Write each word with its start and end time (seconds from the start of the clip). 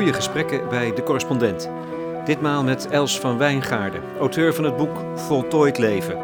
goede 0.00 0.14
gesprekken 0.14 0.68
bij 0.68 0.94
De 0.94 1.02
Correspondent. 1.02 1.70
Ditmaal 2.24 2.64
met 2.64 2.86
Els 2.88 3.20
van 3.20 3.38
Wijngaarden, 3.38 4.02
auteur 4.18 4.54
van 4.54 4.64
het 4.64 4.76
boek 4.76 5.04
Voltooid 5.14 5.78
Leven. 5.78 6.18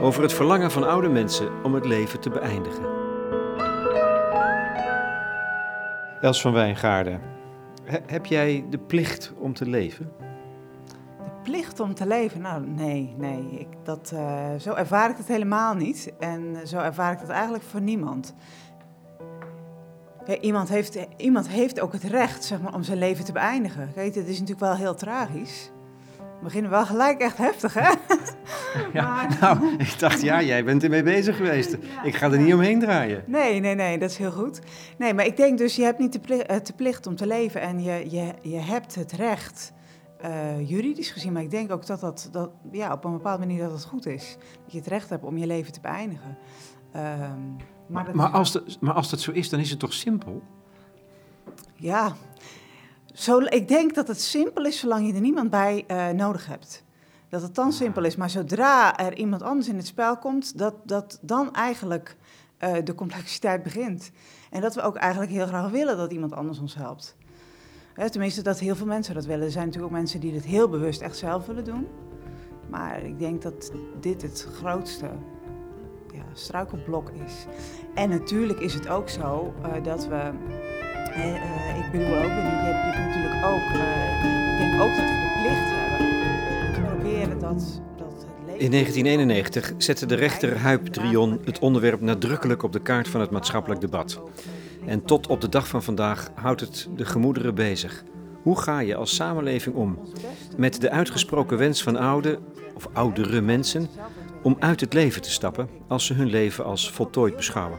Over 0.00 0.22
het 0.22 0.32
verlangen 0.32 0.70
van 0.70 0.88
oude 0.88 1.08
mensen 1.08 1.48
om 1.62 1.74
het 1.74 1.84
leven 1.84 2.20
te 2.20 2.30
beëindigen. 2.30 2.82
Els 6.20 6.40
van 6.40 6.52
Wijngaarden, 6.52 7.20
he- 7.84 8.02
heb 8.06 8.26
jij 8.26 8.64
de 8.70 8.78
plicht 8.78 9.32
om 9.38 9.54
te 9.54 9.68
leven? 9.68 10.12
De 11.16 11.30
plicht 11.42 11.80
om 11.80 11.94
te 11.94 12.06
leven? 12.06 12.40
Nou, 12.40 12.66
nee, 12.66 13.14
nee. 13.18 13.46
Ik, 13.58 13.68
dat, 13.82 14.12
eh, 14.14 14.54
zo 14.58 14.72
ervaar 14.72 15.10
ik 15.10 15.16
het 15.16 15.28
helemaal 15.28 15.74
niet. 15.74 16.12
En 16.18 16.56
zo 16.66 16.78
ervaar 16.78 17.12
ik 17.12 17.18
het 17.20 17.28
eigenlijk 17.30 17.64
voor 17.64 17.80
niemand. 17.80 18.34
Ja, 20.26 20.38
iemand, 20.38 20.68
heeft, 20.68 20.98
iemand 21.16 21.48
heeft 21.48 21.80
ook 21.80 21.92
het 21.92 22.02
recht 22.02 22.44
zeg 22.44 22.60
maar, 22.60 22.74
om 22.74 22.82
zijn 22.82 22.98
leven 22.98 23.24
te 23.24 23.32
beëindigen. 23.32 23.90
Kijk, 23.94 24.14
het 24.14 24.26
is 24.26 24.40
natuurlijk 24.40 24.60
wel 24.60 24.76
heel 24.76 24.94
tragisch. 24.94 25.70
We 26.18 26.50
beginnen 26.50 26.70
wel 26.70 26.86
gelijk 26.86 27.20
echt 27.20 27.36
heftig, 27.36 27.74
hè? 27.74 27.92
Maar- 28.92 29.36
nou, 29.40 29.74
ik 29.78 29.98
dacht, 29.98 30.20
ja, 30.22 30.42
jij 30.42 30.64
bent 30.64 30.82
ermee 30.84 31.02
bezig 31.02 31.36
geweest. 31.36 31.76
Ik 32.02 32.14
ga 32.14 32.30
er 32.30 32.38
niet 32.38 32.54
omheen 32.54 32.80
draaien. 32.80 33.24
Nee, 33.26 33.60
nee, 33.60 33.74
nee, 33.74 33.98
dat 33.98 34.10
is 34.10 34.16
heel 34.16 34.30
goed. 34.32 34.60
Nee, 34.98 35.14
maar 35.14 35.26
ik 35.26 35.36
denk 35.36 35.58
dus, 35.58 35.76
je 35.76 35.82
hebt 35.82 35.98
niet 35.98 36.12
de 36.12 36.20
plicht, 36.20 36.46
eh, 36.46 36.56
de 36.62 36.72
plicht 36.72 37.06
om 37.06 37.16
te 37.16 37.26
leven 37.26 37.60
en 37.60 37.82
je, 37.82 38.10
je, 38.10 38.32
je 38.42 38.58
hebt 38.58 38.94
het 38.94 39.12
recht, 39.12 39.72
eh, 40.20 40.68
juridisch 40.68 41.10
gezien, 41.10 41.32
maar 41.32 41.42
ik 41.42 41.50
denk 41.50 41.72
ook 41.72 41.86
dat 41.86 42.00
dat, 42.00 42.28
dat 42.32 42.50
ja, 42.72 42.92
op 42.92 43.04
een 43.04 43.12
bepaalde 43.12 43.46
manier 43.46 43.62
dat 43.62 43.72
het 43.72 43.84
goed 43.84 44.06
is. 44.06 44.36
Dat 44.62 44.72
je 44.72 44.78
het 44.78 44.86
recht 44.86 45.10
hebt 45.10 45.24
om 45.24 45.38
je 45.38 45.46
leven 45.46 45.72
te 45.72 45.80
beëindigen. 45.80 46.36
Ehm, 46.94 47.40
maar 47.86 48.04
dat 48.04 48.14
Maar 48.14 48.30
als, 48.30 48.52
dat, 48.52 48.80
maar 48.80 48.94
als 48.94 49.10
dat 49.10 49.20
zo 49.20 49.30
is, 49.30 49.48
dan 49.48 49.60
is 49.60 49.70
het 49.70 49.78
toch 49.78 49.92
simpel? 49.92 50.42
Ja, 51.74 52.12
zo, 53.12 53.38
ik 53.38 53.68
denk 53.68 53.94
dat 53.94 54.08
het 54.08 54.20
simpel 54.20 54.64
is 54.64 54.78
zolang 54.78 55.06
je 55.06 55.14
er 55.14 55.20
niemand 55.20 55.50
bij 55.50 55.84
eh, 55.86 56.08
nodig 56.08 56.46
hebt. 56.46 56.84
Dat 57.28 57.42
het 57.42 57.54
dan 57.54 57.72
simpel 57.72 58.04
is. 58.04 58.16
Maar 58.16 58.30
zodra 58.30 58.98
er 58.98 59.16
iemand 59.16 59.42
anders 59.42 59.68
in 59.68 59.76
het 59.76 59.86
spel 59.86 60.18
komt, 60.18 60.58
dat, 60.58 60.74
dat 60.84 61.18
dan 61.20 61.52
eigenlijk 61.52 62.16
eh, 62.58 62.72
de 62.84 62.94
complexiteit 62.94 63.62
begint. 63.62 64.10
En 64.50 64.60
dat 64.60 64.74
we 64.74 64.82
ook 64.82 64.96
eigenlijk 64.96 65.32
heel 65.32 65.46
graag 65.46 65.70
willen 65.70 65.96
dat 65.96 66.12
iemand 66.12 66.32
anders 66.32 66.58
ons 66.58 66.74
helpt. 66.74 67.16
Hè, 67.94 68.10
tenminste, 68.10 68.42
dat 68.42 68.58
heel 68.58 68.76
veel 68.76 68.86
mensen 68.86 69.14
dat 69.14 69.24
willen. 69.24 69.44
Er 69.44 69.50
zijn 69.50 69.64
natuurlijk 69.66 69.92
ook 69.92 69.98
mensen 69.98 70.20
die 70.20 70.32
dit 70.32 70.44
heel 70.44 70.68
bewust 70.68 71.00
echt 71.00 71.16
zelf 71.16 71.46
willen 71.46 71.64
doen. 71.64 71.86
Maar 72.70 73.02
ik 73.02 73.18
denk 73.18 73.42
dat 73.42 73.72
dit 74.00 74.22
het 74.22 74.48
grootste 74.52 75.10
ja, 76.14 76.24
struikelblok 76.32 77.10
is. 77.26 77.46
En 77.94 78.08
natuurlijk 78.08 78.60
is 78.60 78.74
het 78.74 78.88
ook 78.88 79.08
zo 79.08 79.54
eh, 79.62 79.84
dat 79.84 80.06
we 80.06 80.30
eh, 81.14 81.78
ik 81.78 81.90
bedoel 81.92 82.16
ook, 82.16 82.22
je 82.22 82.30
hebt, 82.30 82.98
natuurlijk 82.98 83.44
ook, 83.44 83.80
eh, 83.80 84.52
ik 84.52 84.58
denk 84.58 84.82
ook 84.82 84.96
dat 84.96 85.04
we 85.04 85.16
de 85.24 85.40
plicht 85.40 85.70
hebben 85.70 86.74
te 86.74 86.80
proberen 86.80 87.38
dat, 87.38 87.80
het 87.96 88.46
leven... 88.46 88.60
In 88.60 88.70
1991 88.70 89.72
zette 89.78 90.06
de 90.06 90.14
rechter 90.14 90.58
Huip 90.58 90.86
Trion 90.86 91.40
het 91.44 91.58
onderwerp 91.58 92.00
nadrukkelijk 92.00 92.62
op 92.62 92.72
de 92.72 92.80
kaart 92.80 93.08
van 93.08 93.20
het 93.20 93.30
maatschappelijk 93.30 93.80
debat. 93.80 94.20
En 94.86 95.04
tot 95.04 95.26
op 95.26 95.40
de 95.40 95.48
dag 95.48 95.68
van 95.68 95.82
vandaag 95.82 96.30
houdt 96.34 96.60
het 96.60 96.88
de 96.96 97.04
gemoederen 97.04 97.54
bezig. 97.54 98.04
Hoe 98.42 98.60
ga 98.60 98.78
je 98.78 98.94
als 98.94 99.14
samenleving 99.14 99.74
om 99.74 99.98
met 100.56 100.80
de 100.80 100.90
uitgesproken 100.90 101.58
wens 101.58 101.82
van 101.82 101.96
oude 101.96 102.38
of 102.74 102.88
oudere 102.92 103.40
mensen 103.40 103.88
om 104.44 104.56
uit 104.58 104.80
het 104.80 104.92
leven 104.92 105.22
te 105.22 105.30
stappen 105.30 105.68
als 105.88 106.06
ze 106.06 106.14
hun 106.14 106.30
leven 106.30 106.64
als 106.64 106.90
voltooid 106.90 107.36
beschouwen? 107.36 107.78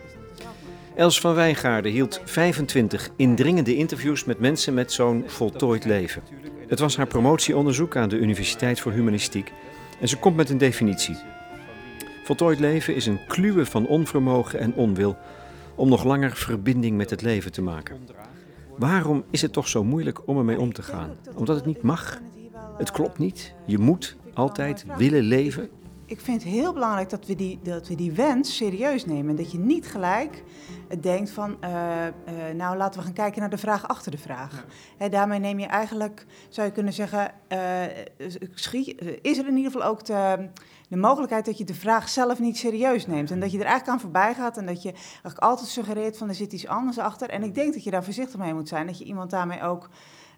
Els 0.96 1.20
van 1.20 1.34
Wijngaarden 1.34 1.92
hield 1.92 2.22
25 2.26 3.09
indringende 3.16 3.76
interviews 3.76 4.24
met 4.24 4.40
mensen 4.40 4.74
met 4.74 4.92
zo'n 4.92 5.24
voltooid 5.28 5.86
leven. 5.86 6.24
Het 6.68 6.80
was 6.80 6.98
haar 6.98 7.08
promotieonderzoek 7.08 7.96
aan 7.96 8.09
de 8.09 8.18
Universiteit 8.18 8.80
voor 8.80 8.92
Humanistiek 8.92 9.52
en 10.00 10.08
ze 10.08 10.18
komt 10.18 10.36
met 10.36 10.50
een 10.50 10.58
definitie. 10.58 11.18
Voltooid 12.24 12.59
leven 12.59 12.96
is 12.96 13.06
een 13.06 13.25
kluwe 13.28 13.66
van 13.66 13.88
onvermogen 13.88 14.59
en 14.59 14.74
onwil 14.74 15.18
om 15.75 15.90
nog 15.90 16.04
langer 16.04 16.36
verbinding 16.36 16.98
met 16.98 17.09
het 17.09 17.22
leven 17.22 17.52
te 17.52 17.62
maken. 17.62 17.98
Waarom 18.78 19.24
is 19.30 19.42
het 19.42 19.54
toch 19.54 19.68
zo 19.68 19.84
moeilijk 19.84 20.28
om 20.28 20.38
ermee 20.38 20.59
om 20.59 20.74
te 20.74 20.81
gaan? 20.81 21.16
Omdat 21.36 21.56
het 21.56 21.66
niet 21.66 21.81
mag? 21.81 22.22
Het 22.78 22.92
klopt 22.92 23.18
niet? 23.18 23.54
Je 23.66 23.78
moet 23.78 24.16
altijd 24.34 24.86
willen 24.98 25.24
leven? 25.24 25.70
Ik 26.08 26.22
vind 26.22 26.44
het 26.44 26.52
heel 26.52 26.74
belangrijk 26.74 27.10
dat 27.10 27.26
we 27.26 27.36
die, 27.36 27.60
dat 27.64 27.88
we 27.88 27.96
die 27.96 28.12
wens 28.12 28.56
serieus 28.56 29.06
nemen. 29.06 29.30
En 29.30 29.36
dat 29.36 29.52
je 29.52 29.58
niet 29.58 29.88
gelijk 29.88 30.44
eh, 30.90 31.02
denkt 31.02 31.30
van, 31.30 31.62
eh, 31.62 32.08
eh, 32.08 32.14
nou 32.56 32.78
laten 32.78 33.00
we 33.00 33.06
gaan 33.06 33.16
kijken 33.16 33.40
naar 33.40 33.50
de 33.50 33.58
vraag 33.58 33.88
achter 33.88 34.12
de 34.12 34.18
vraag. 34.18 34.66
Hè, 34.98 35.10
daarmee 35.10 35.40
neem 35.40 35.60
je 35.60 35.66
eigenlijk, 35.66 36.26
zou 36.50 36.68
je 36.68 36.74
kunnen 36.74 36.94
zeggen, 36.94 37.32
is 39.22 39.38
er 39.38 39.48
in 39.48 39.58
ieder 39.58 39.72
geval 39.72 39.88
ook 39.88 40.06
de, 40.06 40.50
de 40.90 40.98
mogelijkheid 40.98 41.46
dat 41.46 41.58
je 41.58 41.64
de 41.64 41.74
vraag 41.74 42.10
zelf 42.10 42.40
niet 42.40 42.58
serieus 42.58 43.08
neemt. 43.08 43.32
En 43.32 43.40
dat 43.40 43.52
je 43.52 43.58
er 43.58 43.66
eigenlijk 43.66 43.94
aan 43.94 44.00
voorbij 44.00 44.34
gaat 44.34 44.58
en 44.58 44.66
dat 44.66 44.82
je 44.82 44.92
eigenlijk 44.92 45.40
altijd 45.40 45.70
suggereert 45.70 46.18
van 46.18 46.30
er 46.30 46.36
zit 46.36 46.54
iets 46.54 46.68
anders 46.68 46.98
achter. 46.98 47.30
En 47.30 47.44
ik 47.44 47.56
denk 47.56 47.74
dat 47.74 47.84
je 47.84 47.92
daar 47.92 48.04
voorzichtig 48.04 48.40
mee 48.40 48.54
moet 48.54 48.68
zijn, 48.68 48.88
dat 48.88 48.98
je 48.98 49.06
iemand 49.06 49.30
daarmee 49.30 49.62
ook, 49.62 49.90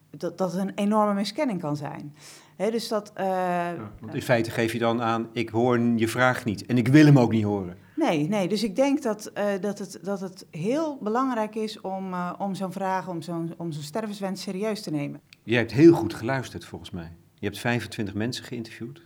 dat, 0.10 0.38
dat 0.38 0.52
het 0.52 0.62
een 0.62 0.76
enorme 0.76 1.14
miskenning 1.14 1.60
kan 1.62 1.76
zijn. 1.76 2.16
Dus 2.57 2.88
dat... 2.88 3.12
eh, 3.13 3.69
Want 4.00 4.13
in 4.13 4.22
feite 4.22 4.51
geef 4.51 4.72
je 4.73 4.79
dan 4.79 5.01
aan, 5.01 5.29
ik 5.34 5.50
hoor 5.50 5.79
je 5.79 6.07
vraag 6.07 6.45
niet 6.45 6.66
en 6.66 6.78
ik 6.78 6.88
wil 6.88 7.06
hem 7.06 7.19
ook 7.19 7.31
niet 7.31 7.44
horen. 7.44 7.78
Nee, 7.95 8.28
nee, 8.28 8.47
dus 8.47 8.63
ik 8.63 8.75
denk 8.75 9.03
dat, 9.03 9.25
eh, 9.25 9.45
dat, 9.62 9.79
het, 9.79 10.00
dat 10.01 10.19
het 10.19 10.45
heel 10.51 10.97
belangrijk 11.01 11.56
is 11.56 11.81
om, 11.81 12.13
eh, 12.13 12.34
om 12.38 12.56
zo'n 12.56 12.72
vraag, 12.72 13.07
om 13.07 13.22
zo'n, 13.22 13.53
om 13.57 13.72
zo'n 13.72 13.84
stervenswens 13.84 14.41
serieus 14.41 14.81
te 14.81 14.91
nemen. 14.91 15.22
Jij 15.44 15.57
hebt 15.59 15.72
heel 15.72 15.94
goed 15.94 16.13
geluisterd 16.13 16.66
volgens 16.66 16.91
mij. 16.91 17.12
Je 17.40 17.45
hebt 17.45 17.59
25 17.59 18.13
mensen 18.13 18.44
geïnterviewd 18.45 19.01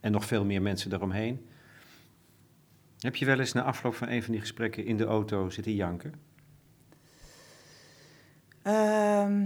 en 0.00 0.12
nog 0.12 0.24
veel 0.24 0.44
meer 0.44 0.62
mensen 0.62 0.90
daaromheen. 0.90 1.46
Heb 2.98 3.16
je 3.16 3.24
wel 3.24 3.38
eens 3.38 3.52
na 3.52 3.62
afloop 3.62 3.94
van 3.94 4.08
een 4.08 4.22
van 4.22 4.32
die 4.32 4.40
gesprekken 4.40 4.84
in 4.84 4.96
de 4.96 5.04
auto 5.04 5.50
zitten 5.50 5.74
janken? 5.74 6.12
Ehm, 8.62 9.42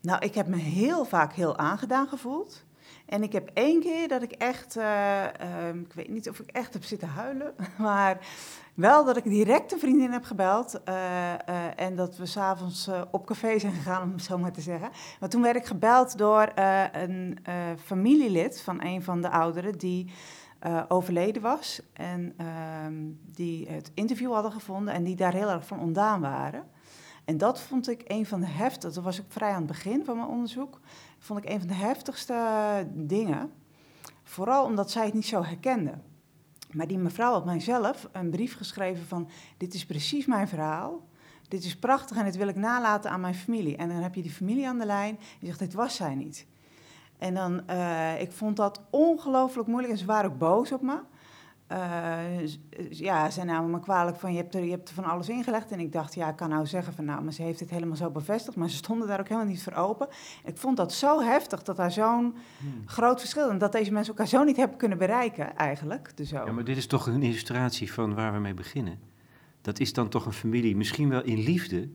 nou, 0.00 0.24
ik 0.24 0.34
heb 0.34 0.46
me 0.46 0.56
heel 0.56 1.04
vaak 1.04 1.32
heel 1.32 1.56
aangedaan 1.56 2.08
gevoeld. 2.08 2.66
En 3.08 3.22
ik 3.22 3.32
heb 3.32 3.50
één 3.54 3.80
keer 3.80 4.08
dat 4.08 4.22
ik 4.22 4.32
echt, 4.32 4.76
eh, 4.76 5.40
ehm, 5.40 5.78
ik 5.78 5.92
weet 5.92 6.08
niet 6.08 6.28
of 6.28 6.38
ik 6.38 6.50
echt 6.50 6.72
heb 6.72 6.84
zitten 6.84 7.08
huilen, 7.08 7.54
maar 7.78 8.18
wel 8.74 9.04
dat 9.04 9.16
ik 9.16 9.24
direct 9.24 9.72
een 9.72 9.78
vriendin 9.78 10.12
heb 10.12 10.24
gebeld 10.24 10.82
eh, 10.84 11.32
eh, 11.34 11.40
en 11.76 11.96
dat 11.96 12.16
we 12.16 12.26
s'avonds 12.26 12.88
avonds 12.88 13.10
op 13.12 13.26
café 13.26 13.58
zijn 13.58 13.72
gegaan, 13.72 14.02
om 14.02 14.12
het 14.12 14.22
zo 14.22 14.38
maar 14.38 14.52
te 14.52 14.60
zeggen. 14.60 14.90
Maar 15.20 15.28
toen 15.28 15.42
werd 15.42 15.56
ik 15.56 15.64
gebeld 15.64 16.18
door 16.18 16.52
een 16.92 17.38
familielid 17.84 18.60
van 18.60 18.84
een 18.84 19.02
van 19.02 19.22
de 19.22 19.30
ouderen 19.30 19.78
die 19.78 20.12
overleden 20.88 21.42
was 21.42 21.82
en 21.92 22.34
ehm, 22.36 22.94
die 23.34 23.68
het 23.68 23.90
interview 23.94 24.32
hadden 24.32 24.52
gevonden 24.52 24.94
en 24.94 25.04
die 25.04 25.16
daar 25.16 25.32
heel 25.32 25.50
erg 25.50 25.66
van 25.66 25.80
ontdaan 25.80 26.20
waren. 26.20 26.64
En 27.28 27.38
dat 27.38 27.60
vond 27.60 27.88
ik 27.88 28.02
een 28.06 28.26
van 28.26 28.40
de 28.40 28.46
heftigste, 28.46 29.00
dat 29.00 29.04
was 29.04 29.20
ook 29.20 29.32
vrij 29.32 29.50
aan 29.50 29.56
het 29.56 29.66
begin 29.66 30.04
van 30.04 30.16
mijn 30.16 30.28
onderzoek, 30.28 30.80
vond 31.18 31.44
ik 31.44 31.50
een 31.50 31.58
van 31.58 31.68
de 31.68 31.74
heftigste 31.74 32.86
dingen. 32.92 33.52
Vooral 34.22 34.64
omdat 34.64 34.90
zij 34.90 35.04
het 35.04 35.14
niet 35.14 35.26
zo 35.26 35.42
herkende. 35.42 35.98
Maar 36.72 36.86
die 36.86 36.98
mevrouw 36.98 37.32
had 37.32 37.44
mijzelf 37.44 38.08
een 38.12 38.30
brief 38.30 38.56
geschreven 38.56 39.06
van, 39.06 39.28
dit 39.56 39.74
is 39.74 39.86
precies 39.86 40.26
mijn 40.26 40.48
verhaal. 40.48 41.06
Dit 41.48 41.64
is 41.64 41.76
prachtig 41.76 42.16
en 42.16 42.24
dit 42.24 42.36
wil 42.36 42.48
ik 42.48 42.56
nalaten 42.56 43.10
aan 43.10 43.20
mijn 43.20 43.34
familie. 43.34 43.76
En 43.76 43.88
dan 43.88 43.96
heb 43.96 44.14
je 44.14 44.22
die 44.22 44.30
familie 44.30 44.68
aan 44.68 44.78
de 44.78 44.86
lijn 44.86 45.18
je 45.38 45.46
zegt, 45.46 45.58
dit 45.58 45.74
was 45.74 45.94
zij 45.94 46.14
niet. 46.14 46.46
En 47.18 47.34
dan, 47.34 47.66
eh, 47.66 48.20
ik 48.20 48.32
vond 48.32 48.56
dat 48.56 48.80
ongelooflijk 48.90 49.68
moeilijk 49.68 49.92
en 49.92 49.98
ze 49.98 50.06
waren 50.06 50.30
ook 50.30 50.38
boos 50.38 50.72
op 50.72 50.82
me. 50.82 50.98
Eh, 51.68 52.46
ja, 52.90 53.30
ze 53.30 53.44
namen 53.44 53.70
me 53.70 53.80
kwalijk 53.80 54.16
van, 54.16 54.32
je 54.32 54.38
hebt, 54.38 54.54
er, 54.54 54.64
je 54.64 54.70
hebt 54.70 54.88
er 54.88 54.94
van 54.94 55.04
alles 55.04 55.28
ingelegd. 55.28 55.70
En 55.70 55.80
ik 55.80 55.92
dacht, 55.92 56.14
ja, 56.14 56.28
ik 56.28 56.36
kan 56.36 56.48
nou 56.48 56.66
zeggen 56.66 56.92
van, 56.92 57.04
nou, 57.04 57.22
maar 57.22 57.32
ze 57.32 57.42
heeft 57.42 57.60
het 57.60 57.70
helemaal 57.70 57.96
zo 57.96 58.10
bevestigd. 58.10 58.56
Maar 58.56 58.70
ze 58.70 58.76
stonden 58.76 59.08
daar 59.08 59.20
ook 59.20 59.28
helemaal 59.28 59.50
niet 59.50 59.62
voor 59.62 59.72
open. 59.72 60.08
Ik 60.44 60.56
vond 60.56 60.76
dat 60.76 60.92
zo 60.92 61.20
heftig, 61.20 61.62
dat 61.62 61.76
daar 61.76 61.92
zo'n 61.92 62.34
groot 62.84 63.20
verschil... 63.20 63.50
en 63.50 63.58
dat 63.58 63.72
deze 63.72 63.92
mensen 63.92 64.12
elkaar 64.12 64.28
zo 64.28 64.44
niet 64.44 64.56
hebben 64.56 64.76
kunnen 64.76 64.98
bereiken, 64.98 65.56
eigenlijk. 65.56 66.16
Dus 66.16 66.28
zo. 66.28 66.44
Ja, 66.44 66.52
maar 66.52 66.64
dit 66.64 66.76
is 66.76 66.86
toch 66.86 67.06
een 67.06 67.22
illustratie 67.22 67.92
van 67.92 68.14
waar 68.14 68.32
we 68.32 68.38
mee 68.38 68.54
beginnen. 68.54 69.00
Dat 69.60 69.78
is 69.78 69.92
dan 69.92 70.08
toch 70.08 70.26
een 70.26 70.32
familie, 70.32 70.76
misschien 70.76 71.08
wel 71.08 71.22
in 71.22 71.38
liefde 71.38 71.88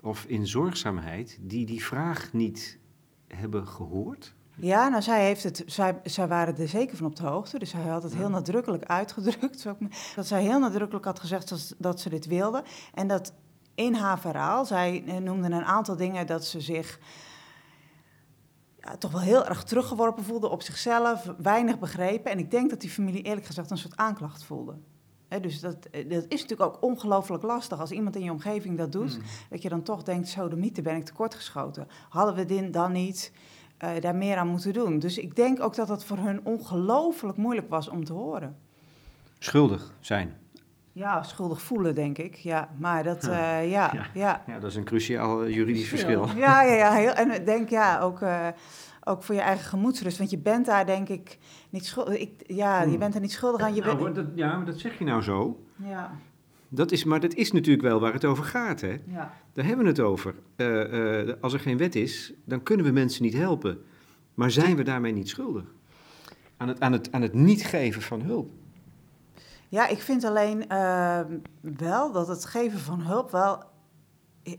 of 0.00 0.24
in 0.24 0.46
zorgzaamheid, 0.46 1.38
die 1.40 1.66
die 1.66 1.84
vraag 1.84 2.32
niet 2.32 2.78
hebben 3.28 3.66
gehoord? 3.66 4.34
Ja, 4.56 4.88
nou, 4.88 5.02
zij, 5.02 5.24
heeft 5.24 5.42
het, 5.42 5.62
zij, 5.66 6.00
zij 6.04 6.28
waren 6.28 6.56
er 6.58 6.68
zeker 6.68 6.96
van 6.96 7.06
op 7.06 7.16
de 7.16 7.26
hoogte. 7.26 7.58
Dus 7.58 7.70
zij 7.70 7.80
had 7.82 8.02
het 8.02 8.14
heel 8.14 8.28
nadrukkelijk 8.28 8.84
uitgedrukt. 8.84 9.66
Dat 10.16 10.26
zij 10.26 10.42
heel 10.42 10.58
nadrukkelijk 10.58 11.04
had 11.04 11.20
gezegd 11.20 11.48
dat, 11.48 11.58
ze- 11.58 11.74
dat 11.78 12.00
ze 12.00 12.08
dit 12.08 12.26
wilde. 12.26 12.64
En 12.94 13.08
dat 13.08 13.32
in 13.74 13.94
haar 13.94 14.18
verhaal, 14.18 14.64
zij 14.64 15.04
eh, 15.06 15.16
noemde 15.16 15.46
een 15.46 15.64
aantal 15.64 15.96
dingen 15.96 16.26
dat 16.26 16.44
ze 16.44 16.60
zich 16.60 16.98
ja, 18.80 18.96
toch 18.96 19.10
wel 19.12 19.20
heel 19.20 19.46
erg 19.46 19.62
teruggeworpen 19.62 20.24
voelde 20.24 20.48
op 20.48 20.62
zichzelf, 20.62 21.30
weinig 21.38 21.78
begrepen. 21.78 22.30
En 22.30 22.38
ik 22.38 22.50
denk 22.50 22.70
dat 22.70 22.80
die 22.80 22.90
familie 22.90 23.22
eerlijk 23.22 23.46
gezegd 23.46 23.70
een 23.70 23.78
soort 23.78 23.96
aanklacht 23.96 24.44
voelde. 24.44 24.74
dus 25.40 25.60
dat, 25.60 25.76
dat 25.92 26.24
is 26.28 26.40
natuurlijk 26.42 26.62
ook 26.74 26.82
ongelooflijk 26.82 27.42
lastig 27.42 27.80
als 27.80 27.90
iemand 27.90 28.16
in 28.16 28.24
je 28.24 28.30
omgeving 28.30 28.78
dat 28.78 28.92
doet. 28.92 29.18
Dat 29.50 29.62
je 29.62 29.68
dan 29.68 29.82
toch 29.82 30.02
denkt, 30.02 30.28
zo 30.28 30.48
de 30.48 30.56
mythe 30.56 30.82
ben 30.82 30.96
ik 30.96 31.04
tekortgeschoten. 31.04 31.88
Hadden 32.08 32.34
we 32.34 32.44
dit 32.44 32.72
dan 32.72 32.92
niet 32.92 33.32
uh, 33.84 33.90
daar 34.00 34.16
meer 34.16 34.36
aan 34.36 34.48
moeten 34.48 34.72
doen? 34.72 34.98
Dus 34.98 35.18
ik 35.18 35.36
denk 35.36 35.62
ook 35.62 35.74
dat 35.74 35.88
dat 35.88 36.04
voor 36.04 36.18
hun 36.18 36.40
ongelooflijk 36.44 37.36
moeilijk 37.36 37.68
was 37.68 37.88
om 37.88 38.04
te 38.04 38.12
horen. 38.12 38.56
Schuldig 39.38 39.92
zijn. 40.00 40.36
Ja, 40.92 41.22
schuldig 41.22 41.62
voelen, 41.62 41.94
denk 41.94 42.18
ik. 42.18 42.34
Ja, 42.34 42.68
maar 42.78 43.02
dat, 43.02 43.24
ja. 43.24 43.62
Uh, 43.62 43.70
ja, 43.70 43.90
ja. 43.94 44.06
ja. 44.14 44.42
ja. 44.46 44.58
dat 44.58 44.70
is 44.70 44.76
een 44.76 44.84
cruciaal 44.84 45.48
juridisch 45.48 45.88
verschil. 45.88 46.26
Ja, 46.36 46.62
ja, 46.62 46.74
ja. 46.74 46.92
Heel, 47.02 47.12
en 47.12 47.34
ik 47.34 47.46
denk, 47.46 47.68
ja, 47.68 48.00
ook, 48.00 48.20
uh, 48.20 48.48
ook 49.04 49.22
voor 49.22 49.34
je 49.34 49.40
eigen 49.40 49.64
gemoedsrust. 49.64 50.18
Want 50.18 50.30
je 50.30 50.38
bent 50.38 50.66
daar, 50.66 50.86
denk 50.86 51.08
ik, 51.08 51.38
niet 51.70 51.86
schuldig. 51.86 52.18
Ik, 52.18 52.42
ja, 52.46 52.82
hmm. 52.82 52.92
je 52.92 52.98
bent 52.98 53.14
er 53.14 53.20
niet 53.20 53.32
schuldig 53.32 53.60
aan. 53.60 53.74
Je 53.74 53.80
nou, 53.80 54.02
bent... 54.02 54.14
dat, 54.14 54.26
ja, 54.34 54.56
maar 54.56 54.66
dat 54.66 54.78
zeg 54.78 54.98
je 54.98 55.04
nou 55.04 55.22
zo. 55.22 55.64
Ja. 55.76 56.10
Dat 56.74 56.92
is, 56.92 57.04
maar 57.04 57.20
dat 57.20 57.34
is 57.34 57.52
natuurlijk 57.52 57.82
wel 57.82 58.00
waar 58.00 58.12
het 58.12 58.24
over 58.24 58.44
gaat, 58.44 58.80
hè? 58.80 58.96
Ja. 59.06 59.34
Daar 59.52 59.64
hebben 59.64 59.84
we 59.84 59.90
het 59.90 60.00
over. 60.00 60.34
Uh, 60.56 61.32
als 61.40 61.52
er 61.52 61.60
geen 61.60 61.76
wet 61.76 61.94
is, 61.94 62.32
dan 62.44 62.62
kunnen 62.62 62.86
we 62.86 62.92
mensen 62.92 63.22
niet 63.22 63.34
helpen. 63.34 63.78
Maar 64.34 64.50
zijn 64.50 64.76
we 64.76 64.82
daarmee 64.82 65.12
niet 65.12 65.28
schuldig? 65.28 65.64
Aan 66.56 66.68
het, 66.68 66.80
aan 66.80 66.92
het, 66.92 67.12
aan 67.12 67.22
het 67.22 67.34
niet 67.34 67.64
geven 67.64 68.02
van 68.02 68.22
hulp. 68.22 68.50
Ja, 69.68 69.88
ik 69.88 69.98
vind 69.98 70.24
alleen 70.24 70.64
uh, 70.68 71.20
wel 71.60 72.12
dat 72.12 72.28
het 72.28 72.44
geven 72.44 72.78
van 72.78 73.00
hulp 73.00 73.30
wel 73.30 73.62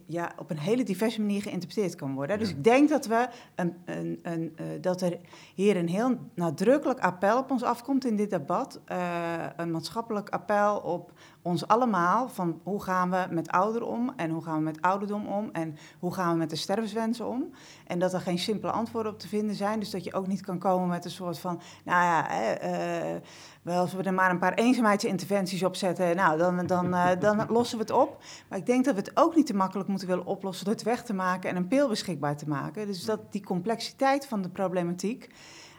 ja, 0.05 0.31
op 0.37 0.49
een 0.49 0.57
hele 0.57 0.83
diverse 0.83 1.21
manier 1.21 1.41
geïnterpreteerd 1.41 1.95
kan 1.95 2.13
worden. 2.13 2.39
Dus 2.39 2.49
ik 2.49 2.63
denk 2.63 2.89
dat, 2.89 3.05
we 3.05 3.27
een, 3.55 3.75
een, 3.85 4.19
een, 4.23 4.55
uh, 4.59 4.65
dat 4.81 5.01
er 5.01 5.17
hier 5.55 5.77
een 5.77 5.87
heel 5.87 6.17
nadrukkelijk 6.35 6.99
appel 6.99 7.37
op 7.37 7.51
ons 7.51 7.63
afkomt 7.63 8.05
in 8.05 8.15
dit 8.15 8.29
debat. 8.29 8.79
Uh, 8.91 9.45
een 9.55 9.71
maatschappelijk 9.71 10.29
appel 10.29 10.77
op 10.77 11.11
ons 11.45 11.67
allemaal 11.67 12.29
van 12.29 12.59
hoe 12.63 12.83
gaan 12.83 13.11
we 13.11 13.27
met 13.29 13.49
ouderen 13.49 13.87
om 13.87 14.13
en 14.15 14.29
hoe 14.29 14.43
gaan 14.43 14.57
we 14.57 14.63
met 14.63 14.81
ouderdom 14.81 15.27
om 15.27 15.49
en 15.51 15.77
hoe 15.99 16.13
gaan 16.13 16.31
we 16.31 16.37
met 16.37 16.49
de 16.49 16.55
stervenswensen 16.55 17.27
om. 17.27 17.49
En 17.87 17.99
dat 17.99 18.13
er 18.13 18.21
geen 18.21 18.39
simpele 18.39 18.71
antwoorden 18.71 19.11
op 19.11 19.19
te 19.19 19.27
vinden 19.27 19.55
zijn. 19.55 19.79
Dus 19.79 19.89
dat 19.89 20.03
je 20.03 20.13
ook 20.13 20.27
niet 20.27 20.41
kan 20.41 20.59
komen 20.59 20.87
met 20.87 21.05
een 21.05 21.11
soort 21.11 21.39
van, 21.39 21.61
nou 21.83 22.03
ja, 22.03 22.29
uh, 22.63 23.15
wel 23.61 23.79
als 23.79 23.93
we 23.93 24.03
er 24.03 24.13
maar 24.13 24.29
een 24.29 24.39
paar 24.39 24.53
eenzaamheidsinterventies 24.53 25.63
op 25.63 25.75
zetten, 25.75 26.15
nou 26.15 26.37
dan, 26.37 26.65
dan, 26.65 26.87
uh, 26.87 27.09
dan 27.19 27.45
lossen 27.57 27.77
we 27.77 27.83
het 27.83 27.93
op. 27.93 28.23
Maar 28.49 28.59
ik 28.59 28.65
denk 28.65 28.85
dat 28.85 28.93
we 28.93 28.99
het 28.99 29.17
ook 29.17 29.35
niet 29.35 29.47
te 29.47 29.55
makkelijk 29.55 29.89
moeten 29.89 30.07
willen 30.07 30.25
oplossen 30.25 30.65
door 30.65 30.73
het 30.73 30.83
weg 30.83 31.03
te 31.03 31.13
maken 31.13 31.49
en 31.49 31.55
een 31.55 31.67
pil 31.67 31.87
beschikbaar 31.87 32.37
te 32.37 32.47
maken. 32.47 32.87
Dus 32.87 33.05
dat 33.05 33.31
die 33.31 33.43
complexiteit 33.43 34.27
van 34.27 34.41
de 34.41 34.49
problematiek 34.49 35.29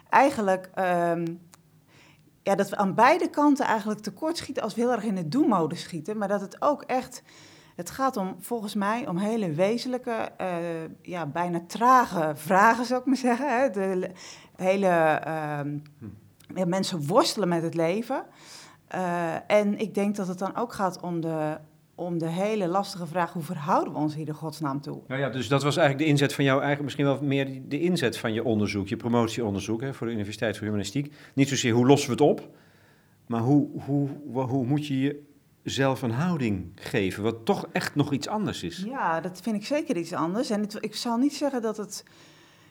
eigenlijk 0.09 0.69
um, 0.75 1.39
ja, 2.47 2.55
dat 2.55 2.69
we 2.69 2.75
aan 2.75 2.93
beide 2.93 3.29
kanten 3.29 3.65
eigenlijk 3.65 3.99
tekortschieten 3.99 4.63
als 4.63 4.75
we 4.75 4.81
heel 4.81 4.91
erg 4.91 5.03
in 5.03 5.15
de 5.15 5.27
do-mode 5.27 5.75
schieten. 5.75 6.17
Maar 6.17 6.27
dat 6.27 6.41
het 6.41 6.61
ook 6.61 6.81
echt, 6.81 7.23
het 7.75 7.89
gaat 7.89 8.17
om 8.17 8.35
volgens 8.39 8.75
mij 8.75 9.07
om 9.07 9.17
hele 9.17 9.51
wezenlijke, 9.51 10.29
uh, 10.41 10.47
ja, 11.01 11.25
bijna 11.25 11.61
trage 11.67 12.31
vragen 12.35 12.85
zou 12.85 12.99
ik 12.99 13.05
maar 13.05 13.15
zeggen. 13.15 13.59
Hè? 13.59 13.69
De 13.69 14.11
hele, 14.55 14.87
ja, 16.55 16.65
mensen 16.65 17.07
worstelen 17.07 17.47
met 17.47 17.61
het 17.63 17.73
leven. 17.73 18.23
Uh, 18.95 19.51
en 19.51 19.79
ik 19.79 19.93
denk 19.93 20.15
dat 20.15 20.27
het 20.27 20.39
dan 20.39 20.55
ook 20.55 20.73
gaat 20.73 20.99
om 20.99 21.21
de 21.21 21.57
om 21.99 22.17
de 22.17 22.29
hele 22.29 22.67
lastige 22.67 23.07
vraag 23.07 23.33
hoe 23.33 23.41
verhouden 23.41 23.93
we 23.93 23.99
ons 23.99 24.15
hier 24.15 24.25
de 24.25 24.33
godsnaam 24.33 24.81
toe. 24.81 25.01
Nou 25.07 25.21
ja, 25.21 25.29
dus 25.29 25.47
dat 25.47 25.63
was 25.63 25.77
eigenlijk 25.77 26.07
de 26.07 26.13
inzet 26.13 26.33
van 26.33 26.43
jou, 26.43 26.61
eigenlijk 26.61 26.83
misschien 26.83 27.05
wel 27.05 27.21
meer 27.21 27.61
de 27.67 27.79
inzet 27.79 28.17
van 28.17 28.33
je 28.33 28.43
onderzoek, 28.43 28.87
je 28.87 28.95
promotieonderzoek 28.95 29.81
hè, 29.81 29.93
voor 29.93 30.07
de 30.07 30.13
Universiteit 30.13 30.57
voor 30.57 30.65
Humanistiek. 30.65 31.13
Niet 31.33 31.49
zozeer 31.49 31.73
hoe 31.73 31.85
lossen 31.85 32.07
we 32.07 32.23
het 32.23 32.31
op, 32.31 32.49
maar 33.27 33.41
hoe, 33.41 33.67
hoe, 33.85 34.09
hoe 34.31 34.65
moet 34.65 34.87
je 34.87 35.23
jezelf 35.61 36.01
een 36.01 36.11
houding 36.11 36.71
geven, 36.75 37.23
wat 37.23 37.45
toch 37.45 37.67
echt 37.71 37.95
nog 37.95 38.13
iets 38.13 38.27
anders 38.27 38.63
is. 38.63 38.83
Ja, 38.85 39.21
dat 39.21 39.39
vind 39.41 39.55
ik 39.55 39.65
zeker 39.65 39.97
iets 39.97 40.13
anders. 40.13 40.49
En 40.49 40.61
het, 40.61 40.77
ik 40.79 40.95
zal 40.95 41.17
niet 41.17 41.35
zeggen 41.35 41.61
dat 41.61 41.77
het... 41.77 42.03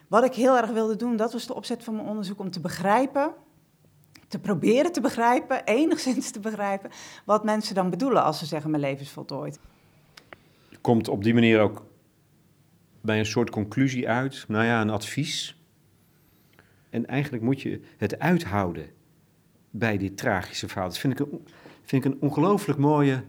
Wat 0.07 0.23
ik 0.23 0.33
heel 0.33 0.57
erg 0.57 0.69
wilde 0.69 0.95
doen, 0.95 1.15
dat 1.15 1.33
was 1.33 1.47
de 1.47 1.55
opzet 1.55 1.83
van 1.83 1.95
mijn 1.95 2.07
onderzoek, 2.07 2.39
om 2.39 2.51
te 2.51 2.59
begrijpen 2.59 3.33
te 4.27 4.39
proberen 4.39 4.91
te 4.91 5.01
begrijpen, 5.01 5.65
enigszins 5.65 6.31
te 6.31 6.39
begrijpen, 6.39 6.89
wat 7.25 7.43
mensen 7.43 7.75
dan 7.75 7.89
bedoelen 7.89 8.23
als 8.23 8.39
ze 8.39 8.45
zeggen 8.45 8.69
mijn 8.69 8.83
leven 8.83 9.01
is 9.01 9.09
voltooid. 9.09 9.59
Komt 10.81 11.07
op 11.07 11.23
die 11.23 11.33
manier 11.33 11.59
ook 11.59 11.85
bij 13.01 13.19
een 13.19 13.25
soort 13.25 13.49
conclusie 13.49 14.09
uit, 14.09 14.45
nou 14.47 14.65
ja, 14.65 14.81
een 14.81 14.89
advies. 14.89 15.61
En 16.89 17.05
eigenlijk 17.05 17.43
moet 17.43 17.61
je 17.61 17.81
het 17.97 18.19
uithouden 18.19 18.89
bij 19.69 19.97
dit 19.97 20.17
tragische 20.17 20.67
verhaal. 20.67 20.87
Dat 20.87 20.97
vind 20.97 21.19
ik 21.19 21.19
een, 21.19 21.47
vind 21.83 22.05
ik 22.05 22.11
een 22.11 22.21
ongelooflijk 22.21 22.79
mooie, 22.79 23.23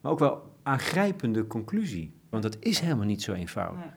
maar 0.00 0.12
ook 0.12 0.18
wel 0.18 0.56
aangrijpende 0.62 1.46
conclusie. 1.46 2.14
Want 2.28 2.42
dat 2.42 2.56
is 2.60 2.78
helemaal 2.78 3.06
niet 3.06 3.22
zo 3.22 3.32
eenvoudig. 3.32 3.80
Nee, 3.80 3.90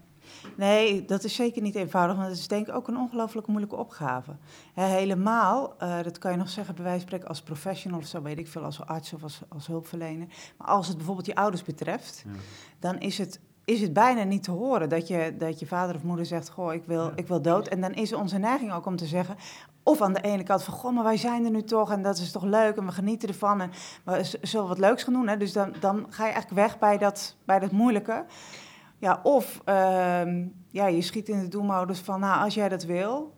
dat 1.05 1.23
is 1.23 1.35
zeker 1.35 1.61
niet 1.61 1.75
eenvoudig, 1.75 2.15
want 2.15 2.29
het 2.29 2.37
is 2.37 2.47
denk 2.47 2.67
ik 2.67 2.75
ook 2.75 2.87
een 2.87 2.97
ongelooflijk 2.97 3.47
moeilijke 3.47 3.75
opgave. 3.75 4.35
helemaal, 4.73 5.75
uh, 5.83 6.03
dat 6.03 6.17
kan 6.17 6.31
je 6.31 6.37
nog 6.37 6.49
zeggen 6.49 6.75
bij 6.75 6.83
wijze 6.83 6.99
van 6.99 7.07
spreken 7.07 7.27
als 7.27 7.41
professional 7.41 7.99
of 7.99 8.05
zo, 8.05 8.21
weet 8.21 8.39
ik 8.39 8.47
veel, 8.47 8.63
als 8.63 8.85
arts 8.85 9.13
of 9.13 9.23
als, 9.23 9.41
als 9.49 9.67
hulpverlener. 9.67 10.27
Maar 10.57 10.67
als 10.67 10.87
het 10.87 10.97
bijvoorbeeld 10.97 11.27
je 11.27 11.35
ouders 11.35 11.63
betreft, 11.63 12.23
ja. 12.25 12.31
dan 12.79 12.99
is 12.99 13.17
het 13.17 13.39
is 13.65 13.81
het 13.81 13.93
bijna 13.93 14.23
niet 14.23 14.43
te 14.43 14.51
horen 14.51 14.89
dat 14.89 15.07
je, 15.07 15.35
dat 15.37 15.59
je 15.59 15.65
vader 15.65 15.95
of 15.95 16.03
moeder 16.03 16.25
zegt: 16.25 16.49
Goh, 16.49 16.73
ik 16.73 16.83
wil, 16.85 17.11
ik 17.15 17.27
wil 17.27 17.41
dood. 17.41 17.67
En 17.67 17.81
dan 17.81 17.93
is 17.93 18.13
onze 18.13 18.37
neiging 18.37 18.73
ook 18.73 18.85
om 18.85 18.95
te 18.95 19.05
zeggen: 19.05 19.35
Of 19.83 20.01
aan 20.01 20.13
de 20.13 20.21
ene 20.21 20.43
kant 20.43 20.63
van: 20.63 20.73
Goh, 20.73 20.93
maar 20.93 21.03
wij 21.03 21.17
zijn 21.17 21.45
er 21.45 21.51
nu 21.51 21.63
toch 21.63 21.91
en 21.91 22.01
dat 22.01 22.17
is 22.17 22.31
toch 22.31 22.43
leuk 22.43 22.77
en 22.77 22.85
we 22.85 22.91
genieten 22.91 23.29
ervan 23.29 23.61
en 23.61 23.71
we 24.03 24.37
zullen 24.41 24.67
wat 24.67 24.79
leuks 24.79 25.03
gaan 25.03 25.13
doen. 25.13 25.27
Hè? 25.27 25.37
Dus 25.37 25.53
dan, 25.53 25.73
dan 25.79 26.05
ga 26.09 26.25
je 26.25 26.33
eigenlijk 26.33 26.61
weg 26.67 26.79
bij 26.79 26.97
dat, 26.97 27.35
bij 27.45 27.59
dat 27.59 27.71
moeilijke. 27.71 28.25
Ja, 29.05 29.19
of 29.23 29.61
uh, 29.65 29.75
ja, 30.67 30.87
je 30.87 31.01
schiet 31.01 31.29
in 31.29 31.39
de 31.39 31.47
doelmodus 31.47 31.99
van, 31.99 32.19
nou, 32.19 32.43
als 32.43 32.53
jij 32.53 32.69
dat 32.69 32.83
wil, 32.83 33.33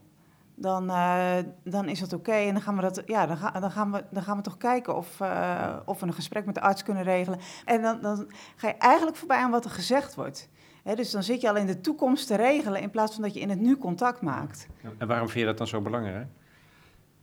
dan, 0.55 0.89
uh, 0.89 1.35
dan 1.63 1.87
is 1.89 1.99
dat 1.99 2.13
oké. 2.13 2.31
En 2.31 2.53
dan 2.53 2.61
gaan 2.61 2.75
we 2.75 2.81
dat, 2.81 3.01
ja, 3.05 3.25
dan, 3.25 3.37
ga, 3.37 3.51
dan, 3.59 3.71
gaan 3.71 3.91
we, 3.91 4.03
dan 4.11 4.23
gaan 4.23 4.37
we 4.37 4.43
toch 4.43 4.57
kijken 4.57 4.95
of, 4.95 5.19
uh, 5.19 5.75
of 5.85 5.99
we 5.99 6.05
een 6.05 6.13
gesprek 6.13 6.45
met 6.45 6.55
de 6.55 6.61
arts 6.61 6.83
kunnen 6.83 7.03
regelen. 7.03 7.39
En 7.65 7.81
dan, 7.81 8.01
dan 8.01 8.31
ga 8.55 8.67
je 8.67 8.73
eigenlijk 8.73 9.17
voorbij 9.17 9.37
aan 9.37 9.51
wat 9.51 9.65
er 9.65 9.71
gezegd 9.71 10.15
wordt. 10.15 10.49
He, 10.83 10.95
dus 10.95 11.11
dan 11.11 11.23
zit 11.23 11.41
je 11.41 11.49
al 11.49 11.55
in 11.55 11.67
de 11.67 11.81
toekomst 11.81 12.27
te 12.27 12.35
regelen 12.35 12.81
in 12.81 12.89
plaats 12.89 13.13
van 13.13 13.23
dat 13.23 13.33
je 13.33 13.39
in 13.39 13.49
het 13.49 13.59
nu 13.59 13.77
contact 13.77 14.21
maakt. 14.21 14.67
En 14.97 15.07
waarom 15.07 15.27
vind 15.27 15.39
je 15.39 15.45
dat 15.45 15.57
dan 15.57 15.67
zo 15.67 15.81
belangrijk? 15.81 16.27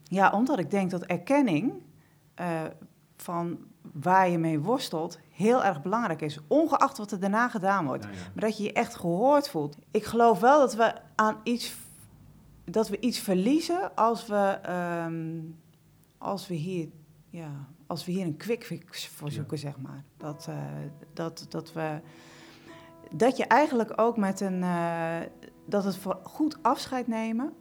Ja, 0.02 0.30
omdat 0.30 0.58
ik 0.58 0.70
denk 0.70 0.90
dat 0.90 1.02
erkenning 1.02 1.72
uh, 2.40 2.62
van 3.16 3.58
waar 3.92 4.28
je 4.28 4.38
mee 4.38 4.60
worstelt 4.60 5.18
heel 5.34 5.64
erg 5.64 5.82
belangrijk 5.82 6.20
is. 6.20 6.38
Ongeacht 6.46 6.98
wat 6.98 7.10
er 7.10 7.20
daarna 7.20 7.48
gedaan 7.48 7.86
wordt. 7.86 8.04
Maar 8.04 8.44
dat 8.44 8.56
je 8.56 8.64
je 8.64 8.72
echt 8.72 8.94
gehoord 8.94 9.48
voelt. 9.48 9.76
Ik 9.90 10.04
geloof 10.04 10.40
wel 10.40 10.58
dat 10.58 10.74
we 10.74 10.94
aan 11.14 11.36
iets, 11.42 11.74
dat 12.64 12.88
we 12.88 13.00
iets 13.00 13.18
verliezen 13.18 13.94
als 13.94 14.26
we, 14.26 14.58
um, 15.06 15.58
als 16.18 16.46
we 16.46 16.54
hier. 16.54 16.88
Ja, 17.30 17.50
als 17.86 18.04
we 18.04 18.12
hier 18.12 18.26
een 18.26 18.36
quick 18.36 18.64
fix 18.64 19.08
voor 19.08 19.30
zoeken, 19.30 19.58
zeg 19.58 19.78
maar. 19.78 20.04
Dat, 20.16 20.46
uh, 20.48 20.56
dat, 21.12 21.46
dat, 21.48 21.72
we, 21.72 22.00
dat 23.10 23.36
je 23.36 23.44
eigenlijk 23.44 24.00
ook 24.00 24.16
met 24.16 24.40
een. 24.40 24.62
Uh, 24.62 25.16
dat 25.66 25.84
het 25.84 25.96
voor 25.96 26.20
goed 26.22 26.58
afscheid 26.62 27.06
nemen 27.06 27.52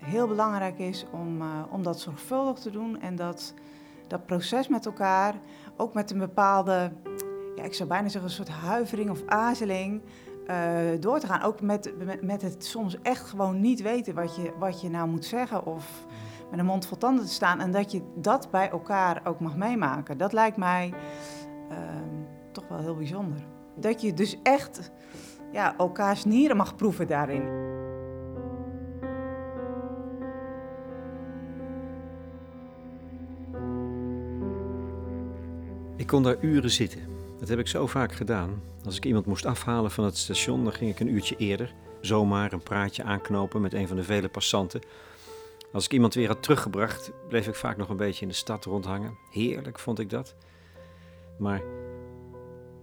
heel 0.00 0.26
belangrijk 0.26 0.78
is 0.78 1.04
om, 1.12 1.42
uh, 1.42 1.62
om 1.70 1.82
dat 1.82 2.00
zorgvuldig 2.00 2.58
te 2.58 2.70
doen. 2.70 3.00
En 3.00 3.16
dat, 3.16 3.54
dat 4.06 4.26
proces 4.26 4.68
met 4.68 4.86
elkaar 4.86 5.34
ook 5.80 5.94
met 5.94 6.10
een 6.10 6.18
bepaalde, 6.18 6.92
ja, 7.56 7.62
ik 7.62 7.74
zou 7.74 7.88
bijna 7.88 8.08
zeggen, 8.08 8.30
een 8.30 8.36
soort 8.36 8.48
huivering 8.48 9.10
of 9.10 9.22
aarzeling 9.26 10.02
uh, 10.46 10.56
door 11.00 11.18
te 11.18 11.26
gaan. 11.26 11.42
Ook 11.42 11.60
met, 11.60 11.92
met, 12.22 12.42
het 12.42 12.64
soms 12.64 12.96
echt 13.02 13.28
gewoon 13.28 13.60
niet 13.60 13.82
weten 13.82 14.14
wat 14.14 14.36
je, 14.36 14.52
wat 14.58 14.80
je 14.80 14.90
nou 14.90 15.08
moet 15.08 15.24
zeggen 15.24 15.66
of 15.66 16.06
met 16.50 16.58
een 16.58 16.66
mond 16.66 16.86
vol 16.86 16.98
tanden 16.98 17.24
te 17.24 17.32
staan. 17.32 17.60
En 17.60 17.70
dat 17.70 17.92
je 17.92 18.02
dat 18.14 18.50
bij 18.50 18.70
elkaar 18.70 19.20
ook 19.24 19.40
mag 19.40 19.56
meemaken. 19.56 20.18
Dat 20.18 20.32
lijkt 20.32 20.56
mij 20.56 20.92
uh, 21.70 21.76
toch 22.52 22.68
wel 22.68 22.78
heel 22.78 22.96
bijzonder. 22.96 23.38
Dat 23.76 24.00
je 24.00 24.14
dus 24.14 24.36
echt 24.42 24.90
ja, 25.52 25.76
elkaars 25.76 26.24
nieren 26.24 26.56
mag 26.56 26.76
proeven 26.76 27.06
daarin. 27.06 27.78
Kon 36.06 36.22
daar 36.22 36.36
uren 36.40 36.70
zitten. 36.70 37.00
Dat 37.38 37.48
heb 37.48 37.58
ik 37.58 37.68
zo 37.68 37.86
vaak 37.86 38.12
gedaan. 38.12 38.62
Als 38.84 38.96
ik 38.96 39.04
iemand 39.04 39.26
moest 39.26 39.46
afhalen 39.46 39.90
van 39.90 40.04
het 40.04 40.16
station, 40.16 40.64
dan 40.64 40.72
ging 40.72 40.90
ik 40.90 41.00
een 41.00 41.14
uurtje 41.14 41.36
eerder 41.36 41.74
zomaar 42.00 42.52
een 42.52 42.62
praatje 42.62 43.02
aanknopen 43.02 43.60
met 43.60 43.74
een 43.74 43.88
van 43.88 43.96
de 43.96 44.02
vele 44.02 44.28
passanten. 44.28 44.80
Als 45.72 45.84
ik 45.84 45.92
iemand 45.92 46.14
weer 46.14 46.28
had 46.28 46.42
teruggebracht, 46.42 47.12
bleef 47.28 47.48
ik 47.48 47.54
vaak 47.54 47.76
nog 47.76 47.88
een 47.88 47.96
beetje 47.96 48.22
in 48.22 48.28
de 48.28 48.34
stad 48.34 48.64
rondhangen. 48.64 49.18
Heerlijk 49.30 49.78
vond 49.78 49.98
ik 49.98 50.10
dat. 50.10 50.34
Maar 51.38 51.62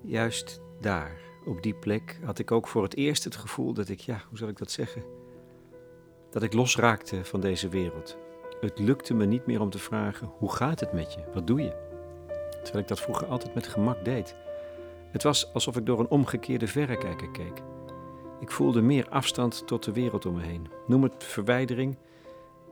juist 0.01 0.61
daar, 0.81 1.17
op 1.45 1.63
die 1.63 1.73
plek, 1.73 2.19
had 2.23 2.39
ik 2.39 2.51
ook 2.51 2.67
voor 2.67 2.83
het 2.83 2.95
eerst 2.95 3.23
het 3.23 3.35
gevoel 3.35 3.73
dat 3.73 3.89
ik, 3.89 3.99
ja, 3.99 4.21
hoe 4.29 4.37
zal 4.37 4.47
ik 4.47 4.57
dat 4.57 4.71
zeggen? 4.71 5.03
Dat 6.31 6.43
ik 6.43 6.53
losraakte 6.53 7.25
van 7.25 7.39
deze 7.41 7.69
wereld. 7.69 8.17
Het 8.61 8.79
lukte 8.79 9.13
me 9.13 9.25
niet 9.25 9.45
meer 9.45 9.61
om 9.61 9.69
te 9.69 9.79
vragen: 9.79 10.31
hoe 10.37 10.51
gaat 10.51 10.79
het 10.79 10.93
met 10.93 11.13
je? 11.13 11.19
Wat 11.33 11.47
doe 11.47 11.61
je? 11.61 11.86
Terwijl 12.67 12.85
ik 12.85 12.95
dat 12.95 13.05
vroeger 13.05 13.27
altijd 13.27 13.53
met 13.53 13.67
gemak 13.67 14.05
deed. 14.05 14.35
Het 15.11 15.23
was 15.23 15.53
alsof 15.53 15.77
ik 15.77 15.85
door 15.85 15.99
een 15.99 16.09
omgekeerde 16.09 16.67
verrekijker 16.67 17.31
keek. 17.31 17.61
Ik 18.39 18.51
voelde 18.51 18.81
meer 18.81 19.09
afstand 19.09 19.67
tot 19.67 19.83
de 19.83 19.91
wereld 19.91 20.25
om 20.25 20.33
me 20.33 20.41
heen. 20.41 20.67
Noem 20.87 21.03
het 21.03 21.23
verwijdering. 21.23 21.97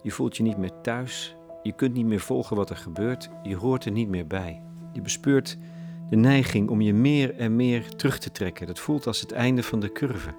Je 0.02 0.12
voelt 0.12 0.38
je 0.38 0.44
niet 0.44 0.58
meer 0.58 0.82
thuis. 0.82 1.36
Je 1.64 1.72
kunt 1.72 1.94
niet 1.94 2.06
meer 2.06 2.20
volgen 2.20 2.56
wat 2.56 2.70
er 2.70 2.78
gebeurt. 2.78 3.30
Je 3.44 3.56
hoort 3.56 3.86
er 3.86 3.92
niet 3.92 4.10
meer 4.10 4.28
bij. 4.28 4.62
Je 4.94 5.02
bespeurt 5.02 5.58
de 6.10 6.16
neiging 6.16 6.70
om 6.70 6.82
je 6.82 6.94
meer 6.94 7.36
en 7.36 7.56
meer 7.56 7.96
terug 7.96 8.20
te 8.20 8.32
trekken. 8.32 8.68
Dat 8.68 8.80
voelt 8.80 9.08
als 9.08 9.22
het 9.22 9.32
einde 9.32 9.64
van 9.64 9.80
de 9.80 9.92
curve. 9.92 10.34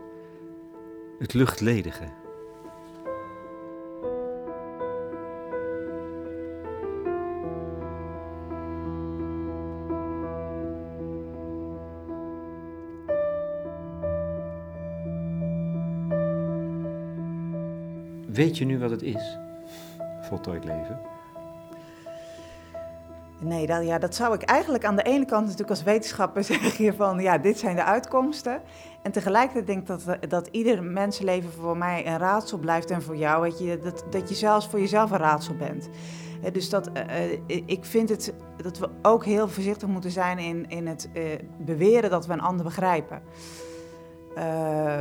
Het 1.18 1.34
luchtledige. 1.34 2.04
Weet 18.36 18.58
je 18.58 18.64
nu 18.64 18.78
wat 18.78 18.90
het 18.90 19.02
is? 19.02 19.38
Voltooid 20.20 20.64
leven? 20.64 21.00
Nee, 23.40 23.66
dat, 23.66 23.86
ja, 23.86 23.98
dat 23.98 24.14
zou 24.14 24.34
ik 24.34 24.42
eigenlijk 24.42 24.84
aan 24.84 24.96
de 24.96 25.02
ene 25.02 25.24
kant 25.24 25.42
natuurlijk 25.42 25.70
als 25.70 25.82
wetenschapper 25.82 26.44
zeggen 26.54 26.94
van 26.94 27.20
ja, 27.20 27.38
dit 27.38 27.58
zijn 27.58 27.76
de 27.76 27.84
uitkomsten. 27.84 28.60
En 29.02 29.12
tegelijkertijd 29.12 29.66
denk 29.66 29.80
ik 29.80 29.86
dat, 29.86 30.06
eh, 30.06 30.28
dat 30.28 30.48
ieder 30.50 30.82
mensenleven 30.82 31.52
voor 31.52 31.76
mij 31.76 32.06
een 32.06 32.18
raadsel 32.18 32.58
blijft 32.58 32.90
en 32.90 33.02
voor 33.02 33.16
jou, 33.16 33.42
weet 33.42 33.58
je, 33.58 33.78
dat, 33.82 34.04
dat 34.10 34.28
je 34.28 34.34
zelfs 34.34 34.68
voor 34.68 34.80
jezelf 34.80 35.10
een 35.10 35.18
raadsel 35.18 35.56
bent. 35.56 35.88
Dus 36.52 36.70
dat, 36.70 36.88
uh, 36.88 37.32
ik 37.66 37.84
vind 37.84 38.08
het, 38.08 38.32
dat 38.62 38.78
we 38.78 38.88
ook 39.02 39.24
heel 39.24 39.48
voorzichtig 39.48 39.88
moeten 39.88 40.10
zijn 40.10 40.38
in, 40.38 40.68
in 40.68 40.86
het 40.86 41.08
uh, 41.14 41.22
beweren 41.58 42.10
dat 42.10 42.26
we 42.26 42.32
een 42.32 42.40
ander 42.40 42.64
begrijpen. 42.64 43.22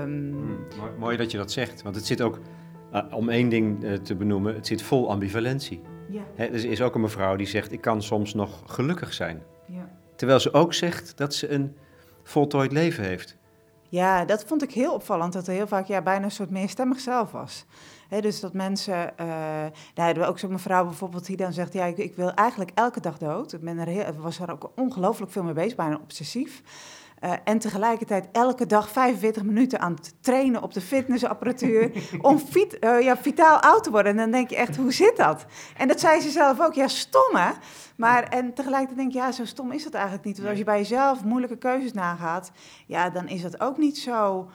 Um, 0.01 0.29
mooi, 0.77 0.91
mooi 0.97 1.17
dat 1.17 1.31
je 1.31 1.37
dat 1.37 1.51
zegt, 1.51 1.81
want 1.81 1.95
het 1.95 2.05
zit 2.05 2.21
ook 2.21 2.39
om 3.11 3.29
één 3.29 3.49
ding 3.49 3.83
uh, 3.83 3.93
te 3.93 4.15
benoemen, 4.15 4.55
het 4.55 4.67
zit 4.67 4.81
vol 4.81 5.09
ambivalentie. 5.09 5.81
Ja. 6.09 6.21
He, 6.35 6.45
er 6.45 6.65
is 6.65 6.81
ook 6.81 6.95
een 6.95 7.01
mevrouw 7.01 7.35
die 7.35 7.47
zegt, 7.47 7.71
ik 7.71 7.81
kan 7.81 8.01
soms 8.01 8.33
nog 8.33 8.63
gelukkig 8.65 9.13
zijn. 9.13 9.43
Ja. 9.65 9.89
Terwijl 10.15 10.39
ze 10.39 10.53
ook 10.53 10.73
zegt 10.73 11.17
dat 11.17 11.33
ze 11.33 11.51
een 11.51 11.75
voltooid 12.23 12.71
leven 12.71 13.03
heeft. 13.03 13.37
Ja, 13.89 14.25
dat 14.25 14.43
vond 14.43 14.63
ik 14.63 14.71
heel 14.71 14.93
opvallend, 14.93 15.33
dat 15.33 15.47
er 15.47 15.53
heel 15.53 15.67
vaak 15.67 15.87
ja, 15.87 16.01
bijna 16.01 16.25
een 16.25 16.31
soort 16.31 16.49
meerstemmig 16.49 16.99
zelf 16.99 17.31
was. 17.31 17.65
dus 18.09 18.39
dat 18.39 18.53
mensen, 18.53 18.95
uh, 18.95 19.27
daar 19.93 20.05
hebben 20.05 20.23
we 20.23 20.29
ook 20.29 20.39
zo'n 20.39 20.51
mevrouw 20.51 20.85
bijvoorbeeld 20.85 21.25
die 21.25 21.37
dan 21.37 21.53
zegt, 21.53 21.73
ja, 21.73 21.85
ik, 21.85 21.97
ik, 21.97 22.15
wil 22.15 22.33
eigenlijk 22.33 22.71
elke 22.73 22.99
dag 22.99 23.17
dood. 23.17 23.53
Ik 23.53 23.61
ben 23.61 23.77
er 23.77 23.87
heel, 23.87 24.05
was 24.17 24.39
er 24.39 24.51
ook 24.51 24.71
ongelooflijk 24.75 25.31
veel 25.31 25.43
mee 25.43 25.53
bezig, 25.53 25.75
bijna 25.75 25.99
obsessief. 26.01 26.61
Uh, 27.25 27.33
en 27.43 27.59
tegelijkertijd 27.59 28.27
elke 28.31 28.65
dag 28.65 28.89
45 28.89 29.43
minuten 29.43 29.79
aan 29.79 29.93
het 29.93 30.15
trainen 30.21 30.61
op 30.61 30.73
de 30.73 30.81
fitnessapparatuur 30.81 31.91
om 32.21 32.37
fit, 32.37 32.77
uh, 32.83 33.01
ja, 33.01 33.17
vitaal 33.17 33.59
oud 33.59 33.83
te 33.83 33.91
worden. 33.91 34.11
En 34.11 34.17
dan 34.17 34.31
denk 34.31 34.49
je 34.49 34.55
echt, 34.55 34.75
hoe 34.75 34.93
zit 34.93 35.17
dat? 35.17 35.45
En 35.77 35.87
dat 35.87 35.99
zei 35.99 36.21
ze 36.21 36.29
zelf 36.29 36.61
ook, 36.61 36.73
ja, 36.73 36.87
stom 36.87 37.35
hè? 37.35 37.51
Maar 37.95 38.23
en 38.23 38.53
tegelijkertijd 38.53 38.97
denk 38.97 39.11
je, 39.11 39.17
ja, 39.17 39.31
zo 39.31 39.45
stom 39.45 39.71
is 39.71 39.83
dat 39.83 39.93
eigenlijk 39.93 40.25
niet. 40.25 40.37
Want 40.37 40.49
als 40.49 40.57
je 40.57 40.63
bij 40.63 40.77
jezelf 40.77 41.23
moeilijke 41.23 41.57
keuzes 41.57 41.93
nagaat, 41.93 42.51
ja, 42.85 43.09
dan 43.09 43.27
is 43.27 43.41
dat 43.41 43.59
ook 43.61 43.77
niet 43.77 43.97
zo... 43.97 44.49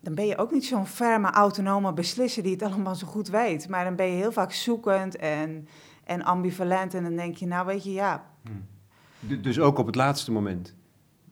Dan 0.00 0.14
ben 0.14 0.26
je 0.26 0.38
ook 0.38 0.52
niet 0.52 0.66
zo'n 0.66 0.86
ferme, 0.86 1.30
autonome 1.30 1.92
beslisser 1.92 2.42
die 2.42 2.52
het 2.52 2.62
allemaal 2.62 2.94
zo 2.94 3.06
goed 3.06 3.28
weet. 3.28 3.68
Maar 3.68 3.84
dan 3.84 3.96
ben 3.96 4.06
je 4.06 4.16
heel 4.16 4.32
vaak 4.32 4.52
zoekend 4.52 5.16
en, 5.16 5.68
en 6.04 6.22
ambivalent. 6.22 6.94
En 6.94 7.02
dan 7.02 7.16
denk 7.16 7.36
je, 7.36 7.46
nou 7.46 7.66
weet 7.66 7.84
je, 7.84 7.92
ja... 7.92 8.24
Hm. 8.42 9.42
Dus 9.42 9.60
ook 9.60 9.78
op 9.78 9.86
het 9.86 9.94
laatste 9.94 10.32
moment? 10.32 10.74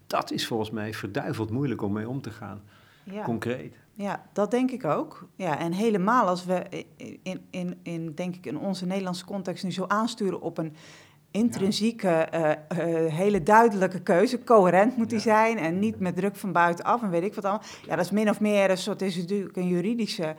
Dat 0.09 0.31
is 0.31 0.47
volgens 0.47 0.71
mij 0.71 0.95
verduiveld 0.95 1.51
moeilijk 1.51 1.83
om 1.83 1.93
mee 1.93 2.09
om 2.09 2.21
te 2.21 2.31
gaan. 2.31 2.63
Ja. 3.05 3.23
Concreet. 3.23 3.75
Ja, 3.93 4.27
dat 4.33 4.51
denk 4.51 4.71
ik 4.71 4.85
ook. 4.85 5.29
Ja, 5.35 5.59
en 5.59 5.73
helemaal 5.73 6.27
als 6.27 6.45
we 6.45 6.85
in, 7.23 7.47
in, 7.51 7.79
in, 7.83 8.13
denk 8.15 8.37
ik, 8.37 8.47
in 8.47 8.59
onze 8.59 8.87
Nederlandse 8.87 9.25
context 9.25 9.65
nu 9.65 9.73
zo 9.73 9.85
aansturen 9.87 10.41
op 10.41 10.59
een 10.59 10.77
intrinsieke, 11.31 12.29
uh, 12.35 12.41
uh, 12.49 13.13
hele 13.13 13.43
duidelijke 13.43 14.01
keuze. 14.01 14.45
Coherent 14.45 14.97
moet 14.97 15.11
die 15.11 15.19
zijn 15.19 15.59
en 15.59 15.79
niet 15.79 16.01
met 16.01 16.17
druk 16.17 16.37
van 16.37 16.53
buitenaf 16.53 17.03
en 17.03 17.11
weet 17.11 17.23
ik 17.23 17.35
wat 17.35 17.45
allemaal. 17.45 17.67
Ja, 17.87 17.97
dat 17.97 18.05
is 18.05 18.11
min 18.11 18.31
of 18.31 18.41
meer 18.41 18.71
een 18.71 18.79
soort, 18.79 19.03
is 19.03 19.17
natuurlijk 19.17 19.57
een 19.57 19.69
juridische 19.69 20.35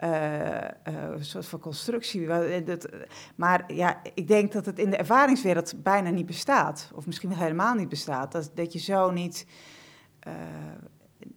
uh, 0.00 1.14
soort 1.18 1.46
van 1.46 1.60
constructie. 1.60 2.26
Dat, 2.64 2.88
maar 3.34 3.72
ja, 3.72 4.00
ik 4.14 4.28
denk 4.28 4.52
dat 4.52 4.66
het 4.66 4.78
in 4.78 4.90
de 4.90 4.96
ervaringswereld 4.96 5.82
bijna 5.82 6.10
niet 6.10 6.26
bestaat. 6.26 6.90
Of 6.94 7.06
misschien 7.06 7.28
wel 7.28 7.38
helemaal 7.38 7.74
niet 7.74 7.88
bestaat. 7.88 8.32
Dat, 8.32 8.50
dat 8.54 8.72
je 8.72 8.78
zo 8.78 9.10
niet, 9.10 9.46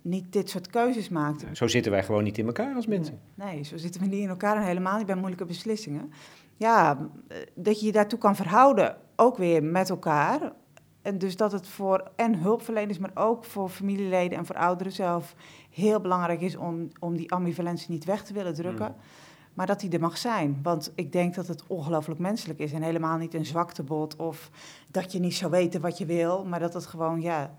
niet 0.01 0.31
dit 0.31 0.49
soort 0.49 0.69
keuzes 0.69 1.09
maakt. 1.09 1.45
Zo 1.53 1.67
zitten 1.67 1.91
wij 1.91 2.03
gewoon 2.03 2.23
niet 2.23 2.37
in 2.37 2.45
elkaar 2.45 2.75
als 2.75 2.87
mensen. 2.87 3.19
Nee, 3.35 3.63
zo 3.63 3.77
zitten 3.77 4.01
we 4.01 4.07
niet 4.07 4.21
in 4.21 4.29
elkaar 4.29 4.55
en 4.55 4.63
helemaal 4.63 4.97
niet 4.97 5.05
bij 5.05 5.15
moeilijke 5.15 5.45
beslissingen. 5.45 6.11
Ja, 6.55 7.09
dat 7.55 7.79
je 7.79 7.85
je 7.85 7.91
daartoe 7.91 8.19
kan 8.19 8.35
verhouden, 8.35 8.97
ook 9.15 9.37
weer 9.37 9.63
met 9.63 9.89
elkaar. 9.89 10.53
En 11.07 11.17
dus 11.17 11.35
dat 11.35 11.51
het 11.51 11.67
voor 11.67 12.11
en 12.15 12.39
hulpverleners, 12.39 12.97
maar 12.97 13.11
ook 13.13 13.45
voor 13.45 13.69
familieleden 13.69 14.37
en 14.37 14.45
voor 14.45 14.55
ouderen 14.55 14.93
zelf 14.93 15.35
heel 15.69 15.99
belangrijk 15.99 16.41
is 16.41 16.55
om, 16.55 16.87
om 16.99 17.15
die 17.15 17.31
ambivalentie 17.31 17.91
niet 17.91 18.05
weg 18.05 18.23
te 18.23 18.33
willen 18.33 18.53
drukken. 18.53 18.87
Mm. 18.87 18.95
Maar 19.53 19.65
dat 19.65 19.79
die 19.79 19.89
er 19.89 19.99
mag 19.99 20.17
zijn. 20.17 20.59
Want 20.63 20.91
ik 20.95 21.11
denk 21.11 21.35
dat 21.35 21.47
het 21.47 21.63
ongelooflijk 21.67 22.19
menselijk 22.19 22.59
is. 22.59 22.71
En 22.71 22.81
helemaal 22.81 23.17
niet 23.17 23.33
een 23.33 23.45
zwaktebod 23.45 24.15
of 24.15 24.49
dat 24.87 25.11
je 25.11 25.19
niet 25.19 25.35
zou 25.35 25.51
weten 25.51 25.81
wat 25.81 25.97
je 25.97 26.05
wil. 26.05 26.45
Maar 26.45 26.59
dat 26.59 26.73
het 26.73 26.85
gewoon, 26.85 27.21
ja, 27.21 27.55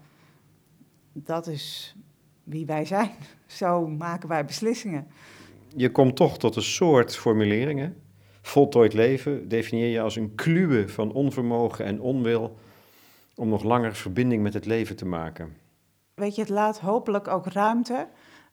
dat 1.12 1.46
is 1.46 1.96
wie 2.44 2.66
wij 2.66 2.84
zijn. 2.84 3.10
Zo 3.46 3.86
maken 3.86 4.28
wij 4.28 4.44
beslissingen. 4.44 5.06
Je 5.76 5.90
komt 5.90 6.16
toch 6.16 6.38
tot 6.38 6.56
een 6.56 6.62
soort 6.62 7.16
formuleringen. 7.16 7.96
Voltooid 8.42 8.92
leven 8.92 9.48
definieer 9.48 9.88
je 9.88 10.00
als 10.00 10.16
een 10.16 10.34
kluwe 10.34 10.88
van 10.88 11.12
onvermogen 11.12 11.84
en 11.84 12.00
onwil 12.00 12.56
om 13.38 13.49
nog 13.49 13.62
langer 13.62 13.95
verbinding 13.95 14.42
met 14.42 14.54
het 14.54 14.66
leven 14.66 14.97
te 14.97 15.07
maken. 15.07 15.57
Weet 16.14 16.35
je, 16.35 16.40
het 16.40 16.50
laat 16.50 16.80
hopelijk 16.80 17.28
ook 17.28 17.47
ruimte 17.47 18.09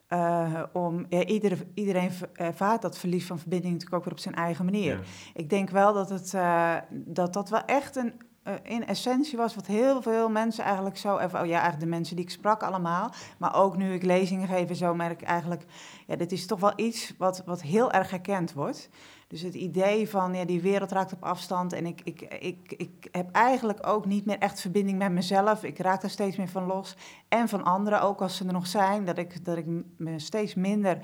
uh, 0.09 0.63
om 0.73 1.05
ja, 1.09 1.25
iedereen, 1.25 1.71
iedereen 1.73 2.11
ervaart 2.33 2.81
dat 2.81 2.97
verlies 2.97 3.25
van 3.25 3.39
verbinding 3.39 3.73
natuurlijk 3.73 3.97
ook 3.97 4.03
weer 4.03 4.13
op 4.13 4.23
zijn 4.23 4.35
eigen 4.35 4.65
manier. 4.65 4.99
Ik 5.33 5.49
denk 5.49 5.69
wel 5.69 5.93
dat, 5.93 6.09
het, 6.09 6.33
uh, 6.33 6.75
dat 6.91 7.33
dat 7.33 7.49
wel 7.49 7.65
echt 7.65 7.95
een, 7.95 8.13
uh, 8.47 8.53
in 8.63 8.87
essentie 8.87 9.37
was 9.37 9.55
wat 9.55 9.67
heel 9.67 10.01
veel 10.01 10.29
mensen 10.29 10.63
eigenlijk 10.63 10.97
zo 10.97 11.15
oh 11.15 11.21
ja, 11.31 11.39
eigenlijk 11.39 11.79
de 11.79 11.85
mensen 11.85 12.15
die 12.15 12.25
ik 12.25 12.31
sprak 12.31 12.63
allemaal, 12.63 13.11
maar 13.37 13.55
ook 13.55 13.77
nu 13.77 13.93
ik 13.93 14.03
lezingen 14.03 14.47
geef 14.47 14.77
zo 14.77 14.95
merk 14.95 15.21
ik 15.21 15.27
eigenlijk, 15.27 15.65
ja, 16.07 16.15
dit 16.15 16.31
is 16.31 16.45
toch 16.45 16.59
wel 16.59 16.73
iets 16.75 17.13
wat, 17.17 17.43
wat 17.45 17.61
heel 17.61 17.91
erg 17.91 18.09
herkend 18.09 18.53
wordt. 18.53 18.89
Dus 19.27 19.41
het 19.41 19.53
idee 19.53 20.09
van 20.09 20.33
ja, 20.33 20.45
die 20.45 20.61
wereld 20.61 20.91
raakt 20.91 21.13
op 21.13 21.23
afstand 21.23 21.73
en 21.73 21.85
ik, 21.85 22.01
ik, 22.03 22.21
ik, 22.21 22.73
ik 22.77 23.07
heb 23.11 23.31
eigenlijk 23.31 23.87
ook 23.87 24.05
niet 24.05 24.25
meer 24.25 24.37
echt 24.37 24.61
verbinding 24.61 24.97
met 24.97 25.11
mezelf. 25.11 25.63
Ik 25.63 25.79
raak 25.79 26.03
er 26.03 26.09
steeds 26.09 26.37
meer 26.37 26.47
van 26.47 26.65
los. 26.65 26.95
En 27.27 27.49
van 27.49 27.63
anderen, 27.63 28.01
ook 28.01 28.21
als 28.21 28.35
ze 28.35 28.45
er 28.45 28.53
nog 28.53 28.67
zijn, 28.67 29.05
dat 29.05 29.17
ik, 29.17 29.45
dat 29.45 29.57
ik 29.57 29.65
me 29.97 30.19
steeds 30.19 30.55
minder 30.55 30.99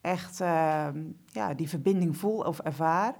echt 0.00 0.40
uh, 0.40 0.86
ja, 1.26 1.54
die 1.54 1.68
verbinding 1.68 2.16
voel 2.16 2.38
of 2.38 2.58
ervaar. 2.58 3.16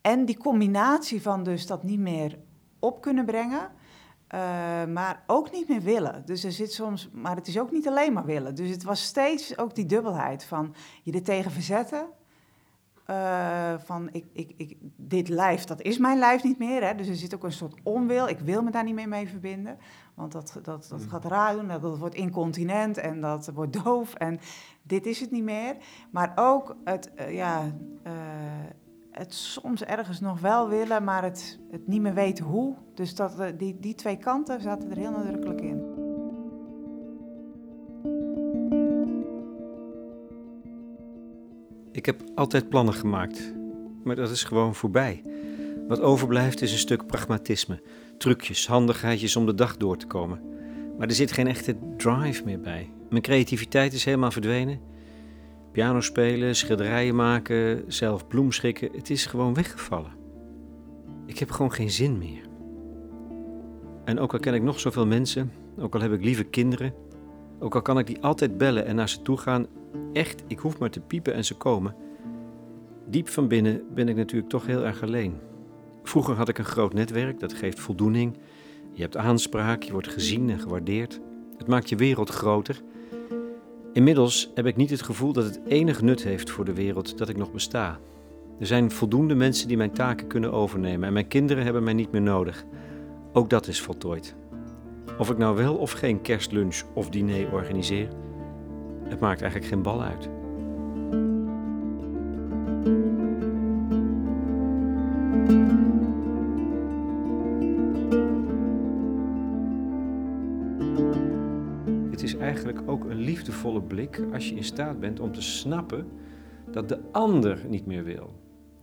En 0.00 0.24
die 0.24 0.38
combinatie 0.38 1.22
van 1.22 1.42
dus 1.42 1.66
dat 1.66 1.82
niet 1.82 1.98
meer 1.98 2.38
op 2.84 3.00
kunnen 3.00 3.24
brengen. 3.24 3.70
Uh, 4.34 4.40
maar 4.84 5.22
ook 5.26 5.52
niet 5.52 5.68
meer 5.68 5.82
willen. 5.82 6.22
Dus 6.24 6.44
er 6.44 6.52
zit 6.52 6.72
soms, 6.72 7.10
maar 7.12 7.36
het 7.36 7.46
is 7.46 7.58
ook 7.58 7.70
niet 7.70 7.88
alleen 7.88 8.12
maar 8.12 8.24
willen. 8.24 8.54
Dus 8.54 8.70
het 8.70 8.82
was 8.82 9.02
steeds 9.02 9.58
ook 9.58 9.74
die 9.74 9.86
dubbelheid 9.86 10.44
van 10.44 10.74
je 11.02 11.12
er 11.12 11.22
tegen 11.22 11.50
verzetten 11.50 12.06
uh, 13.10 13.74
van 13.78 14.08
ik, 14.12 14.24
ik, 14.32 14.52
ik, 14.56 14.76
dit 14.96 15.28
lijf, 15.28 15.64
dat 15.64 15.82
is 15.82 15.98
mijn 15.98 16.18
lijf 16.18 16.42
niet 16.42 16.58
meer. 16.58 16.84
Hè? 16.84 16.94
Dus 16.94 17.08
er 17.08 17.14
zit 17.14 17.34
ook 17.34 17.44
een 17.44 17.52
soort 17.52 17.74
onwil. 17.82 18.28
Ik 18.28 18.38
wil 18.38 18.62
me 18.62 18.70
daar 18.70 18.84
niet 18.84 18.94
meer 18.94 19.08
mee 19.08 19.28
verbinden. 19.28 19.78
Want 20.14 20.32
dat, 20.32 20.58
dat, 20.62 20.86
dat 20.88 21.00
mm. 21.00 21.08
gaat 21.08 21.24
raar 21.24 21.54
doen. 21.54 21.68
Dat, 21.68 21.98
wordt 21.98 22.14
incontinent 22.14 22.96
en 22.96 23.20
dat 23.20 23.50
wordt 23.54 23.84
doof. 23.84 24.14
En 24.14 24.40
dit 24.82 25.06
is 25.06 25.20
het 25.20 25.30
niet 25.30 25.44
meer. 25.44 25.76
Maar 26.10 26.32
ook 26.34 26.76
het, 26.84 27.10
uh, 27.16 27.34
ja, 27.34 27.72
het 29.14 29.34
soms 29.34 29.84
ergens 29.84 30.20
nog 30.20 30.40
wel 30.40 30.68
willen, 30.68 31.04
maar 31.04 31.22
het, 31.22 31.58
het 31.70 31.86
niet 31.86 32.00
meer 32.00 32.14
weten 32.14 32.44
hoe. 32.44 32.74
Dus 32.94 33.14
dat, 33.14 33.52
die, 33.56 33.76
die 33.80 33.94
twee 33.94 34.16
kanten 34.16 34.60
zaten 34.60 34.90
er 34.90 34.96
heel 34.96 35.10
nadrukkelijk 35.10 35.60
in. 35.60 35.82
Ik 41.92 42.06
heb 42.06 42.22
altijd 42.34 42.68
plannen 42.68 42.94
gemaakt, 42.94 43.54
maar 44.04 44.16
dat 44.16 44.30
is 44.30 44.44
gewoon 44.44 44.74
voorbij. 44.74 45.22
Wat 45.88 46.00
overblijft 46.00 46.62
is 46.62 46.72
een 46.72 46.78
stuk 46.78 47.06
pragmatisme, 47.06 47.82
trucjes, 48.18 48.66
handigheidjes 48.66 49.36
om 49.36 49.46
de 49.46 49.54
dag 49.54 49.76
door 49.76 49.96
te 49.96 50.06
komen. 50.06 50.40
Maar 50.98 51.08
er 51.08 51.14
zit 51.14 51.32
geen 51.32 51.46
echte 51.46 51.76
drive 51.96 52.44
meer 52.44 52.60
bij. 52.60 52.90
Mijn 53.10 53.22
creativiteit 53.22 53.92
is 53.92 54.04
helemaal 54.04 54.30
verdwenen. 54.30 54.80
Piano 55.74 56.00
spelen, 56.00 56.56
schilderijen 56.56 57.14
maken, 57.14 57.84
zelf 57.86 58.26
bloemschikken, 58.26 58.88
het 58.92 59.10
is 59.10 59.26
gewoon 59.26 59.54
weggevallen. 59.54 60.12
Ik 61.26 61.38
heb 61.38 61.50
gewoon 61.50 61.72
geen 61.72 61.90
zin 61.90 62.18
meer. 62.18 62.48
En 64.04 64.18
ook 64.18 64.32
al 64.32 64.38
ken 64.38 64.54
ik 64.54 64.62
nog 64.62 64.80
zoveel 64.80 65.06
mensen, 65.06 65.52
ook 65.78 65.94
al 65.94 66.00
heb 66.00 66.12
ik 66.12 66.24
lieve 66.24 66.44
kinderen, 66.44 66.94
ook 67.58 67.74
al 67.74 67.82
kan 67.82 67.98
ik 67.98 68.06
die 68.06 68.22
altijd 68.22 68.58
bellen 68.58 68.86
en 68.86 68.96
naar 68.96 69.08
ze 69.08 69.22
toe 69.22 69.36
gaan, 69.36 69.66
echt, 70.12 70.44
ik 70.46 70.58
hoef 70.58 70.78
maar 70.78 70.90
te 70.90 71.00
piepen 71.00 71.34
en 71.34 71.44
ze 71.44 71.56
komen. 71.56 71.94
Diep 73.06 73.28
van 73.28 73.48
binnen 73.48 73.82
ben 73.94 74.08
ik 74.08 74.16
natuurlijk 74.16 74.50
toch 74.50 74.66
heel 74.66 74.84
erg 74.84 75.02
alleen. 75.02 75.34
Vroeger 76.02 76.34
had 76.34 76.48
ik 76.48 76.58
een 76.58 76.64
groot 76.64 76.94
netwerk, 76.94 77.40
dat 77.40 77.52
geeft 77.52 77.80
voldoening. 77.80 78.36
Je 78.92 79.02
hebt 79.02 79.16
aanspraak, 79.16 79.82
je 79.82 79.92
wordt 79.92 80.08
gezien 80.08 80.50
en 80.50 80.58
gewaardeerd. 80.58 81.20
Het 81.56 81.66
maakt 81.66 81.88
je 81.88 81.96
wereld 81.96 82.30
groter. 82.30 82.82
Inmiddels 83.94 84.50
heb 84.54 84.66
ik 84.66 84.76
niet 84.76 84.90
het 84.90 85.02
gevoel 85.02 85.32
dat 85.32 85.44
het 85.44 85.60
enig 85.66 86.02
nut 86.02 86.22
heeft 86.22 86.50
voor 86.50 86.64
de 86.64 86.72
wereld 86.72 87.18
dat 87.18 87.28
ik 87.28 87.36
nog 87.36 87.52
besta. 87.52 87.98
Er 88.58 88.66
zijn 88.66 88.90
voldoende 88.90 89.34
mensen 89.34 89.68
die 89.68 89.76
mijn 89.76 89.92
taken 89.92 90.26
kunnen 90.26 90.52
overnemen 90.52 91.06
en 91.06 91.12
mijn 91.12 91.28
kinderen 91.28 91.64
hebben 91.64 91.82
mij 91.82 91.92
niet 91.92 92.12
meer 92.12 92.22
nodig. 92.22 92.64
Ook 93.32 93.50
dat 93.50 93.66
is 93.66 93.80
voltooid. 93.80 94.34
Of 95.18 95.30
ik 95.30 95.38
nou 95.38 95.56
wel 95.56 95.74
of 95.74 95.92
geen 95.92 96.20
kerstlunch 96.20 96.82
of 96.94 97.08
diner 97.08 97.52
organiseer, 97.52 98.08
het 99.02 99.20
maakt 99.20 99.40
eigenlijk 99.40 99.72
geen 99.72 99.82
bal 99.82 100.02
uit. 100.02 100.28
Ook 112.86 113.04
een 113.04 113.18
liefdevolle 113.18 113.82
blik 113.82 114.22
als 114.32 114.48
je 114.48 114.54
in 114.54 114.64
staat 114.64 115.00
bent 115.00 115.20
om 115.20 115.32
te 115.32 115.42
snappen 115.42 116.06
dat 116.70 116.88
de 116.88 116.98
ander 117.12 117.58
niet 117.68 117.86
meer 117.86 118.04
wil. 118.04 118.32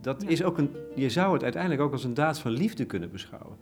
Dat 0.01 0.21
Ja. 0.21 0.27
is 0.29 0.43
ook 0.43 0.57
een, 0.57 0.69
je 0.95 1.09
zou 1.09 1.33
het 1.33 1.43
uiteindelijk 1.43 1.81
ook 1.81 1.91
als 1.91 2.03
een 2.03 2.13
daad 2.13 2.39
van 2.39 2.51
liefde 2.51 2.85
kunnen 2.85 3.11
beschouwen. 3.11 3.57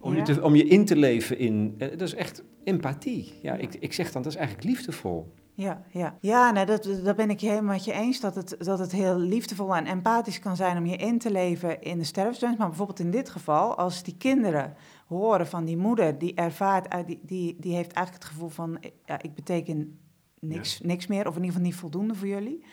Om, 0.00 0.12
Ja. 0.12 0.18
je, 0.26 0.34
te, 0.34 0.42
om 0.42 0.54
je 0.54 0.64
in 0.64 0.84
te 0.84 0.96
leven 0.96 1.38
in. 1.38 1.74
eh, 1.78 1.88
Dat 1.90 2.00
is 2.00 2.14
echt 2.14 2.44
empathie. 2.64 3.34
Ja, 3.42 3.54
ik, 3.54 3.74
ik 3.74 3.92
zeg 3.92 4.12
dan, 4.12 4.22
dat 4.22 4.32
is 4.32 4.38
eigenlijk 4.38 4.68
liefdevol. 4.68 5.32
Ja, 5.56 5.82
ja. 5.90 6.16
ja 6.20 6.50
nee, 6.50 6.66
dat, 6.66 6.88
dat 7.04 7.16
ben 7.16 7.30
ik 7.30 7.38
je 7.40 7.48
helemaal 7.48 7.72
met 7.74 7.84
je 7.84 7.92
eens. 7.92 8.20
Dat 8.20 8.34
het, 8.34 8.56
dat 8.58 8.78
het 8.78 8.92
heel 8.92 9.18
liefdevol 9.18 9.74
en 9.76 9.86
empathisch 9.86 10.38
kan 10.38 10.56
zijn 10.56 10.76
om 10.76 10.86
je 10.86 10.96
in 10.96 11.18
te 11.18 11.30
leven 11.30 11.82
in 11.82 11.98
de 11.98 12.04
sterfwens. 12.04 12.56
Maar 12.58 12.68
bijvoorbeeld 12.68 12.98
in 13.00 13.10
dit 13.10 13.28
geval, 13.28 13.74
als 13.76 14.02
die 14.02 14.16
kinderen 14.18 14.74
horen 15.06 15.46
van 15.46 15.64
die 15.64 15.76
moeder, 15.76 16.18
die 16.18 16.34
ervaart, 16.34 17.06
die, 17.06 17.20
die, 17.22 17.56
die 17.60 17.74
heeft 17.74 17.92
eigenlijk 17.92 18.24
het 18.24 18.32
gevoel 18.32 18.48
van, 18.48 18.78
ja, 19.04 19.22
ik 19.22 19.34
beteken 19.34 19.98
niks, 20.40 20.80
niks 20.80 21.06
meer, 21.06 21.20
of 21.28 21.36
in 21.36 21.40
ieder 21.40 21.46
geval 21.46 21.62
niet 21.62 21.74
voldoende 21.74 22.14
voor 22.14 22.28
jullie. 22.28 22.64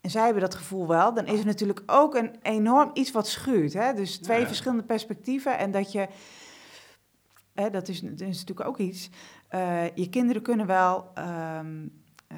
En 0.00 0.10
zij 0.10 0.24
hebben 0.24 0.42
dat 0.42 0.54
gevoel 0.54 0.86
wel, 0.86 1.14
dan 1.14 1.26
is 1.26 1.38
er 1.38 1.46
natuurlijk 1.46 1.82
ook 1.86 2.14
een 2.14 2.34
enorm 2.42 2.90
iets 2.94 3.10
wat 3.10 3.28
schuurt. 3.28 3.72
Hè? 3.72 3.94
Dus 3.94 4.18
twee 4.18 4.40
Ja. 4.40 4.46
verschillende 4.46 4.82
perspectieven 4.82 5.58
en 5.58 5.70
dat 5.70 5.92
je, 5.92 6.08
hè, 7.54 7.70
dat, 7.70 7.88
is, 7.88 8.00
dat 8.00 8.20
is 8.20 8.38
natuurlijk 8.38 8.68
ook 8.68 8.78
iets. 8.78 9.10
Eh, 9.48 9.94
je 9.94 10.08
kinderen 10.08 10.42
kunnen 10.42 10.66
wel 10.66 11.10
ehm, 11.14 11.86
eh, 12.26 12.36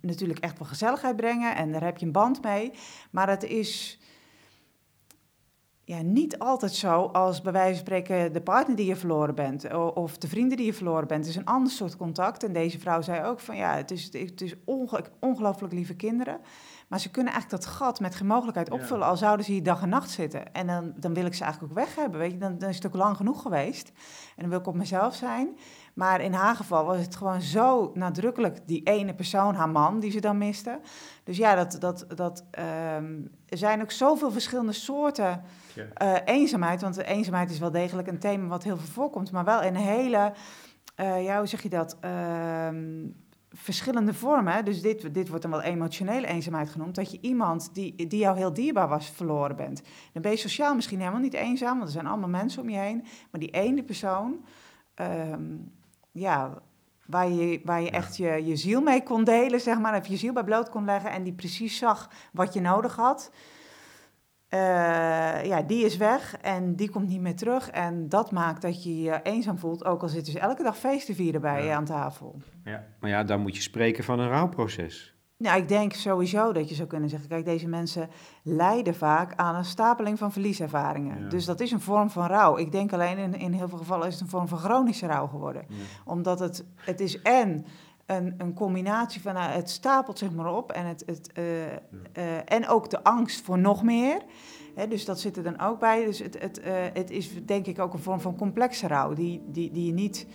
natuurlijk 0.00 0.38
echt 0.38 0.58
wel 0.58 0.68
gezelligheid 0.68 1.16
brengen 1.16 1.56
en 1.56 1.72
daar 1.72 1.84
heb 1.84 1.98
je 1.98 2.06
een 2.06 2.12
band 2.12 2.42
mee. 2.42 2.72
Maar 3.10 3.28
het 3.28 3.42
is 3.42 4.00
ja, 5.88 6.02
niet 6.02 6.38
altijd 6.38 6.74
zo 6.74 7.02
als 7.02 7.40
bij 7.40 7.52
wijze 7.52 7.70
van 7.74 7.78
spreken 7.78 8.32
de 8.32 8.40
partner 8.40 8.76
die 8.76 8.86
je 8.86 8.96
verloren 8.96 9.34
bent 9.34 9.74
of 9.94 10.18
de 10.18 10.28
vrienden 10.28 10.56
die 10.56 10.66
je 10.66 10.74
verloren 10.74 11.06
bent. 11.06 11.20
Het 11.20 11.34
is 11.34 11.36
een 11.40 11.44
ander 11.46 11.72
soort 11.72 11.96
contact. 11.96 12.44
En 12.44 12.52
deze 12.52 12.78
vrouw 12.78 13.00
zei 13.00 13.24
ook 13.26 13.40
van 13.40 13.56
ja, 13.56 13.74
het 13.74 13.90
is, 13.90 14.04
het 14.12 14.40
is 14.40 14.54
onge- 14.64 15.04
ongelooflijk 15.20 15.72
lieve 15.72 15.94
kinderen. 15.94 16.40
Maar 16.88 17.00
ze 17.00 17.10
kunnen 17.10 17.32
eigenlijk 17.32 17.62
dat 17.62 17.72
gat 17.74 18.00
met 18.00 18.14
geen 18.14 18.26
mogelijkheid 18.26 18.68
Ja. 18.68 18.74
opvullen, 18.74 19.06
al 19.06 19.16
zouden 19.16 19.44
ze 19.44 19.52
hier 19.52 19.62
dag 19.62 19.82
en 19.82 19.88
nacht 19.88 20.10
zitten. 20.10 20.52
En 20.52 20.66
dan, 20.66 20.92
dan 20.96 21.14
wil 21.14 21.24
ik 21.26 21.34
ze 21.34 21.42
eigenlijk 21.44 21.72
ook 21.72 21.84
weg 21.84 21.94
hebben, 21.96 22.20
weet 22.20 22.32
je. 22.32 22.38
Dan, 22.38 22.58
dan 22.58 22.68
is 22.68 22.76
het 22.76 22.86
ook 22.86 22.94
lang 22.94 23.16
genoeg 23.16 23.42
geweest. 23.42 23.88
En 23.88 24.42
dan 24.42 24.48
wil 24.48 24.58
ik 24.58 24.66
op 24.66 24.74
mezelf 24.74 25.14
zijn. 25.14 25.56
Maar 25.94 26.20
in 26.20 26.32
haar 26.32 26.54
geval 26.54 26.84
was 26.84 26.98
het 26.98 27.16
gewoon 27.16 27.40
zo 27.40 27.90
nadrukkelijk 27.94 28.58
die 28.66 28.82
ene 28.82 29.14
persoon, 29.14 29.54
haar 29.54 29.68
man, 29.68 30.00
die 30.00 30.10
ze 30.10 30.20
dan 30.20 30.38
miste. 30.38 30.80
Dus 31.24 31.36
ja, 31.36 31.54
dat, 31.54 31.76
dat, 31.80 32.06
dat, 32.14 32.44
ehm, 32.50 33.14
er 33.48 33.58
zijn 33.58 33.82
ook 33.82 33.90
zoveel 33.90 34.30
verschillende 34.30 34.72
soorten 34.72 35.42
eh, 35.94 36.14
eenzaamheid. 36.24 36.80
Want 36.80 36.96
eenzaamheid 36.96 37.50
is 37.50 37.58
wel 37.58 37.70
degelijk 37.70 38.08
een 38.08 38.18
thema 38.18 38.46
wat 38.46 38.64
heel 38.64 38.76
veel 38.76 38.92
voorkomt. 38.92 39.32
Maar 39.32 39.44
wel 39.44 39.62
in 39.62 39.74
een 39.74 39.80
hele, 39.80 40.32
eh, 40.94 41.24
ja, 41.24 41.38
hoe 41.38 41.46
zeg 41.46 41.62
je 41.62 41.68
dat? 41.68 41.96
Ehm, 42.00 43.06
verschillende 43.52 44.14
vormen. 44.14 44.64
Dus 44.64 44.82
dit, 44.82 45.14
dit 45.14 45.28
wordt 45.28 45.42
dan 45.42 45.52
wel 45.52 45.62
emotionele 45.62 46.26
eenzaamheid 46.26 46.68
genoemd. 46.68 46.94
Dat 46.94 47.10
je 47.10 47.18
iemand 47.20 47.74
die, 47.74 48.06
die 48.06 48.20
jou 48.20 48.36
heel 48.36 48.52
dierbaar 48.52 48.88
was, 48.88 49.10
verloren 49.10 49.56
bent. 49.56 49.82
Dan 50.12 50.22
ben 50.22 50.30
je 50.30 50.36
sociaal 50.36 50.74
misschien 50.74 50.98
helemaal 50.98 51.20
niet 51.20 51.34
eenzaam, 51.34 51.74
want 51.76 51.86
er 51.86 51.92
zijn 51.92 52.06
allemaal 52.06 52.28
mensen 52.28 52.62
om 52.62 52.68
je 52.68 52.78
heen. 52.78 53.04
Maar 53.30 53.40
die 53.40 53.50
ene 53.50 53.82
persoon, 53.82 54.44
ehm, 54.94 55.42
ja, 56.12 56.62
waar 57.06 57.28
je, 57.28 57.60
waar 57.64 57.80
je 57.80 57.86
Ja. 57.86 57.92
echt 57.92 58.16
je, 58.16 58.46
je 58.46 58.56
ziel 58.56 58.80
mee 58.80 59.02
kon 59.02 59.24
delen, 59.24 59.60
zeg 59.60 59.78
maar. 59.78 59.94
Even 59.94 60.10
je 60.10 60.16
ziel 60.16 60.32
bij 60.32 60.44
bloot 60.44 60.68
kon 60.68 60.84
leggen 60.84 61.10
en 61.10 61.22
die 61.22 61.32
precies 61.32 61.78
zag 61.78 62.10
wat 62.32 62.54
je 62.54 62.60
nodig 62.60 62.96
had. 62.96 63.30
Eh, 64.48 64.58
ja, 65.44 65.62
die 65.66 65.84
is 65.84 65.96
weg 65.96 66.36
en 66.40 66.74
die 66.76 66.90
komt 66.90 67.08
niet 67.08 67.20
meer 67.20 67.36
terug. 67.36 67.70
En 67.70 68.08
dat 68.08 68.30
maakt 68.30 68.62
dat 68.62 68.84
je 68.84 69.02
je 69.02 69.20
eenzaam 69.22 69.58
voelt, 69.58 69.84
ook 69.84 70.02
al 70.02 70.08
zitten 70.08 70.32
ze 70.32 70.38
elke 70.38 70.62
dag 70.62 70.76
feest 70.78 71.06
te 71.06 71.14
vieren 71.14 71.40
bij 71.40 71.58
Ja. 71.60 71.64
je 71.68 71.72
aan 71.74 71.84
tafel. 71.84 72.36
Ja. 72.64 72.84
Maar 73.00 73.10
ja, 73.10 73.24
dan 73.24 73.40
moet 73.40 73.56
je 73.56 73.62
spreken 73.62 74.04
van 74.04 74.18
een 74.18 74.28
rouwproces. 74.28 75.16
Nou, 75.38 75.60
ik 75.60 75.68
denk 75.68 75.92
sowieso 75.92 76.52
dat 76.52 76.68
je 76.68 76.74
zou 76.74 76.88
kunnen 76.88 77.08
zeggen: 77.08 77.28
kijk, 77.28 77.44
deze 77.44 77.68
mensen 77.68 78.08
lijden 78.42 78.94
vaak 78.94 79.32
aan 79.36 79.54
een 79.54 79.64
stapeling 79.64 80.18
van 80.18 80.32
verlieservaringen. 80.32 81.22
Ja. 81.22 81.28
Dus 81.28 81.44
dat 81.44 81.60
is 81.60 81.70
een 81.70 81.80
vorm 81.80 82.10
van 82.10 82.26
rouw. 82.26 82.56
Ik 82.56 82.72
denk 82.72 82.92
alleen 82.92 83.18
in, 83.18 83.34
in 83.34 83.52
heel 83.52 83.68
veel 83.68 83.78
gevallen 83.78 84.06
is 84.06 84.12
het 84.12 84.22
een 84.22 84.28
vorm 84.28 84.48
van 84.48 84.58
chronische 84.58 85.06
rouw 85.06 85.26
geworden. 85.26 85.66
Omdat 86.04 86.38
het, 86.38 86.64
het 86.76 87.00
is 87.00 87.22
en 87.22 87.64
een, 88.08 88.34
een 88.38 88.54
combinatie 88.54 89.20
van 89.20 89.34
nou, 89.34 89.50
het 89.50 89.70
stapelt 89.70 90.18
zich 90.18 90.32
maar 90.32 90.54
op 90.54 90.72
en, 90.72 90.86
het, 90.86 91.02
het, 91.06 91.32
eh, 91.32 91.72
eh, 91.72 91.78
en 92.44 92.68
ook 92.68 92.90
de 92.90 93.04
angst 93.04 93.44
voor 93.44 93.58
nog 93.58 93.82
meer. 93.82 94.22
Hè, 94.74 94.88
dus 94.88 95.04
dat 95.04 95.20
zit 95.20 95.36
er 95.36 95.42
dan 95.42 95.60
ook 95.60 95.78
bij. 95.78 96.04
Dus 96.04 96.18
het, 96.18 96.40
het, 96.40 96.60
eh, 96.60 96.72
het 96.92 97.10
is 97.10 97.44
denk 97.46 97.66
ik 97.66 97.78
ook 97.78 97.92
een 97.92 97.98
vorm 97.98 98.20
van 98.20 98.36
complexe 98.36 98.86
rouw 98.86 99.12
die, 99.12 99.42
die, 99.46 99.70
die 99.70 99.86
je 99.86 99.92
niet 99.92 100.26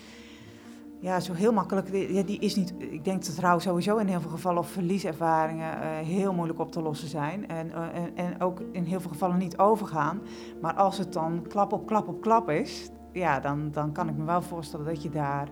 ja, 1.00 1.20
zo 1.20 1.34
heel 1.34 1.54
makkelijk. 1.54 1.92
die- 1.92 2.24
die 2.24 2.40
is 2.40 2.56
niet, 2.56 2.74
ik 2.78 3.06
denk 3.06 3.26
dat 3.26 3.38
rouw 3.38 3.60
sowieso 3.60 3.98
in 3.98 4.08
heel 4.08 4.22
veel 4.22 4.30
gevallen 4.30 4.60
of 4.60 4.70
verlieservaringen 4.70 5.98
heel 6.06 6.34
moeilijk 6.34 6.60
op 6.60 6.72
te 6.72 6.82
lossen 6.82 7.08
zijn. 7.08 7.48
En, 7.48 7.72
en, 7.94 8.16
en 8.16 8.42
ook 8.42 8.62
in 8.72 8.84
heel 8.84 9.00
veel 9.00 9.12
gevallen 9.12 9.38
niet 9.38 9.58
overgaan. 9.58 10.22
Maar 10.62 10.74
als 10.74 10.98
het 10.98 11.14
dan 11.14 11.46
klap 11.48 11.74
op 11.74 11.86
klap 11.88 12.08
op 12.08 12.22
klap 12.22 12.50
is, 12.50 12.90
ja, 13.12 13.40
dan, 13.40 13.72
dan 13.72 13.92
kan 13.92 14.10
ik 14.10 14.18
me 14.18 14.24
wel 14.24 14.42
voorstellen 14.42 14.86
dat 14.86 15.04
je 15.04 15.10
daar 15.10 15.48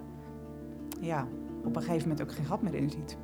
ja, 1.00 1.28
op 1.66 1.76
een 1.76 1.82
gegeven 1.82 2.10
moment 2.10 2.22
ook 2.28 2.36
geen 2.36 2.46
gat 2.46 2.62
meer 2.62 2.76
in 2.76 2.90
ziet. 2.90 3.18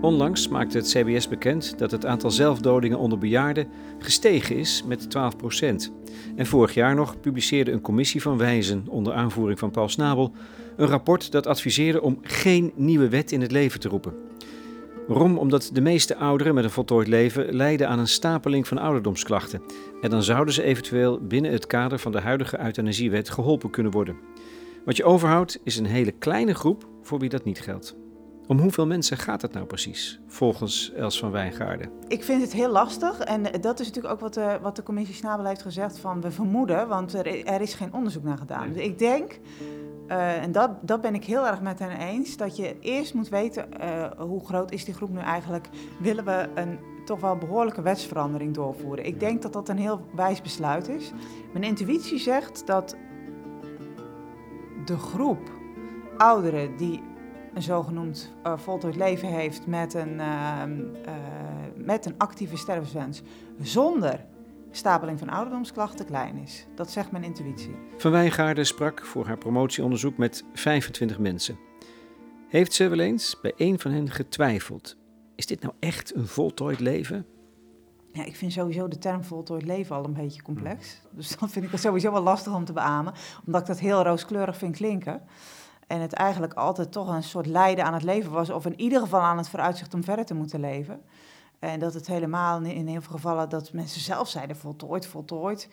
Onlangs 0.00 0.48
maakte 0.48 0.76
het 0.76 0.88
CBS 0.88 1.28
bekend 1.28 1.78
dat 1.78 1.90
het 1.90 2.06
aantal 2.06 2.30
zelfdodingen 2.30 2.98
onder 2.98 3.18
bejaarden 3.18 3.68
gestegen 3.98 4.56
is 4.56 4.82
met 4.86 5.04
12%. 5.04 5.08
En 6.36 6.46
vorig 6.46 6.74
jaar 6.74 6.94
nog 6.94 7.20
publiceerde 7.20 7.72
een 7.72 7.80
commissie 7.80 8.22
van 8.22 8.38
wijzen 8.38 8.84
onder 8.88 9.12
aanvoering 9.12 9.58
van 9.58 9.70
Paul 9.70 9.88
Snabel 9.88 10.32
een 10.76 10.86
rapport 10.86 11.32
dat 11.32 11.46
adviseerde 11.46 12.02
om 12.02 12.18
geen 12.22 12.72
nieuwe 12.74 13.08
wet 13.08 13.32
in 13.32 13.40
het 13.40 13.52
leven 13.52 13.80
te 13.80 13.88
roepen. 13.88 14.29
Waarom? 15.10 15.38
Omdat 15.38 15.70
de 15.72 15.80
meeste 15.80 16.16
ouderen 16.16 16.54
met 16.54 16.64
een 16.64 16.70
voltooid 16.70 17.08
leven 17.08 17.54
lijden 17.54 17.88
aan 17.88 17.98
een 17.98 18.08
stapeling 18.08 18.68
van 18.68 18.78
ouderdomsklachten. 18.78 19.62
En 20.00 20.10
dan 20.10 20.22
zouden 20.22 20.54
ze 20.54 20.62
eventueel 20.62 21.20
binnen 21.20 21.52
het 21.52 21.66
kader 21.66 21.98
van 21.98 22.12
de 22.12 22.20
huidige 22.20 22.60
euthanasiewet 22.60 23.30
geholpen 23.30 23.70
kunnen 23.70 23.92
worden. 23.92 24.16
Wat 24.84 24.96
je 24.96 25.04
overhoudt 25.04 25.60
is 25.64 25.76
een 25.76 25.86
hele 25.86 26.12
kleine 26.12 26.54
groep 26.54 26.88
voor 27.02 27.18
wie 27.18 27.28
dat 27.28 27.44
niet 27.44 27.60
geldt. 27.60 27.96
Om 28.46 28.58
hoeveel 28.58 28.86
mensen 28.86 29.16
gaat 29.16 29.42
het 29.42 29.52
nou 29.52 29.66
precies, 29.66 30.20
volgens 30.26 30.92
Els 30.96 31.18
van 31.18 31.30
Wijngaarden? 31.30 31.90
Ik 32.08 32.24
vind 32.24 32.42
het 32.42 32.52
heel 32.52 32.70
lastig 32.70 33.20
en 33.20 33.42
dat 33.60 33.80
is 33.80 33.86
natuurlijk 33.86 34.14
ook 34.14 34.20
wat 34.20 34.34
de, 34.34 34.58
wat 34.62 34.76
de 34.76 34.82
commissie 34.82 35.14
Snabel 35.14 35.46
heeft 35.46 35.62
gezegd 35.62 35.98
van 35.98 36.20
we 36.20 36.30
vermoeden, 36.30 36.88
want 36.88 37.14
er, 37.14 37.44
er 37.44 37.60
is 37.60 37.74
geen 37.74 37.92
onderzoek 37.92 38.22
naar 38.22 38.38
gedaan. 38.38 38.72
Dus 38.72 38.82
ik 38.82 38.98
denk, 38.98 39.38
eh, 40.10 40.42
en 40.42 40.52
dat, 40.52 40.70
dat 40.80 41.00
ben 41.00 41.14
ik 41.14 41.24
heel 41.24 41.46
erg 41.46 41.60
met 41.60 41.78
hen 41.78 41.90
eens, 41.90 42.36
dat 42.36 42.56
je 42.56 42.78
eerst 42.80 43.14
moet 43.14 43.28
weten 43.28 43.80
eh, 43.80 44.10
hoe 44.18 44.44
groot 44.44 44.72
is 44.72 44.84
die 44.84 44.94
groep 44.94 45.10
nu 45.10 45.18
eigenlijk. 45.18 45.68
Willen 46.00 46.24
we 46.24 46.48
een 46.54 46.78
toch 47.04 47.20
wel 47.20 47.36
behoorlijke 47.36 47.82
wetsverandering 47.82 48.54
doorvoeren? 48.54 49.06
Ik 49.06 49.20
denk 49.20 49.42
dat 49.42 49.52
dat 49.52 49.68
een 49.68 49.78
heel 49.78 50.00
wijs 50.14 50.42
besluit 50.42 50.88
is. 50.88 51.12
Mijn 51.52 51.64
intuïtie 51.64 52.18
zegt 52.18 52.66
dat 52.66 52.96
de 54.84 54.96
groep 54.96 55.50
ouderen 56.16 56.76
die 56.76 57.02
een 57.54 57.62
zogenoemd 57.62 58.32
eh, 58.42 58.58
voltooid 58.58 58.96
leven 58.96 59.28
heeft 59.28 59.66
met 59.66 59.94
een, 59.94 60.20
ehm, 60.20 60.80
eh, 61.04 61.14
met 61.74 62.06
een 62.06 62.14
actieve 62.18 62.56
stervenswens 62.56 63.22
zonder 63.60 64.24
stapeling 64.70 65.18
van 65.18 65.28
ouderdomsklachten 65.28 66.06
klein 66.06 66.36
is. 66.36 66.66
Dat 66.74 66.90
zegt 66.90 67.10
mijn 67.10 67.24
intuïtie. 67.24 67.74
Van 67.96 68.10
Wijngaarden 68.10 68.66
sprak 68.66 69.06
voor 69.06 69.26
haar 69.26 69.38
promotieonderzoek 69.38 70.16
met 70.16 70.44
25 70.52 71.18
mensen. 71.18 71.58
Heeft 72.48 72.72
ze 72.72 72.88
wel 72.88 72.98
eens 72.98 73.40
bij 73.42 73.52
een 73.56 73.78
van 73.78 73.90
hen 73.90 74.10
getwijfeld? 74.10 74.96
Is 75.34 75.46
dit 75.46 75.62
nou 75.62 75.74
echt 75.78 76.14
een 76.14 76.26
voltooid 76.26 76.80
leven? 76.80 77.26
Ja, 78.12 78.24
ik 78.24 78.36
vind 78.36 78.52
sowieso 78.52 78.88
de 78.88 78.98
term 78.98 79.24
voltooid 79.24 79.64
leven 79.64 79.96
al 79.96 80.04
een 80.04 80.12
beetje 80.12 80.42
complex. 80.42 81.00
Dus 81.10 81.28
dan 81.38 81.48
vind 81.48 81.64
ik 81.64 81.70
het 81.70 81.80
sowieso 81.80 82.12
wel 82.12 82.22
lastig 82.22 82.54
om 82.54 82.64
te 82.64 82.72
beamen, 82.72 83.14
omdat 83.46 83.60
ik 83.60 83.66
dat 83.66 83.78
heel 83.78 84.02
rooskleurig 84.02 84.56
vind 84.56 84.76
klinken. 84.76 85.22
En 85.86 86.00
het 86.00 86.12
eigenlijk 86.12 86.54
altijd 86.54 86.92
toch 86.92 87.08
een 87.08 87.22
soort 87.22 87.46
lijden 87.46 87.84
aan 87.84 87.94
het 87.94 88.02
leven 88.02 88.30
was, 88.30 88.50
of 88.50 88.66
in 88.66 88.80
ieder 88.80 89.00
geval 89.00 89.20
aan 89.20 89.36
het 89.36 89.48
vooruitzicht 89.48 89.94
om 89.94 90.04
verder 90.04 90.24
te 90.24 90.34
moeten 90.34 90.60
leven. 90.60 91.02
En 91.60 91.78
dat 91.78 91.94
het 91.94 92.06
helemaal 92.06 92.62
in 92.62 92.86
heel 92.86 93.00
veel 93.00 93.12
gevallen 93.12 93.48
dat 93.48 93.72
mensen 93.72 94.00
zelf 94.00 94.28
zeiden 94.28 94.56
voltooid, 94.56 95.06
voltooid. 95.06 95.68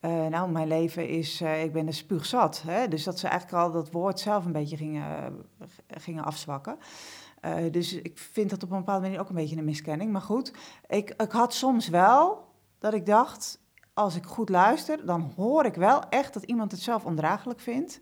Uh, 0.00 0.26
nou, 0.26 0.50
mijn 0.50 0.68
leven 0.68 1.08
is, 1.08 1.40
uh, 1.40 1.62
ik 1.62 1.72
ben 1.72 1.86
er 1.86 1.94
spuugzat. 1.94 2.62
Hè? 2.66 2.88
Dus 2.88 3.04
dat 3.04 3.18
ze 3.18 3.28
eigenlijk 3.28 3.62
al 3.62 3.72
dat 3.72 3.90
woord 3.90 4.20
zelf 4.20 4.44
een 4.44 4.52
beetje 4.52 4.76
gingen, 4.76 5.36
gingen 5.88 6.24
afzwakken. 6.24 6.78
Dus 7.70 7.92
ik 7.92 8.18
vind 8.18 8.50
dat 8.50 8.62
op 8.62 8.70
een 8.70 8.78
bepaalde 8.78 9.02
manier 9.02 9.20
ook 9.20 9.28
een 9.28 9.34
beetje 9.34 9.56
een 9.56 9.64
miskenning. 9.64 10.12
Maar 10.12 10.20
goed, 10.20 10.52
ik, 10.86 11.10
ik 11.10 11.32
had 11.32 11.54
soms 11.54 11.88
wel 11.88 12.44
dat 12.78 12.94
ik 12.94 13.06
dacht, 13.06 13.60
als 13.94 14.16
ik 14.16 14.24
goed 14.24 14.48
luister, 14.48 15.06
dan 15.06 15.32
hoor 15.36 15.64
ik 15.64 15.74
wel 15.74 16.08
echt 16.08 16.34
dat 16.34 16.42
iemand 16.42 16.72
het 16.72 16.80
zelf 16.80 17.04
ondraaglijk 17.04 17.60
vindt. 17.60 18.00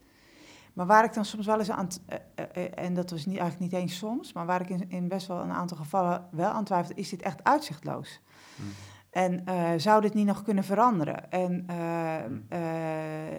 Maar 0.79 0.87
waar 0.87 1.05
ik 1.05 1.15
dan 1.15 1.25
soms 1.25 1.47
wel 1.47 1.59
eens 1.59 1.71
aan, 1.71 1.89
en 2.75 2.95
dat 2.95 3.11
was 3.11 3.27
niet, 3.27 3.39
eigenlijk 3.39 3.73
niet 3.73 3.81
eens 3.81 3.97
soms, 3.99 4.33
maar 4.33 4.47
waar 4.47 4.61
ik 4.61 4.69
in, 4.69 4.91
in 4.91 5.09
best 5.09 5.27
wel 5.27 5.41
een 5.41 5.53
aantal 5.53 5.77
gevallen 5.77 6.29
wel 6.31 6.51
aan 6.51 6.65
twijfel, 6.65 6.95
is 6.95 7.09
dit 7.09 7.23
echt 7.23 7.45
uitzichtloos. 7.45 8.21
Mm. 8.57 8.67
En 9.11 9.43
uh, 9.49 9.71
zou 9.77 10.01
dit 10.01 10.15
niet 10.15 10.27
nog 10.27 10.43
kunnen 10.43 10.65
veranderen? 10.65 11.31
En, 11.31 11.67
uh, 11.71 12.61
uh, 12.61 13.39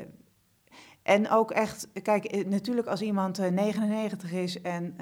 en 1.03 1.29
ook 1.29 1.51
echt, 1.51 1.87
kijk, 2.01 2.45
natuurlijk 2.45 2.87
als 2.87 3.01
iemand 3.01 3.37
99 3.51 4.31
is 4.31 4.61
en 4.61 4.95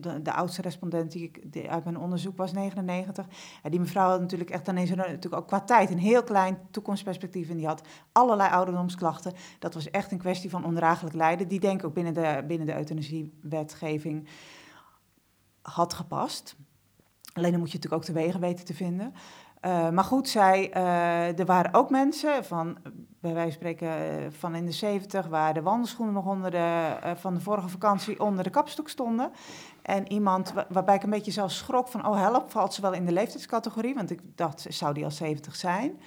de, 0.00 0.22
de, 0.22 0.32
oudste 0.32 0.62
respondent 0.62 1.12
die, 1.12 1.22
ik, 1.22 1.66
uit 1.68 1.84
mijn 1.84 1.98
onderzoek 1.98 2.36
was 2.36 2.52
99. 2.52 3.26
En 3.62 3.70
die 3.70 3.80
mevrouw 3.80 4.08
had 4.08 4.20
natuurlijk 4.20 4.50
echt, 4.50 4.68
er 4.68 4.74
natuurlijk 4.74 5.34
ook 5.34 5.46
qua 5.46 5.60
tijd 5.60 5.90
een 5.90 5.98
heel 5.98 6.22
klein 6.22 6.58
toekomstperspectief. 6.70 7.50
En 7.50 7.56
die 7.56 7.66
had 7.66 7.82
allerlei 8.12 8.50
ouderdomsklachten. 8.50 9.32
Dat 9.58 9.74
was 9.74 9.90
echt 9.90 10.12
een 10.12 10.18
kwestie 10.18 10.50
van 10.50 10.64
ondraaglijk 10.64 11.14
lijden. 11.14 11.48
Die 11.48 11.60
denk 11.60 11.80
ik 11.80 11.86
ook 11.86 11.94
binnen 11.94 12.14
de, 12.14 12.44
binnen 12.46 12.66
de 12.66 12.76
euthanasiewetgeving 12.76 14.28
had 15.62 15.92
gepast. 15.92 16.56
Alleen 17.32 17.50
dan 17.50 17.60
moet 17.60 17.70
je 17.70 17.76
natuurlijk 17.76 18.02
ook 18.02 18.14
de 18.14 18.20
wegen 18.20 18.40
weten 18.40 18.64
te 18.64 18.74
vinden. 18.74 19.14
Uh, 19.64 19.88
maar 19.90 20.04
goed, 20.04 20.28
zij, 20.28 20.76
uh, 20.76 21.38
er 21.38 21.44
waren 21.44 21.74
ook 21.74 21.90
mensen 21.90 22.44
van, 22.44 22.76
bij 23.20 23.32
wijze 23.34 23.42
van 23.42 23.52
spreken, 23.52 23.88
uh, 23.88 24.26
van 24.30 24.54
in 24.54 24.66
de 24.66 24.72
zeventig, 24.72 25.26
waar 25.26 25.54
de 25.54 25.62
wandelschoenen 25.62 26.14
nog 26.14 26.26
onder 26.26 26.50
de, 26.50 26.96
van 27.16 27.34
de 27.34 27.40
vorige 27.40 27.68
vakantie 27.68 28.20
onder 28.20 28.44
de 28.44 28.50
kapstok 28.50 28.88
stonden. 28.88 29.30
En 29.82 30.12
iemand 30.12 30.52
waarbij 30.68 30.94
ik 30.94 31.02
een 31.02 31.10
beetje 31.10 31.30
zelf 31.30 31.50
schrok 31.50 31.88
van, 31.88 32.06
oh 32.06 32.16
help, 32.16 32.50
valt 32.50 32.74
ze 32.74 32.80
wel 32.80 32.92
in 32.92 33.06
de 33.06 33.12
leeftijdscategorie? 33.12 33.94
Want 33.94 34.10
ik 34.10 34.20
dacht, 34.34 34.66
zou 34.68 34.94
die 34.94 35.04
al 35.04 35.10
70 35.10 35.56
zijn? 35.56 36.00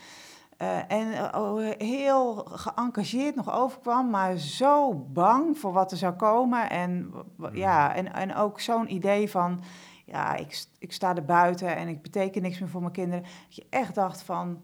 en 0.88 1.36
oh, 1.36 1.70
heel 1.78 2.34
geëngageerd 2.36 3.36
nog 3.36 3.54
overkwam, 3.54 4.10
maar 4.10 4.38
zo 4.38 4.94
bang 4.94 5.58
voor 5.58 5.74
wat 5.74 5.92
er 5.92 5.98
zou 5.98 6.14
komen. 6.14 6.70
En, 6.70 7.14
ja, 7.54 7.96
en, 7.96 8.14
en 8.14 8.36
ook 8.36 8.60
zo'n 8.60 8.94
idee 8.94 9.30
van 9.30 9.62
ja, 10.12 10.36
ik, 10.36 10.66
ik 10.80 10.92
sta 10.92 11.16
er 11.16 11.26
buiten 11.26 11.76
en 11.76 11.88
ik 11.88 12.02
beteken 12.02 12.42
niks 12.42 12.60
meer 12.60 12.70
voor 12.70 12.82
mijn 12.82 12.94
kinderen. 12.94 13.24
Dat 13.24 13.56
je 13.56 13.66
echt 13.70 13.96
dacht 13.96 14.22
van, 14.22 14.62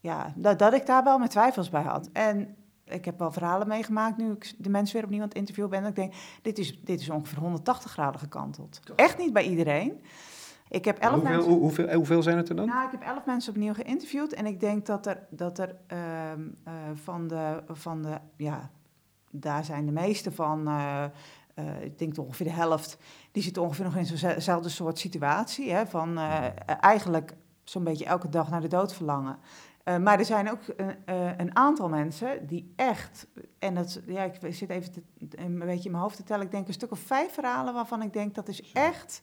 ja, 0.00 0.32
dat, 0.36 0.58
dat 0.58 0.72
ik 0.72 0.86
daar 0.86 1.04
wel 1.04 1.18
mijn 1.18 1.30
twijfels 1.30 1.70
bij 1.70 1.82
had. 1.82 2.08
En 2.12 2.56
ik 2.84 3.04
heb 3.04 3.18
wel 3.18 3.32
verhalen 3.32 3.68
meegemaakt 3.68 4.16
nu 4.16 4.32
ik 4.32 4.54
de 4.58 4.70
mensen 4.70 4.94
weer 4.94 5.04
opnieuw 5.04 5.20
aan 5.20 5.28
het 5.28 5.36
interview 5.36 5.68
ben. 5.68 5.80
Dat 5.80 5.90
ik 5.90 5.96
denk, 5.96 6.14
dit 6.42 6.58
is, 6.58 6.80
dit 6.84 7.00
is 7.00 7.10
ongeveer 7.10 7.38
180 7.38 7.90
graden 7.90 8.20
gekanteld. 8.20 8.80
Echt 8.96 9.18
niet 9.18 9.32
bij 9.32 9.48
iedereen. 9.48 10.00
Ik 10.68 10.84
heb 10.84 10.98
elf 10.98 11.12
hoeveel, 11.12 11.30
mensen... 11.30 11.52
hoeveel, 11.52 11.92
hoeveel 11.92 12.22
zijn 12.22 12.36
het 12.36 12.48
er 12.48 12.56
dan? 12.56 12.66
Nou, 12.66 12.84
ik 12.84 12.90
heb 12.90 13.02
elf 13.02 13.26
mensen 13.26 13.52
opnieuw 13.52 13.74
geïnterviewd. 13.74 14.32
En 14.32 14.46
ik 14.46 14.60
denk 14.60 14.86
dat 14.86 15.06
er, 15.06 15.26
dat 15.30 15.58
er 15.58 15.76
uh, 15.92 15.98
uh, 15.98 16.72
van, 16.94 17.28
de, 17.28 17.62
van 17.68 18.02
de... 18.02 18.18
Ja, 18.36 18.70
daar 19.30 19.64
zijn 19.64 19.86
de 19.86 19.92
meeste 19.92 20.32
van... 20.32 20.68
Uh, 20.68 21.04
ik 21.80 21.98
denk 21.98 22.18
ongeveer 22.18 22.46
de 22.46 22.52
helft, 22.52 22.98
die 23.36 23.44
zit 23.44 23.58
ongeveer 23.58 23.84
nog 23.84 23.96
in 23.96 24.06
zo'nzelfde 24.06 24.68
soort 24.68 24.98
situatie. 24.98 25.72
Hè, 25.72 25.86
van 25.86 26.18
uh, 26.18 26.44
eigenlijk 26.80 27.34
zo'n 27.64 27.84
beetje 27.84 28.04
elke 28.04 28.28
dag 28.28 28.50
naar 28.50 28.60
de 28.60 28.68
dood 28.68 28.94
verlangen. 28.94 29.38
Uh, 29.84 29.96
maar 29.96 30.18
er 30.18 30.24
zijn 30.24 30.50
ook 30.50 30.60
een 31.36 31.56
aantal 31.56 31.88
mensen 31.88 32.46
die 32.46 32.72
echt, 32.76 33.26
en 33.58 33.74
dat, 33.74 34.00
ja, 34.06 34.22
ik 34.22 34.54
zit 34.54 34.70
even 34.70 34.92
te, 34.92 35.02
een 35.30 35.58
beetje 35.58 35.84
in 35.84 35.90
mijn 35.90 36.02
hoofd 36.02 36.16
te 36.16 36.22
tellen, 36.22 36.44
ik 36.44 36.50
denk 36.50 36.66
een 36.66 36.72
stuk 36.72 36.90
of 36.90 36.98
vijf 36.98 37.32
verhalen 37.32 37.74
waarvan 37.74 38.02
ik 38.02 38.12
denk 38.12 38.34
dat 38.34 38.48
is 38.48 38.72
echt 38.72 39.22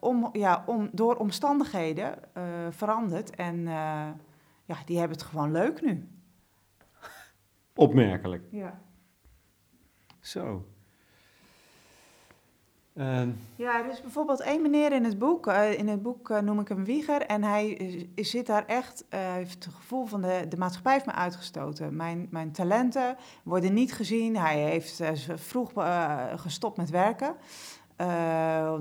om, 0.00 0.28
ja, 0.32 0.62
om, 0.66 0.88
door 0.92 1.16
omstandigheden 1.16 2.18
veranderd. 2.70 3.34
En 3.34 3.62
ja, 4.64 4.76
die 4.84 4.98
hebben 4.98 5.16
het 5.16 5.26
gewoon 5.26 5.52
leuk 5.52 5.82
nu. 5.82 6.08
Opmerkelijk. 7.74 8.44
Ja. 8.50 8.80
Zo. 10.20 10.69
Uh. 13.00 13.22
Ja, 13.56 13.78
er 13.78 13.90
is 13.90 14.00
bijvoorbeeld 14.00 14.40
één 14.40 14.62
meneer 14.62 14.92
in 14.92 15.04
het 15.04 15.18
boek. 15.18 15.46
Uh, 15.46 15.78
in 15.78 15.88
het 15.88 16.02
boek 16.02 16.28
uh, 16.28 16.38
noem 16.38 16.60
ik 16.60 16.68
hem 16.68 16.84
Wieger. 16.84 17.22
En 17.22 17.42
hij 17.42 18.08
zit 18.14 18.46
daar 18.46 18.66
echt, 18.66 19.04
uh, 19.10 19.20
heeft 19.32 19.64
het 19.64 19.74
gevoel 19.74 20.06
van 20.06 20.20
de, 20.20 20.56
maatschappij 20.58 20.92
heeft 20.92 21.06
me 21.06 21.12
uitgestoten. 21.12 21.96
Mijn, 21.96 22.26
mijn 22.30 22.52
talenten 22.52 23.16
worden 23.42 23.74
niet 23.74 23.92
gezien. 23.92 24.36
Hij 24.36 24.58
heeft 24.58 25.02
vroeg 25.34 25.72
gestopt 26.36 26.76
met 26.76 26.90
werken. 26.90 27.34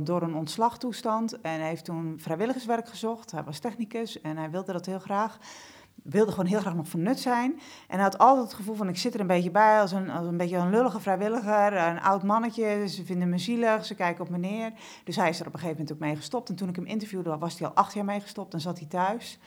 door 0.03 0.21
een 0.21 0.35
ontslagtoestand. 0.35 1.41
En 1.41 1.61
heeft 1.61 1.85
toen 1.85 2.15
vrijwilligerswerk 2.17 2.87
gezocht. 2.87 3.31
Hij 3.31 3.43
was 3.43 3.59
technicus 3.59 4.21
en 4.21 4.37
hij 4.37 4.49
wilde 4.49 4.71
dat 4.71 4.85
heel 4.85 4.99
graag 4.99 5.37
wilde 6.09 6.31
gewoon 6.31 6.45
heel 6.45 6.59
graag 6.59 6.75
nog 6.75 6.87
van 6.87 7.01
nut 7.01 7.19
zijn. 7.19 7.59
En 7.87 7.99
had 7.99 8.17
altijd 8.17 8.45
het 8.45 8.55
gevoel 8.55 8.75
van, 8.75 8.89
ik 8.89 8.97
zit 8.97 9.13
er 9.13 9.19
een 9.19 9.27
beetje 9.27 9.51
bij 9.51 9.81
als 9.81 9.91
een, 9.91 10.09
als 10.09 10.27
een 10.27 10.37
beetje 10.37 10.57
een 10.57 10.69
lullige 10.69 10.99
vrijwilliger. 10.99 11.77
Een 11.77 12.01
oud 12.01 12.23
mannetje, 12.23 12.87
ze 12.87 13.05
vinden 13.05 13.29
me 13.29 13.37
zielig, 13.37 13.85
ze 13.85 13.95
kijken 13.95 14.23
op 14.23 14.29
me 14.29 14.37
neer. 14.37 14.71
Dus 15.03 15.15
hij 15.15 15.29
is 15.29 15.39
er 15.39 15.47
op 15.47 15.53
een 15.53 15.59
gegeven 15.59 15.81
moment 15.81 15.97
ook 15.97 16.07
mee 16.07 16.15
gestopt. 16.15 16.49
En 16.49 16.55
toen 16.55 16.69
ik 16.69 16.75
hem 16.75 16.85
interviewde, 16.85 17.37
was 17.37 17.59
hij 17.59 17.67
al 17.67 17.73
acht 17.73 17.93
jaar 17.93 18.05
mee 18.05 18.19
gestopt 18.19 18.53
en 18.53 18.61
zat 18.61 18.77
hij 18.79 18.87
thuis. 18.87 19.39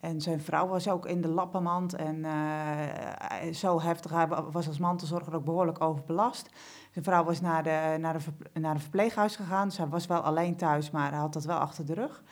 En 0.00 0.20
zijn 0.20 0.40
vrouw 0.40 0.66
was 0.66 0.88
ook 0.88 1.06
in 1.06 1.20
de 1.20 1.28
lappenmand 1.28 1.94
en 1.94 2.16
uh, 2.16 3.52
zo 3.52 3.80
heftig. 3.80 4.10
Hij 4.10 4.28
was 4.28 4.66
als 4.66 4.78
mantelzorger 4.78 5.34
ook 5.34 5.44
behoorlijk 5.44 5.80
overbelast. 5.80 6.50
Zijn 6.92 7.04
vrouw 7.04 7.24
was 7.24 7.40
naar 7.40 7.62
de, 7.62 7.96
naar, 8.00 8.18
de, 8.18 8.60
naar 8.60 8.74
de 8.74 8.80
verpleeghuis 8.80 9.36
gegaan. 9.36 9.68
Dus 9.68 9.76
hij 9.76 9.88
was 9.88 10.06
wel 10.06 10.20
alleen 10.20 10.56
thuis, 10.56 10.90
maar 10.90 11.10
hij 11.10 11.18
had 11.18 11.32
dat 11.32 11.44
wel 11.44 11.58
achter 11.58 11.86
de 11.86 11.94
rug. 11.94 12.22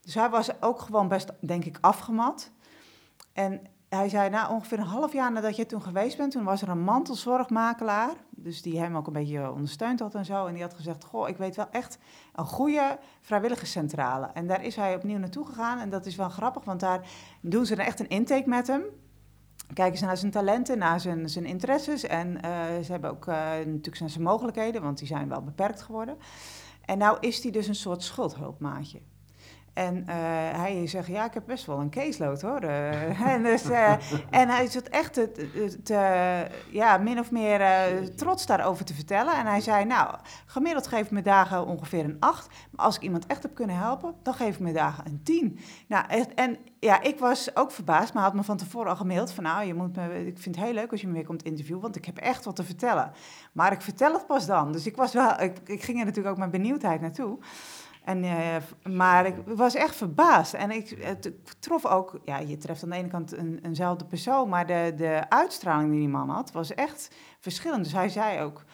Dus 0.00 0.14
hij 0.14 0.30
was 0.30 0.62
ook 0.62 0.80
gewoon 0.80 1.08
best, 1.08 1.32
denk 1.40 1.64
ik, 1.64 1.78
afgemat. 1.80 2.50
En 3.36 3.60
hij 3.88 4.08
zei, 4.08 4.30
nou, 4.30 4.52
ongeveer 4.52 4.78
een 4.78 4.84
half 4.84 5.12
jaar 5.12 5.32
nadat 5.32 5.56
je 5.56 5.66
toen 5.66 5.82
geweest 5.82 6.16
bent, 6.16 6.32
toen 6.32 6.44
was 6.44 6.62
er 6.62 6.68
een 6.68 6.82
mantelzorgmakelaar, 6.82 8.14
dus 8.30 8.62
die 8.62 8.78
hem 8.78 8.96
ook 8.96 9.06
een 9.06 9.12
beetje 9.12 9.52
ondersteund 9.52 10.00
had 10.00 10.14
en 10.14 10.24
zo. 10.24 10.46
En 10.46 10.54
die 10.54 10.62
had 10.62 10.74
gezegd, 10.74 11.04
goh, 11.04 11.28
ik 11.28 11.36
weet 11.36 11.56
wel 11.56 11.70
echt 11.70 11.98
een 12.34 12.44
goede 12.44 12.98
vrijwilligerscentrale. 13.20 14.26
En 14.34 14.46
daar 14.46 14.64
is 14.64 14.76
hij 14.76 14.94
opnieuw 14.94 15.18
naartoe 15.18 15.46
gegaan 15.46 15.78
en 15.78 15.90
dat 15.90 16.06
is 16.06 16.16
wel 16.16 16.28
grappig, 16.28 16.64
want 16.64 16.80
daar 16.80 17.08
doen 17.40 17.66
ze 17.66 17.76
dan 17.76 17.84
echt 17.84 18.00
een 18.00 18.08
intake 18.08 18.48
met 18.48 18.66
hem. 18.66 18.82
Kijken 19.74 19.98
ze 19.98 20.04
naar 20.04 20.16
zijn 20.16 20.30
talenten, 20.30 20.78
naar 20.78 21.00
zijn, 21.00 21.28
zijn 21.28 21.44
interesses 21.44 22.02
en 22.02 22.28
uh, 22.28 22.40
ze 22.84 22.92
hebben 22.92 23.10
ook 23.10 23.26
uh, 23.26 23.34
natuurlijk 23.50 23.96
zijn, 23.96 24.10
zijn 24.10 24.24
mogelijkheden, 24.24 24.82
want 24.82 24.98
die 24.98 25.06
zijn 25.06 25.28
wel 25.28 25.42
beperkt 25.42 25.82
geworden. 25.82 26.16
En 26.84 26.98
nou 26.98 27.16
is 27.20 27.42
hij 27.42 27.52
dus 27.52 27.66
een 27.66 27.74
soort 27.74 28.02
schuldhulpmaatje. 28.02 29.00
En 29.76 29.96
uh, 29.96 30.04
hij 30.60 30.86
zegt, 30.86 31.06
ja, 31.06 31.24
ik 31.24 31.34
heb 31.34 31.42
best 31.46 31.66
wel 31.66 31.78
een 31.78 31.90
caseload 31.90 32.42
hoor. 32.42 32.62
Uh, 32.62 33.20
en, 33.32 33.42
dus, 33.42 33.70
uh, 33.70 33.92
en 34.30 34.48
hij 34.48 34.66
zat 34.66 34.88
echt 34.88 35.20
ja, 36.70 36.98
min 36.98 37.18
of 37.18 37.30
meer 37.30 37.60
trots 38.14 38.46
daarover 38.46 38.84
te 38.84 38.94
vertellen. 38.94 39.34
En 39.34 39.46
hij 39.46 39.60
zei, 39.60 39.84
nou, 39.84 40.14
gemiddeld 40.46 40.86
geef 40.86 41.04
ik 41.04 41.10
me 41.10 41.22
dagen 41.22 41.66
ongeveer 41.66 42.04
een 42.04 42.16
8. 42.20 42.48
Maar 42.70 42.84
als 42.84 42.96
ik 42.96 43.02
iemand 43.02 43.26
echt 43.26 43.42
heb 43.42 43.54
kunnen 43.54 43.76
helpen, 43.76 44.14
dan 44.22 44.34
geef 44.34 44.54
ik 44.54 44.60
me 44.60 44.72
dagen 44.72 45.06
een 45.06 45.22
10. 45.22 45.58
Nou, 45.88 46.04
en 46.34 46.58
ja, 46.80 47.02
ik 47.02 47.18
was 47.18 47.56
ook 47.56 47.70
verbaasd, 47.70 48.14
maar 48.14 48.22
had 48.22 48.34
me 48.34 48.42
van 48.42 48.56
tevoren 48.56 48.90
al 48.90 48.96
gemaild 48.96 49.32
van, 49.32 49.44
nou, 49.44 49.66
je 49.66 49.74
moet 49.74 49.96
ik 50.26 50.38
vind 50.38 50.56
het 50.56 50.64
heel 50.64 50.74
leuk 50.74 50.90
als 50.90 51.00
je 51.00 51.06
me 51.06 51.12
weer 51.12 51.26
komt 51.26 51.42
interviewen, 51.42 51.82
want 51.82 51.96
ik 51.96 52.04
heb 52.04 52.16
echt 52.16 52.44
wat 52.44 52.56
te 52.56 52.64
vertellen. 52.64 53.12
Maar 53.52 53.72
ik 53.72 53.82
vertel 53.82 54.12
het 54.12 54.26
pas 54.26 54.46
dan. 54.46 54.72
Dus 54.72 54.86
ik 54.86 54.96
was 54.96 55.12
wel, 55.12 55.40
ik, 55.40 55.58
ik 55.64 55.82
ging 55.82 55.98
er 55.98 56.04
natuurlijk 56.04 56.34
ook 56.34 56.40
met 56.40 56.50
benieuwdheid 56.50 57.00
naartoe. 57.00 57.38
En, 58.06 58.24
uh, 58.24 58.56
maar 58.94 59.26
ik 59.26 59.34
was 59.46 59.74
echt 59.74 59.96
verbaasd. 59.96 60.54
En 60.54 60.70
ik, 60.70 60.96
het, 61.00 61.32
trof 61.58 61.86
ook, 61.86 62.20
ja, 62.24 62.38
je 62.38 62.56
treft 62.56 62.82
aan 62.82 62.90
de 62.90 62.96
ene 62.96 63.08
kant 63.08 63.36
een, 63.36 63.58
eenzelfde 63.62 64.04
persoon, 64.04 64.48
maar 64.48 64.66
de, 64.66 64.92
de 64.96 65.24
uitstraling 65.28 65.90
die 65.90 65.98
die 65.98 66.08
man 66.08 66.28
had, 66.28 66.52
was 66.52 66.74
echt 66.74 67.14
verschillend. 67.40 67.84
Dus 67.84 67.92
hij 67.92 68.08
zei 68.08 68.40
ook, 68.40 68.64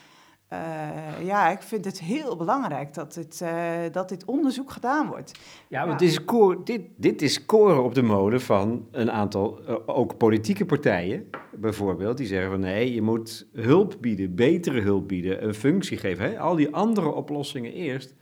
eh, 0.48 1.26
ja, 1.26 1.50
ik 1.50 1.62
vind 1.62 1.84
het 1.84 2.00
heel 2.00 2.36
belangrijk 2.36 2.94
dat 2.94 3.14
dit, 3.14 3.40
eh, 3.40 3.80
dat 3.92 4.08
dit 4.08 4.24
onderzoek 4.24 4.70
gedaan 4.70 5.06
wordt. 5.06 5.32
Ja, 5.68 5.86
want 5.86 5.98
Dit, 5.98 6.08
is 6.08 6.24
koor, 6.24 6.64
dit, 6.64 6.82
dit 6.96 7.22
is 7.22 7.44
koren 7.46 7.84
op 7.84 7.94
de 7.94 8.02
molen 8.02 8.40
van 8.40 8.88
een 8.90 9.10
aantal, 9.10 9.64
eh, 9.66 9.76
ook 9.86 10.16
politieke 10.16 10.64
partijen 10.64 11.30
bijvoorbeeld, 11.52 12.16
die 12.16 12.26
zeggen 12.26 12.50
van 12.50 12.60
nee, 12.60 12.94
je 12.94 13.02
moet 13.02 13.48
hulp 13.52 13.96
bieden, 14.00 14.34
betere 14.34 14.80
hulp 14.80 15.08
bieden, 15.08 15.44
een 15.44 15.54
functie 15.54 15.96
geven. 15.96 16.30
Hè? 16.30 16.38
Al 16.38 16.56
die 16.56 16.74
andere 16.74 17.12
oplossingen 17.12 17.72
eerst. 17.72 18.14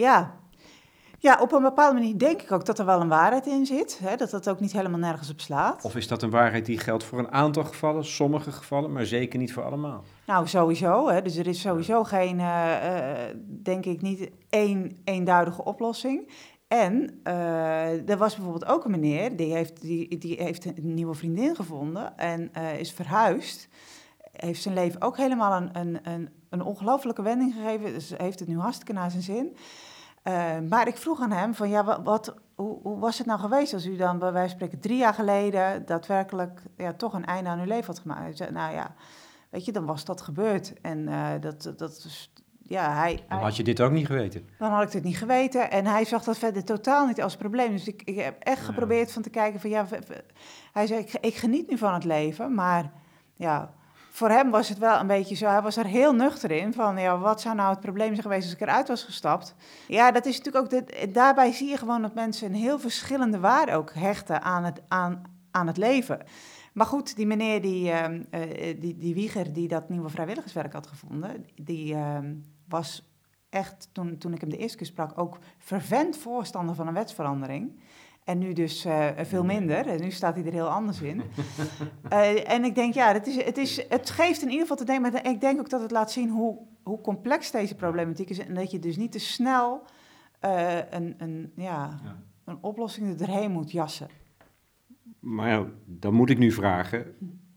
Ja, 0.00 0.40
ja, 1.22 1.38
op 1.40 1.52
een 1.52 1.62
bepaalde 1.62 1.98
manier 1.98 2.18
denk 2.18 2.42
ik 2.42 2.52
ook 2.52 2.64
dat 2.64 2.78
er 2.78 2.84
wel 2.84 3.00
een 3.00 3.08
waarheid 3.08 3.46
in 3.46 3.66
zit. 3.66 3.98
Hè, 4.02 4.16
dat 4.16 4.30
dat 4.30 4.48
ook 4.48 4.60
niet 4.60 4.72
helemaal 4.72 4.98
nergens 4.98 5.30
op 5.30 5.40
slaat. 5.40 5.84
Of 5.84 5.96
is 5.96 6.08
dat 6.08 6.22
een 6.22 6.30
waarheid 6.30 6.66
die 6.66 6.78
geldt 6.78 7.04
voor 7.04 7.18
een 7.18 7.32
aantal 7.32 7.64
gevallen, 7.64 8.04
sommige 8.04 8.52
gevallen, 8.52 8.92
maar 8.92 9.06
zeker 9.06 9.38
niet 9.38 9.52
voor 9.52 9.62
allemaal? 9.64 10.04
Nou, 10.26 10.48
sowieso. 10.48 11.08
Hè. 11.08 11.22
Dus 11.22 11.36
er 11.36 11.46
is 11.46 11.60
sowieso 11.60 12.04
geen, 12.04 12.38
uh, 12.38 12.74
denk 13.62 13.86
ik, 13.86 14.02
niet 14.02 14.30
één 14.48 15.00
eenduidige 15.04 15.64
oplossing. 15.64 16.30
En 16.68 17.20
uh, 17.24 18.10
er 18.10 18.16
was 18.16 18.34
bijvoorbeeld 18.34 18.66
ook 18.66 18.84
een 18.84 18.90
meneer, 18.90 19.36
die 19.36 19.52
heeft, 19.52 19.80
die, 19.80 20.18
die 20.18 20.42
heeft 20.42 20.64
een 20.64 20.94
nieuwe 20.94 21.14
vriendin 21.14 21.56
gevonden 21.56 22.18
en 22.18 22.52
is 22.78 22.92
verhuisd. 22.92 23.68
Heeft 24.32 24.62
zijn 24.62 24.74
leven 24.74 25.02
ook 25.02 25.16
helemaal 25.16 25.62
een, 25.62 25.78
een, 25.78 25.98
een, 26.02 26.28
een 26.50 26.62
ongelofelijke 26.62 27.22
wending 27.22 27.54
gegeven. 27.54 27.92
Dus 27.92 28.12
heeft 28.16 28.38
het 28.38 28.48
nu 28.48 28.58
hartstikke 28.58 28.92
naar 28.92 29.10
zijn 29.10 29.22
zin. 29.22 29.56
Uh, 30.24 30.58
maar 30.68 30.88
ik 30.88 30.96
vroeg 30.96 31.20
aan 31.20 31.32
hem 31.32 31.54
van 31.54 31.68
ja, 31.68 32.02
wat, 32.02 32.34
hoe, 32.54 32.78
hoe, 32.82 32.98
was 32.98 33.18
het 33.18 33.26
nou 33.26 33.40
geweest 33.40 33.72
als 33.72 33.86
u 33.86 33.96
dan 33.96 34.18
bij 34.18 34.32
wijze 34.32 34.48
van 34.48 34.56
spreken 34.56 34.80
drie 34.80 34.98
jaar 34.98 35.14
geleden 35.14 35.86
daadwerkelijk 35.86 36.62
ja, 36.76 36.92
toch 36.92 37.12
een 37.12 37.24
einde 37.24 37.50
aan 37.50 37.58
uw 37.58 37.66
leven 37.66 37.86
had 37.86 37.98
gemaakt? 37.98 38.20
Hij 38.20 38.36
zei, 38.36 38.50
nou 38.50 38.74
ja, 38.74 38.94
weet 39.50 39.64
je, 39.64 39.72
dan 39.72 39.86
was 39.86 40.04
dat 40.04 40.20
gebeurd. 40.20 40.80
En 40.80 40.98
uh, 40.98 41.28
dat, 41.40 41.72
dat 41.76 42.28
ja, 42.62 42.94
hij... 42.94 43.24
Dan 43.28 43.38
had 43.38 43.56
je 43.56 43.62
dit 43.62 43.80
ook 43.80 43.90
niet 43.90 44.06
geweten. 44.06 44.48
Dan 44.58 44.70
had 44.70 44.82
ik 44.82 44.90
dit 44.90 45.04
niet 45.04 45.18
geweten. 45.18 45.70
En 45.70 45.86
hij 45.86 46.04
zag 46.04 46.24
dat 46.24 46.38
verder 46.38 46.64
totaal 46.64 47.06
niet 47.06 47.22
als 47.22 47.36
probleem. 47.36 47.70
Dus 47.70 47.88
ik, 47.88 48.02
ik 48.04 48.16
heb 48.16 48.42
echt 48.42 48.64
geprobeerd 48.64 49.12
van 49.12 49.22
te 49.22 49.30
kijken 49.30 49.60
van 49.60 49.70
ja, 49.70 49.86
hij 50.72 50.86
zei, 50.86 51.00
ik, 51.00 51.12
ik 51.12 51.34
geniet 51.34 51.70
nu 51.70 51.78
van 51.78 51.94
het 51.94 52.04
leven, 52.04 52.54
maar 52.54 52.92
ja, 53.34 53.74
voor 54.20 54.30
hem 54.30 54.50
was 54.50 54.68
het 54.68 54.78
wel 54.78 55.00
een 55.00 55.06
beetje 55.06 55.34
zo. 55.34 55.46
Hij 55.46 55.62
was 55.62 55.76
er 55.76 55.86
heel 55.86 56.14
nuchter 56.14 56.50
in. 56.50 56.72
Van 56.72 56.98
ja, 56.98 57.18
wat 57.18 57.40
zou 57.40 57.54
nou 57.54 57.70
het 57.70 57.80
probleem 57.80 58.08
zijn 58.08 58.22
geweest 58.22 58.44
als 58.44 58.52
ik 58.52 58.60
eruit 58.60 58.88
was 58.88 59.04
gestapt? 59.04 59.54
Ja, 59.88 60.10
dat 60.10 60.26
is 60.26 60.36
natuurlijk 60.38 60.64
ook. 60.64 60.70
De, 60.70 61.10
daarbij 61.10 61.52
zie 61.52 61.68
je 61.68 61.76
gewoon 61.76 62.02
dat 62.02 62.14
mensen 62.14 62.46
een 62.46 62.54
heel 62.54 62.78
verschillende 62.78 63.38
waarde 63.38 63.72
ook 63.72 63.94
hechten 63.94 64.42
aan 64.42 64.64
het, 64.64 64.82
aan, 64.88 65.22
aan 65.50 65.66
het 65.66 65.76
leven. 65.76 66.18
Maar 66.72 66.86
goed, 66.86 67.16
die 67.16 67.26
meneer, 67.26 67.62
die, 67.62 67.90
uh, 67.90 68.06
die, 68.80 68.96
die 68.96 69.14
Wieger, 69.14 69.52
die 69.52 69.68
dat 69.68 69.88
nieuwe 69.88 70.08
vrijwilligerswerk 70.08 70.72
had 70.72 70.86
gevonden, 70.86 71.46
die 71.54 71.94
uh, 71.94 72.18
was 72.68 73.10
echt, 73.48 73.88
toen, 73.92 74.18
toen 74.18 74.32
ik 74.32 74.40
hem 74.40 74.50
de 74.50 74.56
eerste 74.56 74.76
keer 74.76 74.86
sprak, 74.86 75.18
ook 75.18 75.38
fervent 75.58 76.16
voorstander 76.16 76.74
van 76.74 76.86
een 76.86 76.94
wetsverandering. 76.94 77.80
En 78.30 78.38
nu 78.38 78.52
dus 78.52 78.86
uh, 78.86 79.08
veel 79.16 79.44
minder. 79.44 79.86
En 79.86 80.00
nu 80.00 80.10
staat 80.10 80.34
hij 80.34 80.44
er 80.44 80.52
heel 80.52 80.68
anders 80.68 81.00
in. 81.00 81.22
uh, 82.12 82.48
en 82.54 82.64
ik 82.64 82.74
denk, 82.74 82.94
ja, 82.94 83.12
het, 83.12 83.26
is, 83.26 83.44
het, 83.44 83.58
is, 83.58 83.88
het 83.88 84.10
geeft 84.10 84.42
in 84.42 84.48
ieder 84.48 84.60
geval 84.60 84.76
te 84.76 84.84
denken. 84.84 85.12
Maar 85.12 85.26
ik 85.26 85.40
denk 85.40 85.58
ook 85.58 85.70
dat 85.70 85.80
het 85.80 85.90
laat 85.90 86.12
zien 86.12 86.28
hoe, 86.28 86.58
hoe 86.82 87.00
complex 87.00 87.50
deze 87.50 87.74
problematiek 87.74 88.30
is. 88.30 88.38
En 88.38 88.54
dat 88.54 88.70
je 88.70 88.78
dus 88.78 88.96
niet 88.96 89.12
te 89.12 89.18
snel 89.18 89.82
uh, 90.44 90.76
een, 90.90 91.14
een, 91.18 91.52
ja, 91.56 92.00
ja, 92.04 92.22
een 92.44 92.58
oplossing 92.60 93.08
er 93.08 93.16
doorheen 93.16 93.50
moet 93.50 93.70
jassen. 93.70 94.08
Maar 95.20 95.48
ja, 95.48 95.66
dan 95.84 96.14
moet 96.14 96.30
ik 96.30 96.38
nu 96.38 96.52
vragen. 96.52 97.06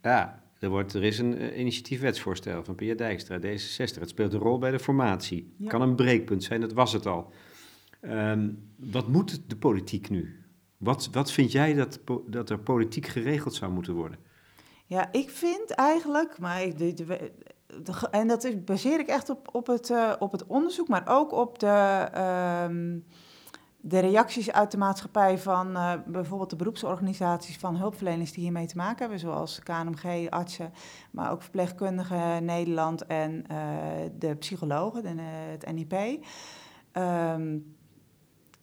Ja, 0.02 0.44
er, 0.60 0.70
wordt, 0.70 0.94
er 0.94 1.04
is 1.04 1.20
een 1.20 1.60
initiatiefwetsvoorstel 1.60 2.64
van 2.64 2.76
Pia 2.76 2.96
Dijkstra, 2.96 3.40
D66. 3.40 4.00
Het 4.00 4.10
speelt 4.10 4.34
een 4.34 4.40
rol 4.40 4.58
bij 4.58 4.72
de 4.72 4.80
formatie. 4.80 5.54
Ja. 5.58 5.68
Kan 5.70 5.82
een 5.82 5.96
breekpunt 5.96 6.44
zijn, 6.44 6.62
dat 6.62 6.74
was 6.74 6.94
het 6.94 7.06
al. 7.06 7.32
Um, 8.02 8.72
wat 8.76 9.08
moet 9.08 9.42
de 9.48 9.56
politiek 9.56 10.10
nu? 10.10 10.43
Wat, 10.84 11.10
wat 11.12 11.32
vind 11.32 11.52
jij 11.52 11.74
dat, 11.74 12.00
dat 12.26 12.50
er 12.50 12.60
politiek 12.60 13.08
geregeld 13.08 13.54
zou 13.54 13.72
moeten 13.72 13.94
worden? 13.94 14.18
Ja, 14.86 15.12
ik 15.12 15.30
vind 15.30 15.72
eigenlijk, 15.72 16.40
maar 16.40 16.62
ik, 16.62 17.00
en 18.12 18.28
dat 18.28 18.44
is, 18.44 18.64
baseer 18.64 19.00
ik 19.00 19.08
echt 19.08 19.30
op, 19.30 19.50
op, 19.52 19.68
het, 19.68 19.90
uh, 19.90 20.14
op 20.20 20.32
het 20.32 20.46
onderzoek, 20.46 20.88
maar 20.88 21.04
ook 21.08 21.32
op 21.32 21.60
de, 21.60 22.08
um, 22.70 23.06
de 23.78 24.00
reacties 24.00 24.52
uit 24.52 24.72
de 24.72 24.78
maatschappij 24.78 25.38
van 25.38 25.72
uh, 25.72 25.94
bijvoorbeeld 26.06 26.50
de 26.50 26.56
beroepsorganisaties 26.56 27.58
van 27.58 27.76
hulpverleners 27.76 28.32
die 28.32 28.44
hiermee 28.44 28.66
te 28.66 28.78
maken 28.78 29.00
hebben, 29.00 29.20
zoals 29.20 29.60
KNMG, 29.60 30.30
artsen, 30.30 30.74
maar 31.12 31.32
ook 31.32 31.42
verpleegkundigen 31.42 32.46
Nederland 32.46 33.06
en 33.06 33.46
uh, 33.52 33.58
de 34.18 34.36
psychologen, 34.36 35.18
het 35.18 35.72
NIP. 35.74 36.26
Um, 36.94 37.76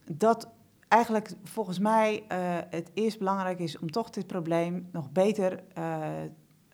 dat 0.05 0.49
eigenlijk 0.91 1.29
volgens 1.43 1.79
mij 1.79 2.23
uh, 2.31 2.37
het 2.69 2.91
eerst 2.93 3.17
belangrijk 3.17 3.59
is 3.59 3.79
om 3.79 3.91
toch 3.91 4.09
dit 4.09 4.27
probleem 4.27 4.89
nog 4.91 5.11
beter 5.11 5.63
uh, 5.77 5.83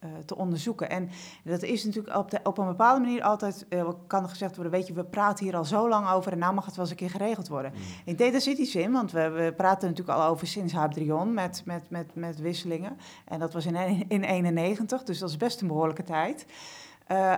uh, 0.04 0.10
te 0.26 0.36
onderzoeken. 0.36 0.90
En 0.90 1.10
dat 1.44 1.62
is 1.62 1.84
natuurlijk 1.84 2.16
op, 2.16 2.32
de, 2.32 2.40
op 2.44 2.58
een 2.58 2.68
bepaalde 2.68 3.02
manier 3.02 3.22
altijd, 3.22 3.66
kan 4.08 4.24
er 4.24 4.30
gezegd 4.30 4.56
worden, 4.56 4.74
weet 4.74 4.88
je, 4.88 4.94
we 4.94 5.04
praten 5.04 5.46
hier 5.46 5.56
al 5.56 5.66
zo 5.66 5.90
lang 5.90 6.10
over 6.10 6.32
en 6.32 6.38
nou 6.38 6.54
mag 6.54 6.66
het 6.66 6.76
wel 6.76 6.84
eens 6.84 6.94
een 6.94 7.00
keer 7.00 7.10
geregeld 7.10 7.48
worden. 7.48 7.72
Mm. 7.74 7.80
Ik 8.06 8.18
daar 8.18 8.42
zit 8.42 8.58
iets 8.58 8.76
in, 8.76 8.92
want 8.92 9.12
we, 9.12 9.30
we 9.30 9.54
praten 9.58 9.90
natuurlijk 9.90 10.18
al 10.18 10.30
over 10.30 10.48
sinds 10.48 10.74
Hadrion 10.74 11.34
met, 11.34 11.62
met, 11.66 11.90
met, 11.90 12.16
met 12.16 12.40
wisselingen. 12.40 12.98
En 13.26 13.40
dat 13.40 13.54
was 13.54 13.66
in 13.66 13.74
1991, 13.74 15.04
dus 15.04 15.20
dat 15.20 15.30
is 15.30 15.38
best 15.38 15.62
een 15.62 15.68
behoorlijke 15.68 16.04
tijd. 16.04 16.46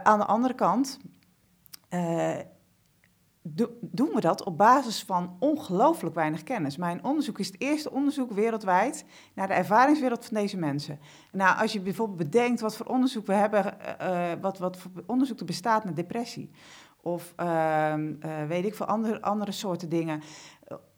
aan 0.03 0.19
de 0.19 0.25
andere 0.25 0.53
kant 0.53 0.99
doen 3.81 4.09
we 4.13 4.21
dat 4.21 4.43
op 4.43 4.57
basis 4.57 5.03
van 5.03 5.35
ongelooflijk 5.39 6.15
weinig 6.15 6.43
kennis. 6.43 6.77
Mijn 6.77 7.03
onderzoek 7.03 7.39
is 7.39 7.47
het 7.47 7.61
eerste 7.61 7.91
onderzoek 7.91 8.31
wereldwijd 8.31 9.05
naar 9.33 9.47
de 9.47 9.53
ervaringswereld 9.53 10.25
van 10.25 10.37
deze 10.37 10.57
mensen. 10.57 10.99
Nou, 11.31 11.59
als 11.59 11.73
je 11.73 11.79
bijvoorbeeld 11.79 12.17
bedenkt 12.17 12.61
wat 12.61 12.75
voor 12.75 12.85
onderzoek 12.85 13.25
we 13.25 13.33
hebben, 13.33 13.77
uh, 14.01 14.27
wat, 14.41 14.57
wat 14.57 14.77
voor 14.77 14.91
onderzoek 15.05 15.39
er 15.39 15.45
bestaat 15.45 15.83
naar 15.83 15.93
depressie. 15.93 16.51
Of 17.01 17.33
uh, 17.39 17.93
uh, 17.97 18.43
weet 18.47 18.65
ik 18.65 18.75
veel 18.75 18.85
andere, 18.85 19.21
andere 19.21 19.51
soorten 19.51 19.89
dingen. 19.89 20.21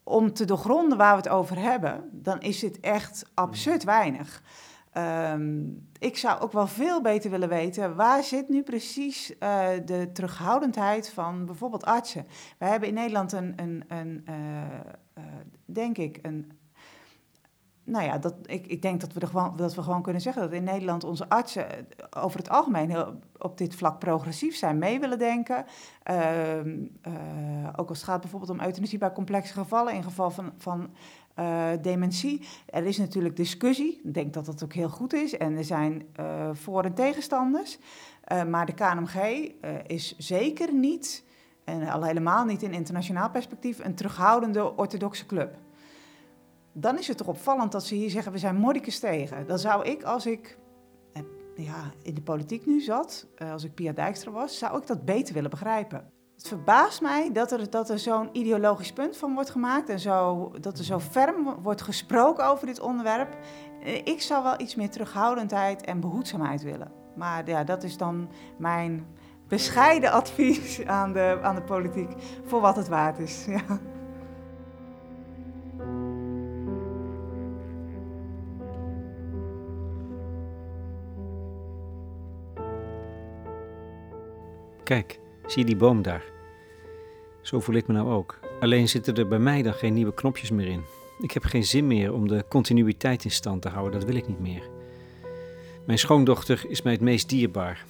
Om 0.04 0.32
te 0.32 0.44
doorgronden 0.44 0.98
waar 0.98 1.16
we 1.16 1.22
het 1.22 1.28
over 1.28 1.58
hebben, 1.58 2.08
dan 2.12 2.40
is 2.40 2.58
dit 2.58 2.80
echt 2.80 3.30
absurd 3.34 3.84
weinig. 3.84 4.42
Um, 4.98 5.88
ik 5.98 6.16
zou 6.16 6.40
ook 6.40 6.52
wel 6.52 6.66
veel 6.66 7.02
beter 7.02 7.30
willen 7.30 7.48
weten 7.48 7.96
waar 7.96 8.22
zit 8.22 8.48
nu 8.48 8.62
precies 8.62 9.30
uh, 9.30 9.68
de 9.84 10.10
terughoudendheid 10.12 11.10
van 11.10 11.46
bijvoorbeeld 11.46 11.84
artsen. 11.84 12.26
We 12.58 12.64
hebben 12.64 12.88
in 12.88 12.94
Nederland 12.94 13.32
een, 13.32 13.52
een, 13.56 13.84
een 13.88 14.24
uh, 14.28 14.34
uh, 15.18 15.24
denk 15.64 15.98
ik, 15.98 16.18
een. 16.22 16.52
Nou 17.84 18.04
ja, 18.04 18.18
dat, 18.18 18.34
ik, 18.42 18.66
ik 18.66 18.82
denk 18.82 19.00
dat 19.00 19.12
we, 19.12 19.26
gewoon, 19.26 19.56
dat 19.56 19.74
we 19.74 19.82
gewoon 19.82 20.02
kunnen 20.02 20.22
zeggen 20.22 20.42
dat 20.42 20.52
in 20.52 20.64
Nederland 20.64 21.04
onze 21.04 21.28
artsen 21.28 21.66
over 22.10 22.38
het 22.38 22.48
algemeen 22.48 22.90
heel, 22.90 23.18
op 23.38 23.58
dit 23.58 23.74
vlak 23.74 23.98
progressief 23.98 24.56
zijn, 24.56 24.78
mee 24.78 25.00
willen 25.00 25.18
denken. 25.18 25.64
Ehm, 26.02 26.86
ook 27.76 27.88
als 27.88 27.98
het 27.98 28.08
gaat 28.08 28.20
bijvoorbeeld 28.20 28.50
om 28.50 28.60
euthanasie 28.60 28.98
bij 28.98 29.12
complexe 29.12 29.52
gevallen, 29.52 29.94
in 29.94 30.02
geval 30.02 30.30
van, 30.30 30.52
van 30.56 30.90
uh, 31.38 31.70
dementie. 31.82 32.46
Er 32.66 32.84
is 32.84 32.98
natuurlijk 32.98 33.36
discussie. 33.36 34.00
Ik 34.04 34.14
denk 34.14 34.32
dat 34.32 34.46
dat 34.46 34.64
ook 34.64 34.72
heel 34.72 34.88
goed 34.88 35.12
is. 35.12 35.36
En 35.36 35.56
er 35.56 35.64
zijn 35.64 36.02
uh, 36.20 36.50
voor- 36.52 36.84
en 36.84 36.94
tegenstanders. 36.94 37.78
Uh, 38.32 38.44
maar 38.44 38.66
de 38.66 38.74
KNMG 38.74 39.50
is 39.86 40.16
zeker 40.18 40.74
niet, 40.74 41.24
en 41.64 41.88
al 41.88 42.02
helemaal 42.02 42.44
niet 42.44 42.62
in 42.62 42.72
internationaal 42.72 43.30
perspectief, 43.30 43.84
een 43.84 43.94
terughoudende 43.94 44.76
orthodoxe 44.76 45.26
club. 45.26 45.54
Dan 46.72 46.98
is 46.98 47.08
het 47.08 47.16
toch 47.16 47.26
opvallend 47.26 47.72
dat 47.72 47.84
ze 47.84 47.94
hier 47.94 48.10
zeggen: 48.10 48.32
we 48.32 48.38
zijn 48.38 48.56
mordicus 48.56 48.98
tegen. 48.98 49.46
Dan 49.46 49.58
zou 49.58 49.84
ik, 49.84 50.02
als 50.02 50.26
ik 50.26 50.58
ja, 51.56 51.92
in 52.02 52.14
de 52.14 52.22
politiek 52.22 52.66
nu 52.66 52.80
zat, 52.80 53.26
als 53.38 53.64
ik 53.64 53.74
Pia 53.74 53.92
Dijkstra 53.92 54.30
was, 54.30 54.58
zou 54.58 54.78
ik 54.78 54.86
dat 54.86 55.04
beter 55.04 55.34
willen 55.34 55.50
begrijpen. 55.50 56.10
Het 56.42 56.50
verbaast 56.50 57.00
mij 57.00 57.32
dat 57.32 57.52
er, 57.52 57.70
dat 57.70 57.90
er 57.90 57.98
zo'n 57.98 58.28
ideologisch 58.32 58.92
punt 58.92 59.16
van 59.16 59.34
wordt 59.34 59.50
gemaakt 59.50 59.88
en 59.88 60.00
zo, 60.00 60.50
dat 60.60 60.78
er 60.78 60.84
zo 60.84 60.98
ferm 60.98 61.56
wordt 61.62 61.82
gesproken 61.82 62.46
over 62.46 62.66
dit 62.66 62.80
onderwerp. 62.80 63.36
Eh, 63.82 63.94
ik 63.94 64.22
zou 64.22 64.42
wel 64.42 64.60
iets 64.60 64.74
meer 64.74 64.90
terughoudendheid 64.90 65.84
en 65.84 66.00
behoedzaamheid 66.00 66.62
willen. 66.62 66.92
Maar 67.16 67.48
ja, 67.48 67.64
dat 67.64 67.82
is 67.82 67.96
dan 67.96 68.28
mijn 68.58 69.06
bescheiden 69.48 70.12
advies 70.22 70.86
aan 70.86 71.12
de, 71.12 71.38
aan 71.42 71.54
de 71.54 71.62
politiek 71.62 72.10
voor 72.44 72.60
wat 72.60 72.76
het 72.76 72.88
waard 72.88 73.18
is. 73.18 73.44
Ja. 73.50 73.78
Kijk, 84.82 85.21
zie 85.46 85.64
die 85.64 85.76
boom 85.76 86.02
daar? 86.02 86.24
Zo 87.40 87.60
voel 87.60 87.74
ik 87.74 87.86
me 87.86 87.94
nou 87.94 88.10
ook. 88.10 88.38
Alleen 88.60 88.88
zitten 88.88 89.14
er 89.14 89.28
bij 89.28 89.38
mij 89.38 89.62
dan 89.62 89.74
geen 89.74 89.94
nieuwe 89.94 90.14
knopjes 90.14 90.50
meer 90.50 90.66
in. 90.66 90.82
Ik 91.20 91.30
heb 91.30 91.44
geen 91.44 91.64
zin 91.64 91.86
meer 91.86 92.12
om 92.12 92.28
de 92.28 92.44
continuïteit 92.48 93.24
in 93.24 93.30
stand 93.30 93.62
te 93.62 93.68
houden, 93.68 94.00
dat 94.00 94.08
wil 94.08 94.18
ik 94.18 94.28
niet 94.28 94.40
meer. 94.40 94.62
Mijn 95.86 95.98
schoondochter 95.98 96.64
is 96.68 96.82
mij 96.82 96.92
het 96.92 97.00
meest 97.00 97.28
dierbaar. 97.28 97.84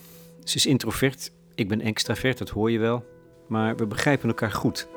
Ze 0.45 0.57
is 0.57 0.67
introvert 0.67 1.33
Ik 1.55 1.69
ben 1.69 1.81
extravert, 1.81 2.39
dat 2.39 2.49
hoor 2.49 2.71
je 2.71 2.79
wel, 2.79 3.05
maar 3.49 3.77
we 3.77 3.87
begrijpen 3.87 4.29
elkaar 4.29 4.53
goed. 4.53 4.89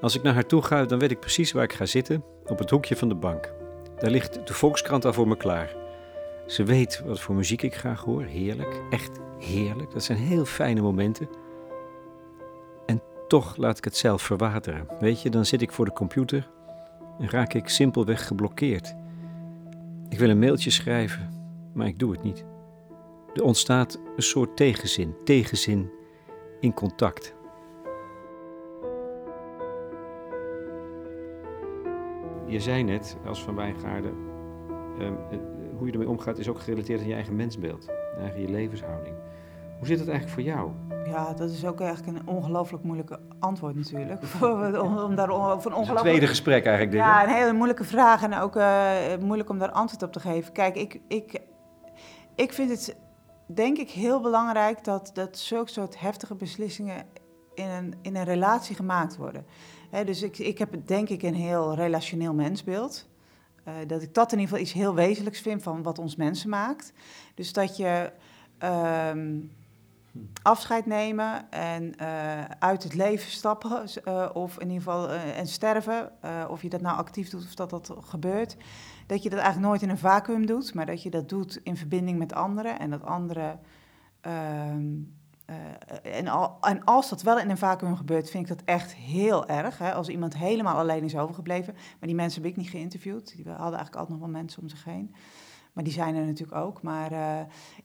Als 0.00 0.14
ik 0.14 0.22
naar 0.22 0.34
haar 0.34 0.46
toe 0.46 0.62
ga, 0.62 0.84
dan 0.84 0.98
weet 0.98 1.10
ik 1.10 1.20
precies 1.20 1.52
waar 1.52 1.64
ik 1.64 1.72
ga 1.72 1.86
zitten, 1.86 2.24
op 2.46 2.58
het 2.58 2.70
hoekje 2.70 2.96
van 2.96 3.08
de 3.08 3.14
bank. 3.14 3.52
Daar 3.98 4.10
ligt 4.10 4.46
de 4.46 4.54
Volkskrant 4.54 5.04
al 5.04 5.12
voor 5.12 5.28
me 5.28 5.36
klaar. 5.36 5.74
Ze 6.46 6.64
weet 6.64 7.02
wat 7.06 7.20
voor 7.20 7.34
muziek 7.34 7.62
ik 7.62 7.74
graag 7.74 8.00
hoor, 8.00 8.22
heerlijk, 8.22 8.80
echt 8.90 9.10
heerlijk. 9.38 9.92
Dat 9.92 10.04
zijn 10.04 10.18
heel 10.18 10.44
fijne 10.44 10.80
momenten. 10.80 11.28
Toch 13.32 13.56
laat 13.56 13.78
ik 13.78 13.84
het 13.84 13.96
zelf 13.96 14.22
verwateren. 14.22 14.86
Weet 14.98 15.22
je, 15.22 15.30
dan 15.30 15.44
zit 15.44 15.62
ik 15.62 15.72
voor 15.72 15.84
de 15.84 15.92
computer 15.92 16.50
en 17.18 17.30
raak 17.30 17.52
ik 17.52 17.68
simpelweg 17.68 18.26
geblokkeerd. 18.26 18.94
Ik 20.08 20.18
wil 20.18 20.28
een 20.28 20.38
mailtje 20.38 20.70
schrijven, 20.70 21.30
maar 21.74 21.86
ik 21.86 21.98
doe 21.98 22.12
het 22.12 22.22
niet. 22.22 22.44
Er 23.34 23.42
ontstaat 23.42 24.00
een 24.16 24.22
soort 24.22 24.56
tegenzin, 24.56 25.14
tegenzin 25.24 25.90
in 26.60 26.74
contact. 26.74 27.34
Je 32.46 32.60
zei 32.60 32.82
net, 32.82 33.16
als 33.26 33.42
van 33.42 33.54
Wijngaarden, 33.54 34.14
um, 35.00 35.16
hoe 35.76 35.86
je 35.86 35.92
ermee 35.92 36.08
omgaat 36.08 36.38
is 36.38 36.48
ook 36.48 36.60
gerelateerd 36.60 37.00
aan 37.00 37.08
je 37.08 37.14
eigen 37.14 37.36
mensbeeld, 37.36 37.88
eigen 38.18 38.40
je 38.40 38.48
levenshouding. 38.48 39.16
Hoe 39.82 39.90
zit 39.90 40.00
het 40.00 40.08
eigenlijk 40.08 40.40
voor 40.40 40.52
jou? 40.52 40.70
Ja, 41.06 41.32
dat 41.32 41.50
is 41.50 41.64
ook 41.64 41.80
eigenlijk 41.80 42.18
een 42.18 42.26
ongelooflijk 42.26 42.84
moeilijke 42.84 43.20
antwoord 43.38 43.74
natuurlijk. 43.74 44.22
om, 44.82 44.98
om 44.98 45.14
daar 45.14 45.28
van 45.28 45.74
ongelooflijk... 45.74 45.98
tweede 45.98 46.26
gesprek 46.26 46.64
eigenlijk. 46.64 46.90
Dit, 46.90 47.00
ja, 47.00 47.24
een 47.24 47.34
hele 47.34 47.52
moeilijke 47.52 47.84
vraag 47.84 48.22
en 48.22 48.34
ook 48.34 48.56
uh, 48.56 48.90
moeilijk 49.20 49.48
om 49.48 49.58
daar 49.58 49.70
antwoord 49.70 50.02
op 50.02 50.12
te 50.12 50.20
geven. 50.20 50.52
Kijk, 50.52 50.76
ik, 50.76 51.00
ik, 51.08 51.40
ik 52.34 52.52
vind 52.52 52.70
het 52.70 52.96
denk 53.46 53.78
ik 53.78 53.90
heel 53.90 54.20
belangrijk 54.20 54.84
dat, 54.84 55.10
dat 55.14 55.38
zulke 55.38 55.70
soort 55.70 56.00
heftige 56.00 56.34
beslissingen 56.34 57.06
in 57.54 57.68
een, 57.68 57.94
in 58.02 58.16
een 58.16 58.24
relatie 58.24 58.76
gemaakt 58.76 59.16
worden. 59.16 59.46
dus 60.04 60.22
ik, 60.22 60.38
ik 60.38 60.58
heb 60.58 60.86
denk 60.86 61.08
ik 61.08 61.22
een 61.22 61.34
heel 61.34 61.74
relationeel 61.74 62.34
mensbeeld. 62.34 63.08
Uh, 63.68 63.74
dat 63.86 64.02
ik 64.02 64.14
dat 64.14 64.32
in 64.32 64.38
ieder 64.38 64.54
geval 64.54 64.64
iets 64.64 64.82
heel 64.82 64.94
wezenlijks 64.94 65.40
vind 65.40 65.62
van 65.62 65.82
wat 65.82 65.98
ons 65.98 66.16
mensen 66.16 66.48
maakt. 66.48 66.92
Dus 67.34 67.52
dat 67.52 67.76
je 67.76 68.12
uh, 68.62 69.10
afscheid 70.42 70.86
nemen 70.86 71.50
en 71.50 71.94
uh, 72.00 72.44
uit 72.44 72.82
het 72.82 72.94
leven 72.94 73.30
stappen, 73.30 73.84
uh, 74.04 74.28
of 74.32 74.58
in 74.58 74.70
ieder 74.70 74.82
geval 74.82 75.08
en 75.10 75.46
sterven, 75.46 76.12
of 76.48 76.62
je 76.62 76.68
dat 76.68 76.80
nou 76.80 76.96
actief 76.96 77.30
doet 77.30 77.44
of 77.44 77.54
dat 77.54 77.70
dat 77.70 77.94
gebeurt, 78.00 78.56
dat 79.06 79.22
je 79.22 79.30
dat 79.30 79.38
eigenlijk 79.38 79.68
nooit 79.68 79.82
in 79.82 79.90
een 79.90 79.98
vacuüm 79.98 80.46
doet, 80.46 80.74
maar 80.74 80.86
dat 80.86 81.02
je 81.02 81.10
dat 81.10 81.28
doet 81.28 81.60
in 81.62 81.76
verbinding 81.76 82.18
met 82.18 82.32
anderen 82.32 82.78
en 82.78 82.90
dat 82.90 83.04
anderen. 83.04 83.60
Ehm, 84.20 84.86
en, 86.02 86.28
al, 86.28 86.56
en, 86.60 86.84
als 86.84 87.08
dat 87.08 87.22
wel 87.22 87.38
in 87.38 87.50
een 87.50 87.58
vacuüm 87.58 87.96
gebeurt, 87.96 88.30
vind 88.30 88.50
ik 88.50 88.56
dat 88.56 88.66
echt 88.66 88.94
heel 88.94 89.48
erg. 89.48 89.78
Hè? 89.78 89.94
Als 89.94 90.08
iemand 90.08 90.36
helemaal 90.36 90.76
alleen 90.76 91.04
is 91.04 91.16
overgebleven. 91.16 91.74
Maar 91.74 92.08
die 92.08 92.14
mensen 92.14 92.42
heb 92.42 92.50
ik 92.50 92.56
niet 92.56 92.68
geïnterviewd. 92.68 93.36
Die 93.36 93.44
hadden 93.44 93.64
eigenlijk 93.64 93.96
altijd 93.96 94.18
nog 94.18 94.18
wel 94.18 94.40
mensen 94.40 94.62
om 94.62 94.68
zich 94.68 94.84
heen. 94.84 95.14
Maar 95.72 95.84
die 95.84 95.92
zijn 95.92 96.14
er 96.14 96.24
natuurlijk 96.24 96.58
ook. 96.58 96.82
Maar 96.82 97.12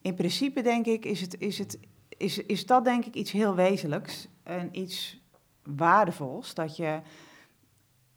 in 0.00 0.14
principe 0.14 0.62
denk 0.62 0.86
ik, 0.86 1.04
is, 1.04 1.20
het, 1.20 1.38
is, 1.38 1.58
het, 1.58 1.78
is, 2.18 2.38
is 2.38 2.66
dat 2.66 2.84
denk 2.84 3.04
ik 3.04 3.14
iets 3.14 3.30
heel 3.30 3.54
wezenlijks. 3.54 4.28
En 4.42 4.68
iets 4.72 5.22
waardevols. 5.62 6.54
Dat 6.54 6.76
je... 6.76 7.00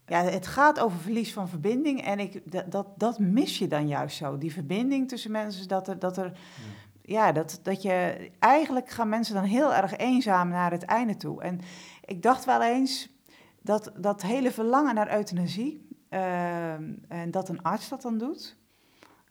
Ja, 0.06 0.22
het 0.22 0.46
gaat 0.46 0.80
over 0.80 0.98
verlies 0.98 1.32
van 1.32 1.48
verbinding. 1.48 2.02
En 2.04 2.18
ik, 2.18 2.52
dat, 2.52 2.70
dat, 2.70 2.86
dat 2.96 3.18
mis 3.18 3.58
je 3.58 3.66
dan 3.66 3.88
juist 3.88 4.16
zo. 4.16 4.38
Die 4.38 4.52
verbinding 4.52 5.08
tussen 5.08 5.30
mensen. 5.30 5.68
Dat 5.68 5.88
er... 5.88 5.98
Dat 5.98 6.16
er 6.16 6.24
ja 6.24 6.32
ja, 7.02 7.32
dat, 7.32 7.60
dat 7.62 7.82
je 7.82 8.30
eigenlijk 8.38 8.90
gaan 8.90 9.08
mensen 9.08 9.34
dan 9.34 9.44
heel 9.44 9.74
erg 9.74 9.96
eenzaam 9.96 10.48
naar 10.48 10.70
het 10.70 10.82
einde 10.82 11.16
toe. 11.16 11.42
En 11.42 11.60
ik 12.04 12.22
dacht 12.22 12.44
wel 12.44 12.62
eens 12.62 13.08
dat 13.60 13.92
dat 13.96 14.22
hele 14.22 14.50
verlangen 14.50 14.94
naar 14.94 15.16
euthanasie, 15.16 15.88
uh, 16.10 16.72
en 17.08 17.30
dat 17.30 17.48
een 17.48 17.62
arts 17.62 17.88
dat 17.88 18.02
dan 18.02 18.18
doet. 18.18 18.56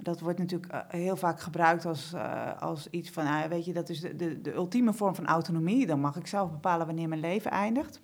Dat 0.01 0.19
wordt 0.19 0.39
natuurlijk 0.39 0.71
eh, 0.71 0.81
heel 0.87 1.15
vaak 1.15 1.39
gebruikt 1.39 1.85
als, 1.85 2.13
uh, 2.13 2.61
als 2.61 2.89
iets 2.89 3.09
van, 3.09 3.25
uh, 3.25 3.43
weet 3.43 3.65
je, 3.65 3.73
dat 3.73 3.89
is 3.89 3.99
de, 3.99 4.15
de, 4.15 4.41
de 4.41 4.53
ultieme 4.53 4.93
vorm 4.93 5.15
van 5.15 5.27
autonomie. 5.27 5.85
Dan 5.85 5.99
mag 5.99 6.15
ik 6.15 6.27
zelf 6.27 6.51
bepalen 6.51 6.85
wanneer 6.85 7.07
mijn 7.07 7.21
leven 7.21 7.51
eindigt. 7.51 8.01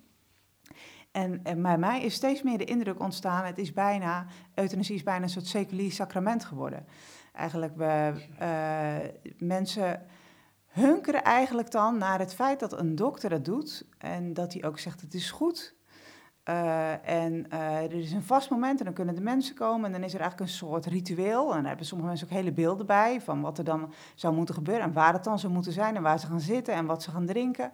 En, 1.12 1.40
en 1.44 1.62
bij 1.62 1.78
mij 1.78 2.02
is 2.02 2.14
steeds 2.14 2.42
meer 2.42 2.58
de 2.58 2.64
indruk 2.64 3.00
ontstaan, 3.00 3.44
het 3.44 3.58
is 3.58 3.72
bijna, 3.72 4.26
euthanasie 4.54 4.94
is 4.94 5.02
bijna 5.02 5.22
een 5.22 5.30
soort 5.30 5.46
seculier 5.46 5.92
sacrament 5.92 6.44
geworden 6.44 6.86
eigenlijk 7.38 7.76
we, 7.76 8.12
uh, 8.40 8.96
mensen 9.38 10.06
hunkeren 10.66 11.24
eigenlijk 11.24 11.70
dan 11.70 11.98
naar 11.98 12.18
het 12.18 12.34
feit 12.34 12.60
dat 12.60 12.78
een 12.78 12.94
dokter 12.94 13.30
het 13.30 13.44
doet 13.44 13.86
en 13.98 14.34
dat 14.34 14.52
hij 14.52 14.64
ook 14.64 14.78
zegt 14.78 15.00
het 15.00 15.14
is 15.14 15.30
goed. 15.30 15.76
Uh, 16.48 17.08
en 17.08 17.46
uh, 17.52 17.82
er 17.82 17.94
is 17.94 18.12
een 18.12 18.22
vast 18.22 18.50
moment 18.50 18.78
en 18.78 18.84
dan 18.84 18.94
kunnen 18.94 19.14
de 19.14 19.20
mensen 19.20 19.54
komen 19.54 19.84
en 19.84 19.92
dan 19.92 20.02
is 20.02 20.14
er 20.14 20.20
eigenlijk 20.20 20.50
een 20.50 20.56
soort 20.56 20.86
ritueel. 20.86 21.50
En 21.50 21.58
daar 21.58 21.68
hebben 21.68 21.86
sommige 21.86 22.08
mensen 22.08 22.26
ook 22.26 22.32
hele 22.32 22.52
beelden 22.52 22.86
bij 22.86 23.20
van 23.20 23.40
wat 23.40 23.58
er 23.58 23.64
dan 23.64 23.92
zou 24.14 24.34
moeten 24.34 24.54
gebeuren 24.54 24.84
en 24.84 24.92
waar 24.92 25.12
het 25.12 25.24
dan 25.24 25.38
zou 25.38 25.52
moeten 25.52 25.72
zijn 25.72 25.96
en 25.96 26.02
waar 26.02 26.18
ze 26.18 26.26
gaan 26.26 26.40
zitten 26.40 26.74
en 26.74 26.86
wat 26.86 27.02
ze 27.02 27.10
gaan 27.10 27.26
drinken. 27.26 27.72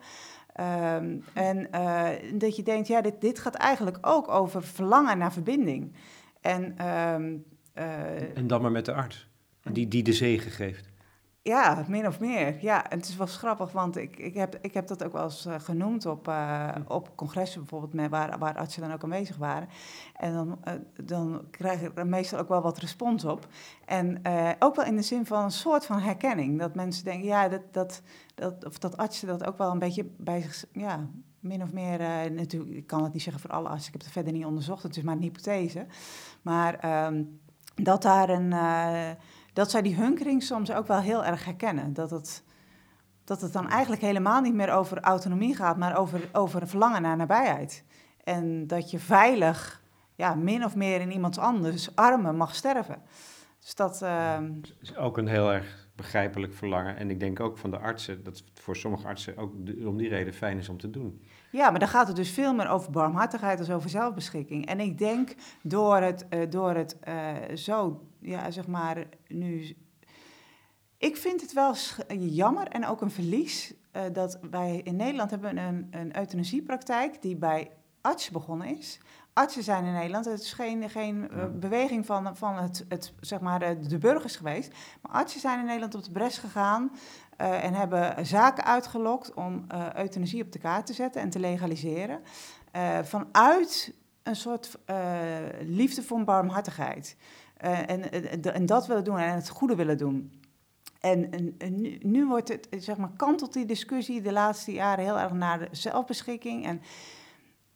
Um, 0.60 1.24
en 1.32 1.68
uh, 1.74 2.08
dat 2.34 2.56
je 2.56 2.62
denkt, 2.62 2.88
ja, 2.88 3.00
dit, 3.00 3.20
dit 3.20 3.38
gaat 3.38 3.54
eigenlijk 3.54 3.98
ook 4.00 4.28
over 4.28 4.62
verlangen 4.62 5.18
naar 5.18 5.32
verbinding. 5.32 5.92
En, 6.40 6.86
um, 6.88 7.44
en 8.34 8.46
dan 8.46 8.62
maar 8.62 8.70
met 8.70 8.84
de 8.84 8.94
arts 8.94 9.28
die, 9.62 9.88
die 9.88 10.02
de 10.02 10.12
zegen 10.12 10.50
geeft. 10.50 10.92
Ja, 11.44 11.84
min 11.88 12.06
of 12.06 12.20
meer. 12.20 12.56
Ja, 12.60 12.90
en 12.90 12.98
het 12.98 13.08
is 13.08 13.16
wel 13.16 13.26
grappig, 13.26 13.72
want 13.72 13.96
ik, 13.96 14.16
ik, 14.16 14.34
heb, 14.34 14.58
ik 14.60 14.74
heb 14.74 14.86
dat 14.86 15.04
ook 15.04 15.12
wel 15.12 15.22
eens 15.22 15.46
uh, 15.46 15.54
genoemd 15.58 16.06
op, 16.06 16.28
uh, 16.28 16.68
op 16.88 17.10
congressen 17.14 17.60
bijvoorbeeld, 17.60 17.92
met, 17.92 18.10
waar, 18.10 18.38
waar 18.38 18.56
artsen 18.56 18.82
dan 18.82 18.92
ook 18.92 19.02
aanwezig 19.02 19.36
waren. 19.36 19.68
En 20.16 20.34
dan, 20.34 20.58
uh, 20.68 20.72
dan 21.06 21.42
krijg 21.50 21.82
ik 21.82 21.98
er 21.98 22.06
meestal 22.06 22.38
ook 22.38 22.48
wel 22.48 22.62
wat 22.62 22.78
respons 22.78 23.24
op. 23.24 23.46
En 23.84 24.22
ook 24.58 24.74
wel 24.74 24.84
in 24.84 24.96
de 24.96 25.02
zin 25.02 25.26
van 25.26 25.44
een 25.44 25.50
soort 25.50 25.86
van 25.86 26.00
herkenning. 26.00 26.58
Dat 26.58 26.74
mensen 26.74 27.04
denken, 27.04 27.26
ja, 27.26 27.48
dat, 27.48 27.62
dat, 27.70 28.02
dat, 28.34 28.64
of 28.64 28.78
dat 28.78 28.96
artsen 28.96 29.28
dat 29.28 29.44
ook 29.44 29.58
wel 29.58 29.70
een 29.70 29.78
beetje 29.78 30.10
bij 30.16 30.40
zich, 30.40 30.64
ja, 30.72 31.08
min 31.40 31.62
of 31.62 31.72
meer, 31.72 31.98
natuurlijk, 32.32 32.76
ik 32.76 32.86
kan 32.86 33.02
het 33.02 33.12
niet 33.12 33.22
zeggen 33.22 33.42
voor 33.42 33.50
alle 33.50 33.68
artsen, 33.68 33.86
ik 33.86 33.92
heb 33.92 34.02
het 34.02 34.12
verder 34.12 34.32
niet 34.32 34.44
onderzocht, 34.44 34.82
het 34.82 34.96
is 34.96 35.02
maar 35.02 35.16
een 35.16 35.22
hypothese. 35.22 35.86
Maar 36.42 37.04
um, 37.06 37.40
dat 37.74 38.02
daar 38.02 38.28
een 38.28 38.52
dat 39.54 39.70
zij 39.70 39.82
die 39.82 39.94
hunkering 39.94 40.42
soms 40.42 40.72
ook 40.72 40.86
wel 40.86 41.00
heel 41.00 41.24
erg 41.24 41.44
herkennen. 41.44 41.92
Dat 41.92 42.10
het, 42.10 42.44
dat 43.24 43.40
het 43.40 43.52
dan 43.52 43.68
eigenlijk 43.68 44.02
helemaal 44.02 44.40
niet 44.40 44.54
meer 44.54 44.72
over 44.72 45.00
autonomie 45.00 45.54
gaat, 45.54 45.76
maar 45.76 45.96
over, 45.96 46.28
over 46.32 46.68
verlangen 46.68 47.02
naar 47.02 47.16
nabijheid. 47.16 47.84
En 48.24 48.66
dat 48.66 48.90
je 48.90 48.98
veilig, 48.98 49.82
ja, 50.14 50.34
min 50.34 50.64
of 50.64 50.76
meer 50.76 51.00
in 51.00 51.12
iemands 51.12 51.38
anders 51.38 51.96
armen 51.96 52.36
mag 52.36 52.54
sterven. 52.54 53.02
Dus 53.60 53.74
dat... 53.74 54.02
Uh... 54.02 54.38
is 54.80 54.96
ook 54.96 55.18
een 55.18 55.28
heel 55.28 55.52
erg 55.52 55.88
begrijpelijk 55.96 56.54
verlangen. 56.54 56.96
En 56.96 57.10
ik 57.10 57.20
denk 57.20 57.40
ook 57.40 57.58
van 57.58 57.70
de 57.70 57.78
artsen, 57.78 58.24
dat 58.24 58.44
voor 58.54 58.76
sommige 58.76 59.06
artsen 59.06 59.36
ook 59.36 59.52
om 59.84 59.96
die 59.96 60.08
reden 60.08 60.34
fijn 60.34 60.58
is 60.58 60.68
om 60.68 60.78
te 60.78 60.90
doen. 60.90 61.22
Ja, 61.54 61.70
maar 61.70 61.78
dan 61.78 61.88
gaat 61.88 62.06
het 62.06 62.16
dus 62.16 62.30
veel 62.30 62.54
meer 62.54 62.68
over 62.68 62.90
barmhartigheid 62.90 63.58
als 63.58 63.70
over 63.70 63.90
zelfbeschikking. 63.90 64.66
En 64.66 64.80
ik 64.80 64.98
denk 64.98 65.34
door 65.62 65.96
het, 65.96 66.26
uh, 66.30 66.50
door 66.50 66.74
het 66.74 66.96
uh, 67.08 67.56
zo 67.56 68.06
ja, 68.20 68.50
zeg 68.50 68.66
maar, 68.66 69.06
nu. 69.28 69.76
Ik 70.98 71.16
vind 71.16 71.40
het 71.40 71.52
wel 71.52 71.74
jammer 72.18 72.68
en 72.68 72.86
ook 72.86 73.00
een 73.00 73.10
verlies 73.10 73.74
uh, 73.92 74.02
dat 74.12 74.38
wij 74.50 74.80
in 74.84 74.96
Nederland 74.96 75.30
hebben 75.30 75.56
een, 75.56 75.88
een 75.90 76.16
euthanasiepraktijk 76.16 77.22
die 77.22 77.36
bij 77.36 77.70
artsen 78.00 78.32
begonnen 78.32 78.78
is. 78.78 79.00
Artsen 79.32 79.62
zijn 79.62 79.84
in 79.84 79.92
Nederland, 79.92 80.24
het 80.24 80.40
is 80.40 80.52
geen, 80.52 80.90
geen 80.90 81.30
beweging 81.60 82.06
van, 82.06 82.36
van 82.36 82.56
het, 82.56 82.84
het, 82.88 83.12
zeg 83.20 83.40
maar, 83.40 83.58
de, 83.58 83.86
de, 83.86 83.98
burgers 83.98 84.36
geweest. 84.36 84.74
Maar 85.02 85.12
artsen 85.12 85.40
zijn 85.40 85.58
in 85.58 85.64
Nederland 85.64 85.94
op 85.94 86.04
de 86.04 86.10
bres 86.10 86.38
gegaan 86.38 86.90
uh, 87.40 87.64
en 87.64 87.74
hebben 87.74 88.26
zaken 88.26 88.64
uitgelokt 88.64 89.34
om 89.34 89.64
uh, 89.74 89.86
euthanasie 89.94 90.42
op 90.42 90.52
de 90.52 90.58
kaart 90.58 90.86
te 90.86 90.92
zetten 90.92 91.22
en 91.22 91.30
te 91.30 91.38
legaliseren. 91.38 92.20
vanuit 93.02 93.94
een 94.22 94.36
soort 94.36 94.78
liefde 95.60 96.02
voor 96.02 96.24
barmhartigheid. 96.24 97.16
En, 97.56 98.10
en, 98.54 98.66
dat 98.66 98.86
willen 98.86 99.04
doen 99.04 99.18
en 99.18 99.34
het 99.34 99.48
goede 99.48 99.74
willen 99.74 99.98
doen. 99.98 100.42
En, 101.00 101.30
en 101.58 101.80
nu, 101.80 101.98
nu, 102.02 102.26
wordt 102.26 102.48
het, 102.48 102.68
zeg 102.70 102.96
maar, 102.96 103.10
kantelt 103.16 103.52
die 103.52 103.64
discussie 103.66 104.22
de 104.22 104.32
laatste 104.32 104.72
jaren 104.72 105.04
heel 105.04 105.18
erg 105.18 105.32
naar 105.32 105.58
de 105.58 105.68
zelfbeschikking. 105.70 106.66
En 106.66 106.82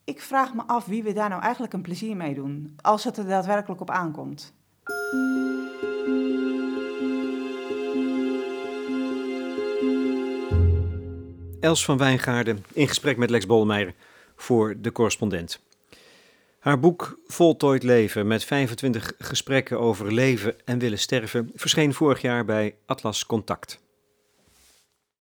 ik 0.05 0.21
vraag 0.21 0.55
me 0.55 0.63
af 0.67 0.87
wie 0.87 1.03
we 1.03 1.13
daar 1.13 1.29
nou 1.29 1.43
eigenlijk 1.43 1.73
een 1.73 1.83
plezier 1.83 2.17
mee 2.17 2.35
doen, 2.35 2.77
als 2.81 3.05
het 3.05 3.17
er 3.17 3.27
daadwerkelijk 3.27 3.81
op 3.81 3.91
aankomt. 3.91 4.53
Els 11.61 11.85
van 11.85 11.99
Wijngaarden 11.99 12.65
in 12.73 12.89
gesprek 12.89 13.17
met 13.17 13.31
Lex 13.31 13.47
Bolmeijer 13.47 13.95
voor 14.37 14.75
de 14.79 14.93
correspondent. 14.93 15.61
Haar 16.59 16.79
boek 16.81 17.19
Voltooid 17.27 17.83
Leven 17.83 18.27
met 18.27 18.45
25 18.45 19.13
gesprekken 19.19 19.81
over 19.81 20.13
leven 20.13 20.57
en 20.65 20.79
willen 20.79 20.99
sterven 20.99 21.51
verscheen 21.55 21.95
vorig 21.95 22.21
jaar 22.21 22.45
bij 22.45 22.75
Atlas 22.87 23.27
Contact. 23.27 23.81